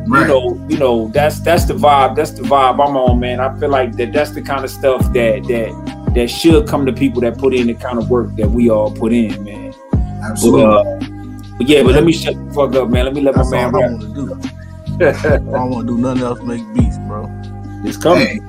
[0.06, 2.15] you know, you know, that's that's the vibe.
[2.15, 3.40] That's the vibe I'm on, man.
[3.40, 6.94] I feel like that that's the kind of stuff that that that should come to
[6.94, 9.73] people that put in the kind of work that we all put in, man.
[9.91, 9.99] But,
[10.32, 10.64] Absolutely.
[10.64, 13.06] uh, but yeah, but let me shut the fuck up, man.
[13.06, 13.91] Let me let That's my all man I rap.
[13.91, 15.07] want to do.
[15.07, 16.41] I don't want to do nothing else.
[16.41, 17.28] Make beats, bro.
[17.84, 18.28] It's coming.
[18.28, 18.40] hey,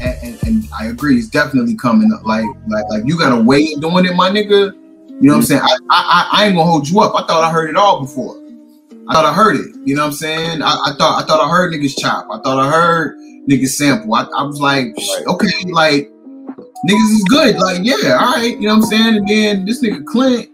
[0.00, 2.24] And, and, and, I agree, it's definitely coming up.
[2.24, 4.72] Like, like, like you got a way of doing it, my nigga.
[5.20, 5.60] You know what I'm saying?
[5.60, 7.12] I, I, I- I ain't gonna hold you up.
[7.14, 8.34] I thought I heard it all before.
[9.08, 9.74] I thought I heard it.
[9.84, 10.62] You know what I'm saying?
[10.62, 12.28] I, I thought I thought I heard niggas chop.
[12.32, 14.14] I thought I heard niggas sample.
[14.14, 14.94] I, I was like,
[15.26, 16.09] okay, like
[16.86, 17.56] niggas is good.
[17.56, 18.56] Like, yeah, all right.
[18.58, 19.16] You know what I'm saying?
[19.16, 20.48] And then this nigga Clint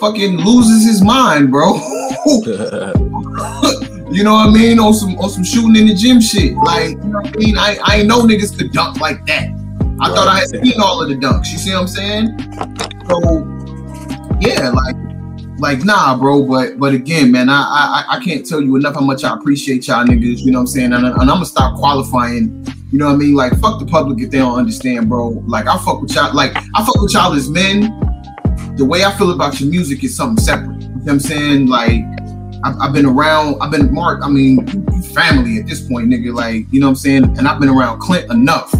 [0.00, 1.80] fucking loses his mind, bro.
[4.08, 4.78] You know what I mean?
[4.78, 6.54] On some on some shooting in the gym shit.
[6.54, 7.58] Like, you know what I mean?
[7.58, 9.48] I, I ain't know niggas could dunk like that.
[10.00, 11.50] I thought I had seen all of the dunks.
[11.50, 12.38] You see what I'm saying?
[13.08, 13.20] So
[14.40, 14.96] yeah, like
[15.58, 16.44] like nah, bro.
[16.44, 19.88] But but again, man, I I I can't tell you enough how much I appreciate
[19.88, 20.38] y'all niggas.
[20.38, 20.92] You know what I'm saying?
[20.92, 22.64] And, and I'm gonna stop qualifying.
[22.92, 23.34] You know what I mean?
[23.34, 25.42] Like fuck the public if they don't understand, bro.
[25.46, 26.34] Like I fuck with y'all.
[26.34, 27.80] Like I fuck with y'all as men.
[28.76, 30.82] The way I feel about your music is something separate.
[30.82, 31.66] You know what I'm saying?
[31.66, 32.02] Like
[32.64, 34.66] I've, I've been around, I've been Mark, I mean,
[35.14, 36.34] family at this point, nigga.
[36.34, 37.24] Like, you know what I'm saying?
[37.38, 38.72] And I've been around Clint enough.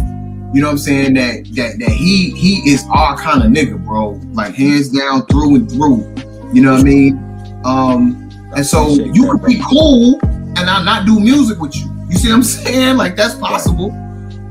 [0.53, 1.13] You know what I'm saying?
[1.15, 4.11] That that that he he is our kind of nigga, bro.
[4.33, 6.15] Like hands down through and through.
[6.53, 7.61] You know what I mean?
[7.65, 11.96] Um, and so you could be cool and I not do music with you.
[12.09, 12.97] You see what I'm saying?
[12.97, 13.89] Like that's possible.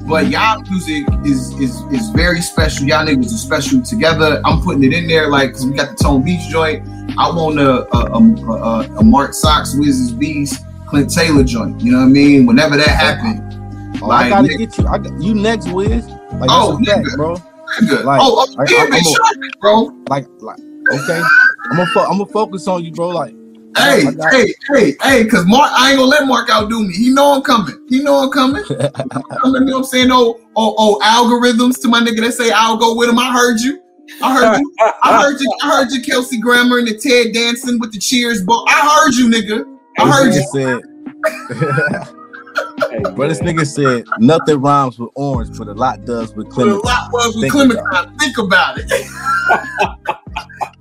[0.08, 0.32] But mm-hmm.
[0.32, 2.86] y'all music is is is very special.
[2.86, 4.40] Y'all niggas are special together.
[4.44, 6.86] I'm putting it in there, like, cause we got the Tone Beach joint.
[7.18, 11.80] I want a a, a, a, a MRK SX Wizards Beast Clint Taylor joint.
[11.80, 12.46] You know what I mean?
[12.46, 13.42] Whenever that happened,
[14.02, 14.86] Oh, I gotta nigga- get you.
[14.86, 16.06] I got you next, Wiz.
[16.06, 17.34] Like, Oh, that's a fact, bro.
[17.34, 18.04] nigga.
[18.04, 19.82] Like, oh, oh like, I'm bitch, a- bro.
[20.08, 20.58] Like, like,
[20.92, 21.22] okay.
[21.70, 23.08] I'm gonna, fo- I'm gonna focus on you, bro.
[23.08, 23.34] Like,
[23.76, 26.94] Hey, got- hey, hey, hey, cause Mark, I ain't gonna let Mark outdo me.
[26.94, 27.84] He know I'm coming.
[27.88, 28.64] He know I'm coming.
[28.70, 30.08] I'm you know what I'm saying?
[30.10, 33.18] Oh, oh, oh, algorithms to my nigga that say I'll go with him.
[33.18, 33.80] I heard you.
[34.22, 34.72] I heard you.
[35.02, 35.52] I heard you.
[35.62, 38.42] I heard you, Kelsey Grammer and the Ted Danson with the cheers.
[38.44, 39.78] But I heard you, nigga.
[39.98, 40.42] I heard you.
[40.52, 40.80] said,
[42.90, 46.52] Hey, but this nigga said nothing rhymes with orange, but a lot does with But
[46.52, 46.84] a Clement.
[46.84, 48.18] lot was with Think Clementine.
[48.18, 48.90] Think about it.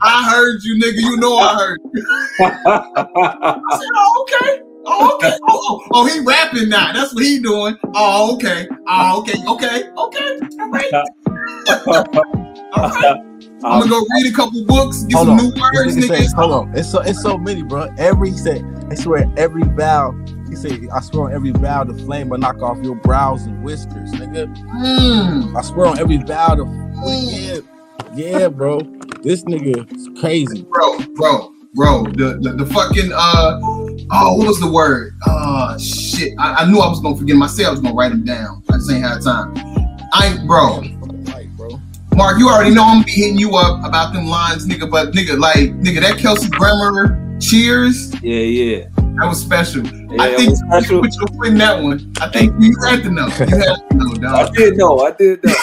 [0.05, 1.01] I heard you, nigga.
[1.01, 2.05] You know I heard you.
[2.39, 4.61] I said, oh, okay.
[4.87, 5.37] Oh, okay.
[5.47, 6.93] Oh, oh, oh, he rapping now.
[6.93, 7.75] That's what he doing.
[7.95, 8.67] Oh, okay.
[8.87, 9.33] Oh, okay.
[9.47, 9.89] Okay.
[9.97, 10.39] Okay.
[10.59, 10.93] All right.
[12.73, 13.21] All right.
[13.63, 15.45] I'm gonna go read a couple books, get Hold some on.
[15.45, 16.27] new words, nigga nigga.
[16.29, 16.77] said, hold on.
[16.77, 17.89] It's so it's so many, bro.
[17.97, 20.13] Every he said, I swear every vow.
[20.47, 23.63] He said, I swear on every vow the flame will knock off your brows and
[23.63, 24.55] whiskers, nigga.
[24.55, 27.63] Mm, I swear on every vow the mm.
[28.15, 28.81] yeah, yeah, bro.
[29.25, 30.61] This nigga is crazy.
[30.61, 32.03] bro, bro, bro.
[32.03, 33.59] The, the the fucking uh
[34.11, 35.15] oh, what was the word?
[35.25, 36.33] Uh shit.
[36.37, 37.69] I, I knew I was gonna forget myself.
[37.69, 38.61] I was gonna write them down.
[38.69, 39.51] I just ain't had time.
[40.13, 40.83] I ain't bro.
[42.15, 44.87] Mark, you already know I'm gonna be hitting you up about them lines, nigga.
[44.91, 48.85] But nigga, like nigga, that Kelsey Grammer cheers, yeah, yeah.
[48.95, 49.87] that was special.
[49.87, 51.01] Yeah, I think was you special.
[51.01, 52.13] put your foot in that one.
[52.21, 53.25] I think you had to know.
[53.25, 54.99] You had to know, I did know.
[54.99, 55.55] I did know.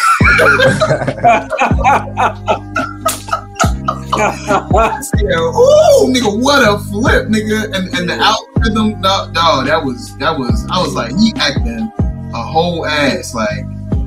[5.22, 7.64] Yeah, ooh, nigga, what a flip, nigga.
[7.74, 11.90] And and the algorithm, dog, dog, that was that was I was like, he acting
[12.34, 13.34] a whole ass.
[13.34, 13.64] Like,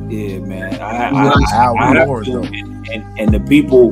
[0.09, 0.75] yeah, man.
[0.81, 3.91] I, Yeah, I, I, I have to, and, and, and the people,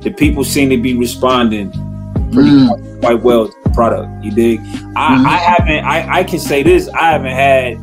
[0.00, 1.70] the people seem to be responding
[2.32, 4.24] pretty mm, quite, quite well to the product.
[4.24, 4.60] You dig?
[4.60, 5.26] I, Mhm.
[5.26, 5.84] I haven't.
[5.84, 6.88] I, I can say this.
[6.88, 7.78] I haven't had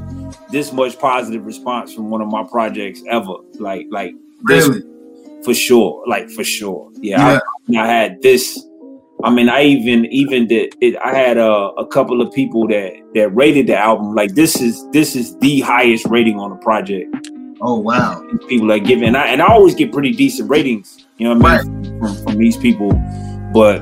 [0.49, 3.33] this much positive response from one of my projects ever.
[3.59, 4.13] Like like
[4.45, 4.83] this really.
[5.47, 6.03] For sure.
[6.05, 6.91] Like for sure.
[6.99, 7.39] Yeah.
[7.67, 7.81] Yeah.
[7.81, 8.61] I, I had this.
[9.23, 10.75] I mean, I even even did.
[10.81, 11.51] It, I had a,
[11.83, 14.13] a couple of people that that rated the album.
[14.13, 17.29] Like this is this is the highest rating on the project.
[17.61, 18.21] Oh wow.
[18.49, 21.07] People are giving, and I, and I always get pretty decent ratings.
[21.17, 22.91] You know what I mean from, from these people,
[23.53, 23.81] but.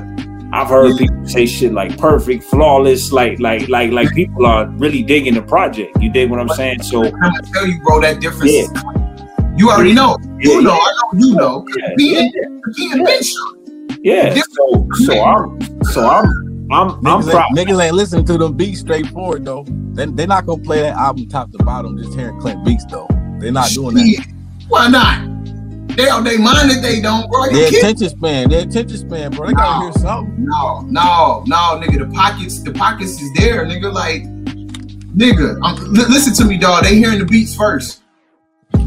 [0.52, 5.02] I've heard people say shit like perfect, flawless, like like like like people are really
[5.02, 6.00] digging the project.
[6.00, 6.84] You dig what I'm saying?
[6.84, 8.52] So I'm tell you, bro, that difference.
[8.52, 9.05] Yeah.
[9.56, 10.16] Is You already know.
[10.40, 10.72] Yeah, You know.
[10.72, 10.78] yeah.
[10.78, 11.26] I know.
[11.26, 11.66] You know.
[11.76, 13.20] yeah, Being, yeah, being been
[14.02, 14.34] yeah.
[14.34, 16.24] So so I'm so I'm
[16.72, 17.46] I'm I'm Niggas, proud.
[17.56, 19.64] ain't, niggas ain't listening to them beats straightforward though.
[19.94, 23.08] They they not gonna play that album top to bottom just hearing Clint beats though.
[23.38, 24.26] They're not doing that.
[24.68, 25.24] Why not?
[25.96, 27.46] They on they mind that they don't, bro.
[27.46, 29.46] You Their attention span, their attention span, bro.
[29.46, 30.44] They gotta hear something.
[30.44, 32.06] No, no, no, nigga.
[32.06, 33.92] The pockets, the pockets is there, nigga.
[33.92, 34.24] Like,
[35.16, 36.84] nigga, I'm, li- listen to me, dog.
[36.84, 38.02] They hearing the beats first.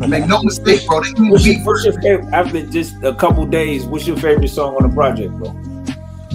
[0.08, 1.02] Make no mistake, bro.
[1.02, 2.34] They What's your, what's your favorite?
[2.34, 5.56] After just a couple days, what's your favorite song on the project, bro?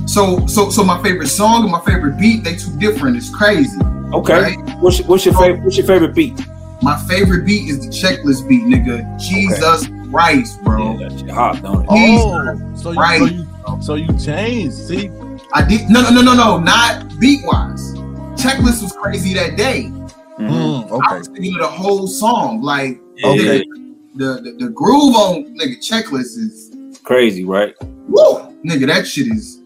[0.07, 3.17] So, so, so my favorite song and my favorite beat, they two different.
[3.17, 3.79] It's crazy.
[4.13, 4.55] Okay.
[4.57, 4.79] Right?
[4.81, 5.63] What's your, what's your favorite?
[5.63, 6.39] What's your favorite beat?
[6.83, 9.19] My favorite beat is the checklist beat, nigga.
[9.19, 10.99] Jesus Christ, bro.
[10.99, 11.89] Yeah, that shit hot, don't it?
[11.89, 13.19] Oh, so you, Right.
[13.19, 13.47] so you
[13.81, 14.77] so you changed.
[14.77, 15.11] See,
[15.55, 17.95] I did no, no, no, no, no, not beat wise.
[18.37, 19.91] Checklist was crazy that day.
[20.39, 20.51] Mhm.
[20.51, 21.19] Mm, I okay.
[21.19, 23.65] was thinking of the whole song, like Okay.
[24.17, 27.75] the, the the groove on nigga checklist is It's crazy, right?
[28.09, 28.87] woo, nigga.
[28.87, 29.61] That shit is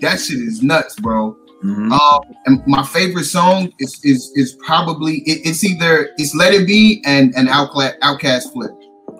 [0.00, 1.36] that shit is nuts, bro.
[1.64, 1.92] Mhm.
[1.92, 6.66] Um, and my favorite song is is is probably it, it's either it's Let It
[6.66, 8.72] Be and and OutKast OutKast Flip.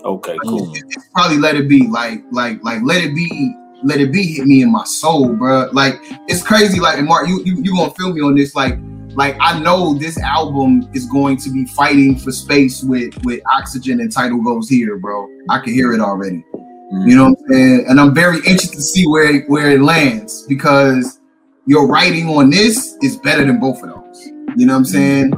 [0.04, 0.70] Okay, cool.
[0.74, 3.54] It's probably Let It Be, like like like Let It Be.
[3.82, 5.68] Let it be hit me in my soul, bro.
[5.72, 5.96] Like
[6.26, 6.80] it's crazy.
[6.80, 8.54] Like and Mark, you you you gonna feel me on this?
[8.54, 8.78] Like
[9.16, 14.00] like I know this album is going to be fighting for space with with oxygen
[14.00, 15.28] and title goes here, bro.
[15.50, 16.44] I can hear it already.
[16.92, 17.08] Mhm.
[17.08, 17.84] You know what I'm saying?
[17.88, 21.18] And I'm very interested to see where it, where it lands because
[21.66, 24.26] your writing on this is better than both of those.
[24.56, 25.32] You know what I'm saying?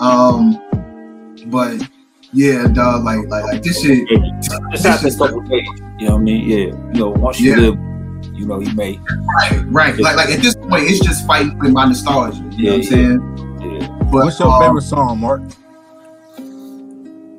[0.00, 0.60] Um,
[1.46, 1.80] but
[2.32, 4.06] yeah, dog, like like like this shit.
[4.72, 5.66] Just after a couple days,
[5.98, 6.48] you know what I mean?
[6.48, 6.56] Yeah,
[6.92, 7.56] you know, once you Yeah.
[7.70, 7.78] live,
[8.34, 8.98] you know, he may,
[9.36, 9.98] Right, right.
[9.98, 12.36] Like like at this point, it's just fighting with my nostalgia.
[12.36, 13.80] You know what I'm Yeah, saying?
[13.80, 13.88] yeah.
[14.10, 15.42] But What's your um, favorite song, Mark?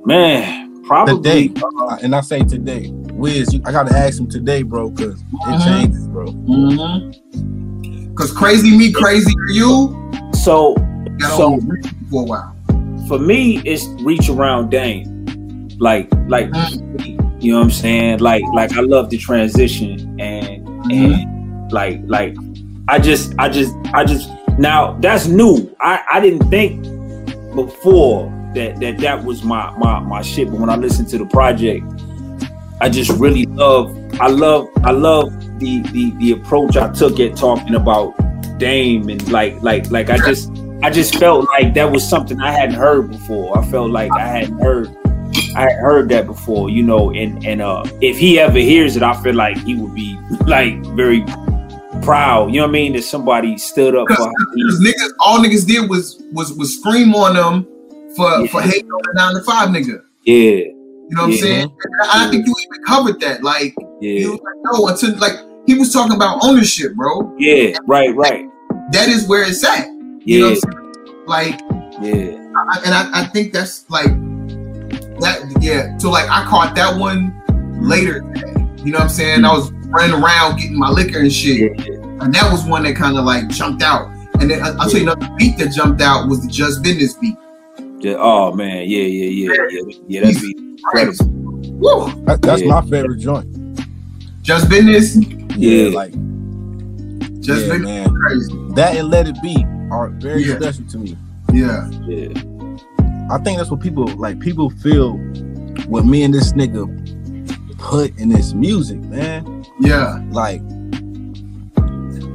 [0.06, 1.50] Man, probably.
[1.50, 1.62] Today.
[1.80, 5.26] uh, And I say today, Wiz, you, I gotta ask him today, bro, because it
[5.34, 5.64] Mhm.
[5.64, 6.26] changes, bro.
[6.28, 8.16] mhm.
[8.16, 9.94] Cause crazy me, crazy you.
[10.34, 10.76] so
[11.18, 11.60] Got So-
[12.10, 12.56] for a while.
[13.08, 15.68] for me, it's reach around Dame.
[15.80, 17.44] Like, like, Mm.
[17.44, 18.20] you know what I'm saying?
[18.20, 20.45] Like, like I love the transition and
[20.86, 21.14] Mm-hmm.
[21.14, 22.36] and like, like
[22.88, 24.30] I just, I just, I just.
[24.58, 25.76] Now that's new.
[25.82, 26.82] I I didn't think
[27.56, 30.50] before that that that was my my my shit.
[30.50, 31.86] But when I listened to the project,
[32.80, 33.98] I just really love.
[34.20, 34.70] I love.
[34.84, 35.30] I love
[35.60, 38.16] the the the approach I took at talking about
[38.58, 40.52] Dame and like like like I just
[40.84, 43.58] I just felt like that was something I hadn't heard before.
[43.58, 44.96] I felt like I hadn't heard
[45.56, 49.14] I heard that before, you know, and and uh if he ever hears it, I
[49.22, 51.24] feel like he would be like very
[52.02, 55.90] proud, you know what I mean, that somebody stood up for niggas, all niggas did
[55.90, 57.68] was was was scream on them
[58.16, 60.02] for for hating on the nine to five nigga.
[60.24, 61.62] Yeah, You know what I'm saying?
[61.62, 63.44] And I think you even covered that.
[63.44, 64.40] Like yeah, you like,
[64.74, 65.36] no, until like
[65.66, 67.34] he was talking about ownership, bro.
[67.38, 68.46] yeah, right, right.
[68.92, 69.88] That is where it's at.
[69.88, 71.26] You know Yeah, what I'm saying?
[71.28, 71.60] Like,
[72.02, 74.10] yeah, I, and I, I think that's like
[75.22, 75.42] that.
[75.62, 75.98] Yeah.
[75.98, 77.34] So like, I caught that one
[77.82, 78.24] later.
[78.84, 79.46] You know what I'm saying?
[79.46, 82.96] I was running around getting my liquor and shit, yeah, and that was one that
[82.96, 84.10] kind of like jumped out.
[84.40, 87.14] And then I- I'll tell you another beat that jumped out was the Just Business
[87.16, 87.36] beat.
[88.00, 88.16] yeah.
[88.20, 90.22] Oh man, yeah, yeah, yeah, yeah, yeah.
[90.26, 91.26] That'd be incredible.
[91.80, 92.26] Woo!
[92.26, 92.68] That, that's Yeah.
[92.80, 93.48] my favorite joint.
[94.44, 95.16] Just Business,
[95.58, 95.90] Yeah.
[95.90, 96.12] like
[97.42, 98.14] Just yeah, Business, man.
[98.14, 98.54] crazy.
[98.76, 100.58] That and Let It Be are very Yeah.
[100.58, 101.18] special to me.
[101.54, 101.90] Yeah.
[102.08, 102.28] Yeah,
[103.30, 104.40] I think that's what people like.
[104.40, 105.14] People feel
[105.88, 106.86] what me and this nigga
[107.78, 109.66] put in this music, man.
[109.80, 110.22] Yeah.
[110.32, 110.62] Like,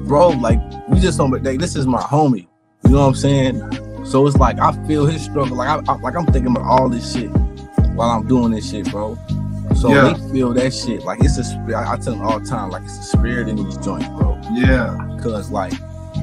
[0.06, 1.30] bro, like we just on.
[1.30, 2.46] Like, this is my homie.
[2.84, 4.04] You know what I'm saying?
[4.04, 5.56] So it's like I feel his struggle.
[5.56, 7.30] Like I, I like I'm thinking about all this shit
[7.94, 9.16] while I'm doing this shit, bro.
[9.76, 10.12] So Yeah.
[10.12, 11.04] they feel that shit.
[11.04, 11.74] Like it's a spirit.
[11.76, 14.40] I I tell them all the time, like it's a spirit in these joints, bro.
[14.52, 14.96] Yeah.
[15.22, 15.72] Cause like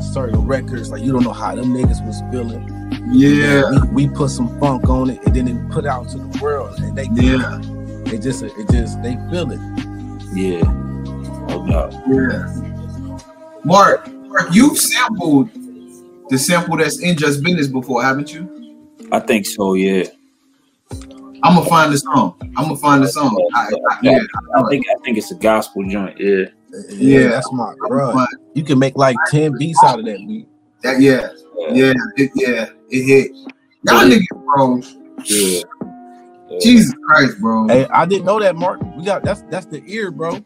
[0.01, 2.67] certain records, like you don't know how them niggas was feeling.
[3.09, 3.63] Yeah.
[3.91, 6.79] We, we put some funk on it and then it put out to the world
[6.79, 7.59] and they Yeah.
[8.13, 9.59] it just it just they feel it.
[10.33, 10.61] yeah.
[11.49, 11.89] Oh no.
[12.07, 12.45] Yeah.
[13.63, 15.49] Mark, Mark, you've sampled
[16.29, 18.85] the sample that's in Just Business before, haven't you?
[19.11, 19.73] I think so.
[19.73, 20.03] Yeah.
[21.43, 22.35] I'm gonna find the song.
[22.57, 23.37] I'm gonna find the song.
[23.53, 24.19] I, I, yeah,
[24.55, 26.19] I think I think it's a gospel joint.
[26.19, 26.45] Yeah.
[26.89, 27.27] Yeah.
[27.29, 28.25] that's my bro.
[28.53, 30.47] You can make like 10 beats out of that beat.
[30.83, 31.29] that, yeah,
[31.71, 33.31] yeah, it, yeah, it hit.
[33.83, 34.81] Y'all niggas, bro.
[35.25, 35.61] Yeah.
[36.49, 36.59] Yeah.
[36.61, 38.81] Jesus Christ, bro, Hey, I didn't know that, Mark.
[38.95, 40.39] We got that's that's the ear, bro.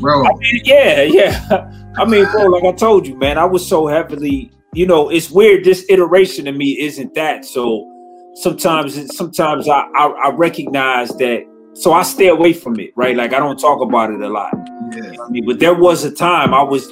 [0.00, 0.24] bro.
[0.24, 1.92] I mean, yeah, yeah.
[1.98, 5.30] I mean, bro, like I told you, man, I was so heavily, you know, it's
[5.30, 5.64] weird.
[5.64, 7.44] This iteration of me isn't that.
[7.44, 7.90] So
[8.34, 11.46] sometimes, sometimes I, I, I recognize that.
[11.74, 13.16] So I stay away from it, right?
[13.16, 14.52] Like I don't talk about it a lot.
[14.92, 16.88] Yeah, I mean, but there was a time I was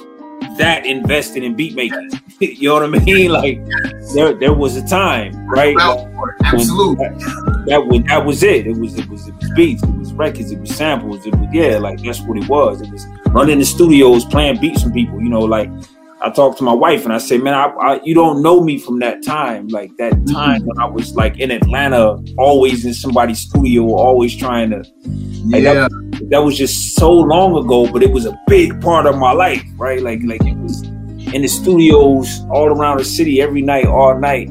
[0.59, 2.11] that invested in beat making.
[2.39, 3.31] you know what I mean?
[3.39, 3.59] Like
[4.13, 5.75] there, there was a time, right?
[6.43, 7.07] Absolutely.
[7.65, 8.67] that was that was it.
[8.67, 11.47] It was it was it was beats, it was records, it was samples, it was
[11.53, 12.81] yeah, like that's what it was.
[12.81, 15.21] It was running the studios, playing beats from people.
[15.21, 15.69] You know, like
[16.21, 18.77] I talked to my wife and I say, man, I, I, you don't know me
[18.77, 20.33] from that time, like that mm-hmm.
[20.33, 24.77] time when I was like in Atlanta, always in somebody's studio, always trying to.
[25.45, 25.87] Like, Yeah,
[26.29, 29.63] That was just so long ago, but it was a big part of my life,
[29.77, 30.01] right?
[30.01, 30.83] Like like it was
[31.33, 34.49] in the studios all around the city every night, all night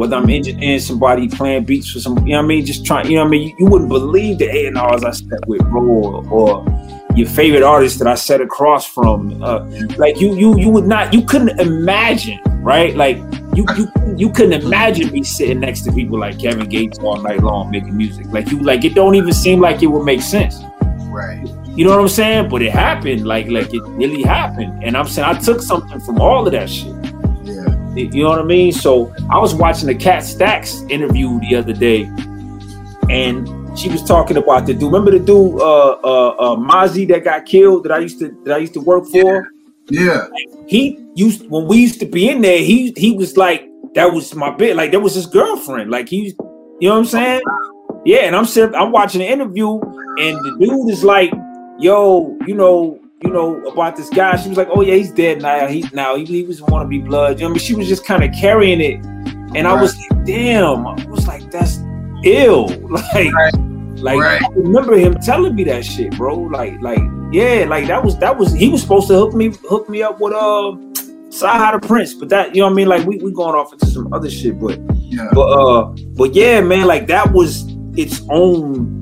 [0.00, 2.64] whether I'm engineering somebody playing beats for some, you know what I mean?
[2.64, 3.48] Just trying, you know what I mean?
[3.48, 6.64] You, you wouldn't believe the A&Rs I sat with, bro, or, or
[7.16, 9.42] your favorite artist that I sat across from.
[9.42, 9.64] Uh,
[9.96, 12.94] like you, you, you would not, you couldn't imagine, right?
[12.94, 13.16] Like
[13.54, 17.40] you, you, you couldn't imagine me sitting next to people like Kevin Gates all night
[17.42, 18.26] long making music.
[18.28, 20.62] Like you, like it don't even seem like it would make sense.
[21.08, 21.46] right.
[21.76, 22.48] You know what I'm saying?
[22.48, 24.82] But it happened, like, like it really happened.
[24.84, 26.92] And I'm saying I took something from all of that shit.
[27.44, 28.72] Yeah, You know what I mean?
[28.72, 32.02] So I was watching the Kat Stacks interview the other day,
[33.08, 34.92] and she was talking about the dude.
[34.92, 38.54] Remember the dude, uh, uh, uh, Mozzie that got killed that I used to that
[38.54, 39.48] I used to work for.
[39.88, 40.26] yeah,
[40.66, 42.58] He used when we used to be in there.
[42.58, 44.76] He he was like that was my bit.
[44.76, 45.90] Like that was his girlfriend.
[45.90, 46.34] Like he,
[46.80, 47.42] you know what I'm saying?
[48.04, 48.20] Yeah.
[48.20, 51.32] And I'm sitting, I'm watching the interview, and the dude is like,
[51.78, 54.34] "Yo, you know." You know about this guy.
[54.36, 55.66] She was like, "Oh yeah, he's dead now.
[55.66, 57.86] He now he, he was want to be blood." You know, I mean, she was
[57.86, 59.04] just kind of carrying it,
[59.54, 61.80] and I was like, "Damn!" I was like, "That's
[62.24, 63.54] ill." Like, Right.
[64.02, 64.42] like Right.
[64.42, 66.34] I remember him telling me that shit, bro.
[66.36, 67.00] Like, like
[67.32, 70.20] yeah, like that was that was he was supposed to hook me hook me up
[70.20, 70.72] with uh
[71.30, 72.88] Saha the Prince, but that you know what I mean.
[72.88, 75.84] Like we we going off into some other shit, but yeah, but uh
[76.16, 77.64] but yeah, man, like that was
[77.96, 78.98] its own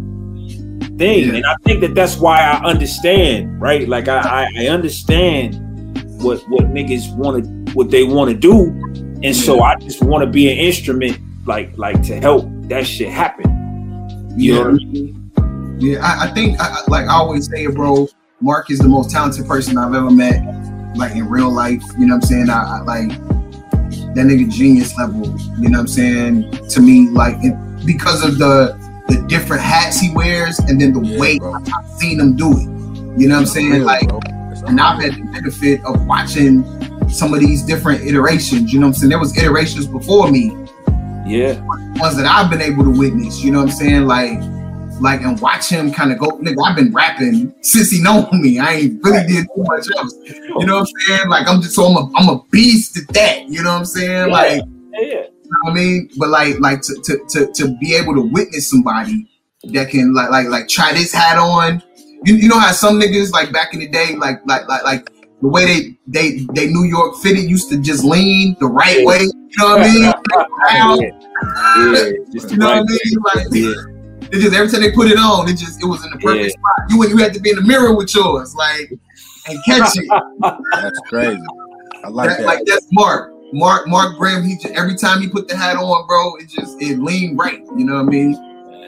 [0.99, 1.35] thing, Yeah.
[1.37, 3.89] and I think that that's why I understand, right?
[3.89, 5.55] Like I I, I understand
[6.23, 8.67] what what niggas want to what they want to do,
[9.23, 13.09] and so I just want to be an instrument, like like to help that shit
[13.11, 13.45] happen.
[14.37, 15.31] You know what I mean?
[15.81, 15.99] yeah.
[16.05, 18.09] I, I think, I, I- like I always say, it, bro.
[18.41, 20.41] Mark is the most talented person I've ever met,
[20.97, 21.83] like in real life.
[21.99, 22.51] You know what I'm saying?
[22.51, 23.09] I, I like
[24.15, 25.27] that nigga genius level.
[25.59, 26.51] You know what I'm saying?
[26.69, 27.55] To me, like it,
[27.85, 28.79] because of the
[29.09, 31.55] the different hats he wears, and then the Yeah, way bro.
[31.55, 33.19] I've seen him do it.
[33.21, 33.71] You know what I'm saying?
[33.73, 34.09] Real, Like,
[34.69, 36.63] and I've had the benefit of watching
[37.11, 38.73] some of these different iterations.
[38.73, 39.11] You know what I'm saying?
[39.11, 40.55] There was iterations before me,
[41.29, 41.61] Yeah.
[42.01, 43.43] ones that I've been able to witness.
[43.43, 44.07] You know what I'm saying?
[44.07, 44.41] Like,
[45.01, 46.39] like and watch him kind of go.
[46.39, 48.59] Nigga, I've been rapping since he known me.
[48.59, 50.15] I ain't really did too much else.
[50.25, 51.29] You know what I'm saying?
[51.29, 53.49] Like I'm just so I'm a I'm a beast at that.
[53.49, 54.31] You know what I'm saying?
[54.31, 54.63] Like
[54.95, 55.01] Yeah.
[55.01, 56.11] you know what I mean?
[56.17, 59.29] But like like to to to, to be able to witness somebody
[59.73, 61.83] that can like like like try this hat on.
[62.25, 65.11] You, you know how some niggas like back in the day, like like like like
[65.41, 69.21] the way they they they New York fitted used to just lean the right way.
[69.21, 71.13] You know what I mean?
[71.43, 71.95] Around.
[71.95, 72.05] yeah.
[72.05, 72.11] yeah.
[72.33, 73.19] Just You know right what I mean?
[73.35, 74.29] Like Yeah.
[74.31, 76.45] it just every time they put it on, it just it was in the perfect
[76.45, 76.49] Yeah.
[76.51, 76.91] spot.
[76.91, 78.91] You you had to be in the mirror with yours, like
[79.49, 80.07] and catch it.
[80.73, 81.41] That's crazy.
[82.05, 82.47] I like That- that.
[82.47, 83.33] like that's Mark.
[83.53, 84.43] Mark Mark Graham.
[84.45, 87.63] He just, every time he put the hat on, bro, it just it leaned right.
[87.77, 88.37] You know what I mean?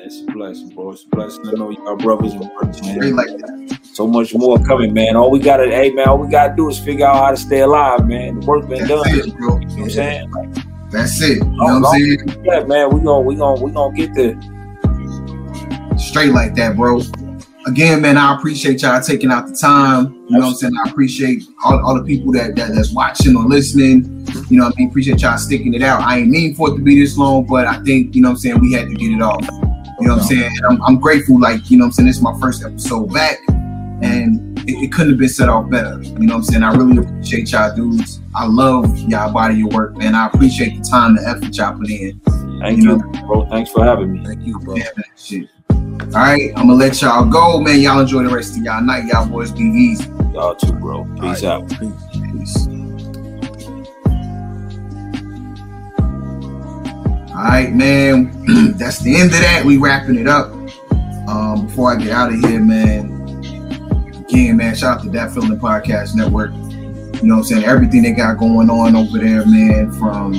[0.05, 0.93] It's a blessing, bro.
[0.93, 3.17] It's a blessing to know y'all brothers and Straight man.
[3.17, 3.79] like that.
[3.95, 5.17] So much more coming, man.
[5.17, 7.61] All we gotta, hey man, all we gotta do is figure out how to stay
[7.61, 8.41] alive, man.
[8.41, 9.19] The work been That's done.
[9.19, 10.31] it, You know what I'm saying?
[10.31, 10.57] Like,
[10.91, 11.39] That's it.
[11.39, 11.95] You know what.
[11.95, 12.45] I'm saying?
[12.45, 14.41] yeah, man, we gonna we gonna we gonna get there.
[15.99, 17.01] Straight like that, bro.
[17.67, 20.15] Again, man, I appreciate y'all taking out the time.
[20.29, 20.73] You know what I'm saying?
[20.85, 24.27] I appreciate all, all the people that, that that's watching or listening.
[24.49, 24.89] You know what I mean?
[24.89, 26.01] Appreciate y'all sticking it out.
[26.01, 28.37] I ain't mean for it to be this long, but I think, you know what
[28.37, 29.43] I'm saying, we had to get it off.
[30.01, 30.51] You know what I'm saying?
[30.71, 33.39] I'm, I'm grateful, like, you know what I'm saying, this is my first episode back.
[34.03, 36.01] And it, it couldn't have been set off better.
[36.03, 36.63] You know what I'm saying?
[36.63, 38.21] I really appreciate y'all dudes.
[38.35, 40.15] I love y'all body of work, man.
[40.15, 42.21] I appreciate the time, the effort y'all put in.
[42.61, 43.27] thank You you, know.
[43.27, 43.47] bro.
[43.47, 44.25] Thanks for having me.
[44.25, 44.77] Thank you, bro.
[44.77, 45.49] Yeah, man, shit.
[45.71, 47.81] All right, I'm gonna let y'all go, man.
[47.81, 49.07] Y'all enjoy the rest of y'all night.
[49.07, 50.09] Y'all boys be easy.
[50.33, 51.05] Y'all too, bro.
[51.21, 51.69] Peace right, out.
[51.69, 51.91] Peace.
[52.33, 52.67] Peace.
[57.31, 58.75] All right, man.
[58.77, 59.65] That's the end of that.
[59.65, 60.53] We wrapping it up.
[61.29, 63.20] Um, before I get out of here, man.
[64.31, 66.53] Again, man, shout out to Dat Feeling Podcast Network.
[67.21, 67.65] You know I'm saying?
[67.65, 70.35] Everything they got going on over there, man, from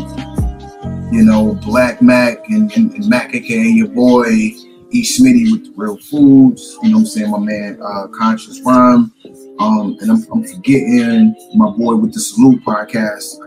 [1.11, 5.03] you know, Black Mac and, and, and Mac, aka your boy, E.
[5.03, 6.77] Smitty with the real foods.
[6.81, 7.31] You know I'm saying?
[7.31, 9.11] My man, uh, Conscious Rhyme.
[9.59, 13.39] Um, and I'm, I'm forgetting my boy with the Salute podcast.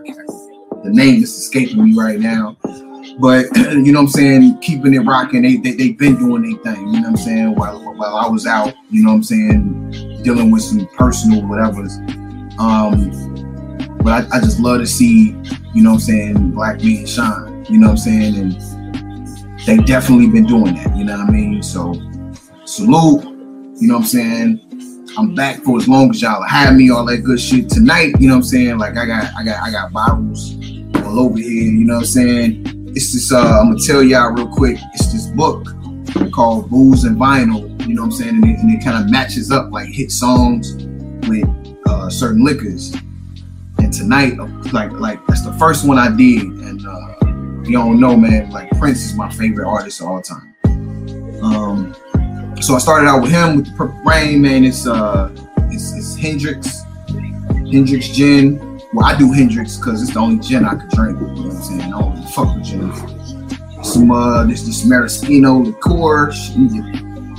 [0.83, 2.55] The name is escaping me right now.
[3.19, 5.43] But you know what I'm saying, keeping it rocking.
[5.43, 6.87] They they they've been doing their thing.
[6.87, 7.55] You know what I'm saying.
[7.55, 11.97] While while I was out, you know what I'm saying, dealing with some personal whatever's.
[12.59, 13.11] Um,
[14.03, 15.35] but I, I just love to see,
[15.73, 17.65] you know what I'm saying, black men shine.
[17.69, 20.95] You know what I'm saying, and they definitely been doing that.
[20.95, 21.63] You know what I mean.
[21.63, 21.93] So
[22.65, 23.23] salute.
[23.77, 24.61] You know what I'm saying.
[25.17, 28.13] I'm back for as long as y'all have me, all that good shit tonight.
[28.19, 28.77] You know what I'm saying?
[28.77, 30.55] Like I got I got I got bottles
[30.97, 32.74] all over here, you know what I'm saying?
[32.95, 35.67] It's this uh I'm gonna tell y'all real quick, it's this book
[36.31, 38.35] called Booze and Vinyl, you know what I'm saying?
[38.35, 40.73] And it, it kind of matches up like hit songs
[41.27, 41.45] with
[41.87, 42.95] uh certain liquors.
[43.79, 47.15] And tonight, uh, like like that's the first one I did, and uh
[47.65, 50.55] you don't know, man, like Prince is my favorite artist of all time.
[51.43, 51.95] Um
[52.61, 54.63] so I started out with him with the Purple Rain, man.
[54.63, 55.29] It's uh,
[55.69, 56.83] it's, it's Hendrick's,
[57.69, 58.74] Hendrick's gin.
[58.95, 61.19] Well, I do Hendrick's because it's the only gin I could drink.
[61.19, 61.81] You know what I'm saying?
[61.81, 63.83] I don't really fuck with gin.
[63.83, 66.31] Some uh, this this maraschino liqueur.
[66.31, 66.71] Shit,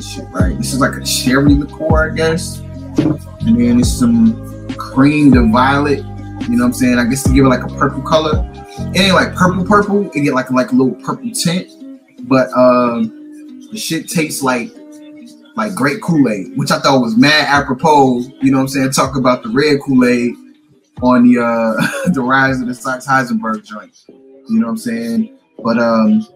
[0.05, 0.55] shit right.
[0.59, 2.59] This is like a cherry liqueur, I guess.
[2.99, 4.35] And then it's some
[4.73, 6.05] crème de violette.
[6.47, 6.99] You know what I'm saying?
[6.99, 8.47] I guess to give it like a purple color.
[8.95, 10.11] It ain't like purple purple.
[10.11, 11.71] It get like like a little purple tint.
[12.29, 14.69] But um, the shit tastes like
[15.57, 18.91] like great Kool-Aid, which I thought was mad apropos, you know what I'm saying?
[18.91, 20.35] Talk about the red Kool-Aid
[21.03, 24.05] on the uh the rise of the SX Heisenberg joint.
[24.09, 25.39] You know what I'm saying?
[25.63, 26.27] But um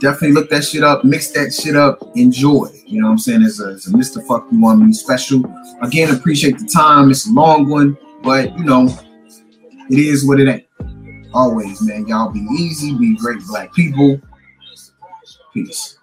[0.00, 2.68] definitely look that shit up, mix that shit up, enjoy.
[2.86, 3.42] You know what I'm saying?
[3.42, 4.26] It's a, it's a Mr.
[4.26, 5.42] Fuck You Want Me special.
[5.82, 7.10] Again, appreciate the time.
[7.10, 8.88] It's a long one, but you know,
[9.90, 10.64] it is what it ain't.
[11.32, 12.06] Always, man.
[12.06, 14.20] Y'all be easy, be great black people.
[15.52, 15.98] Peace.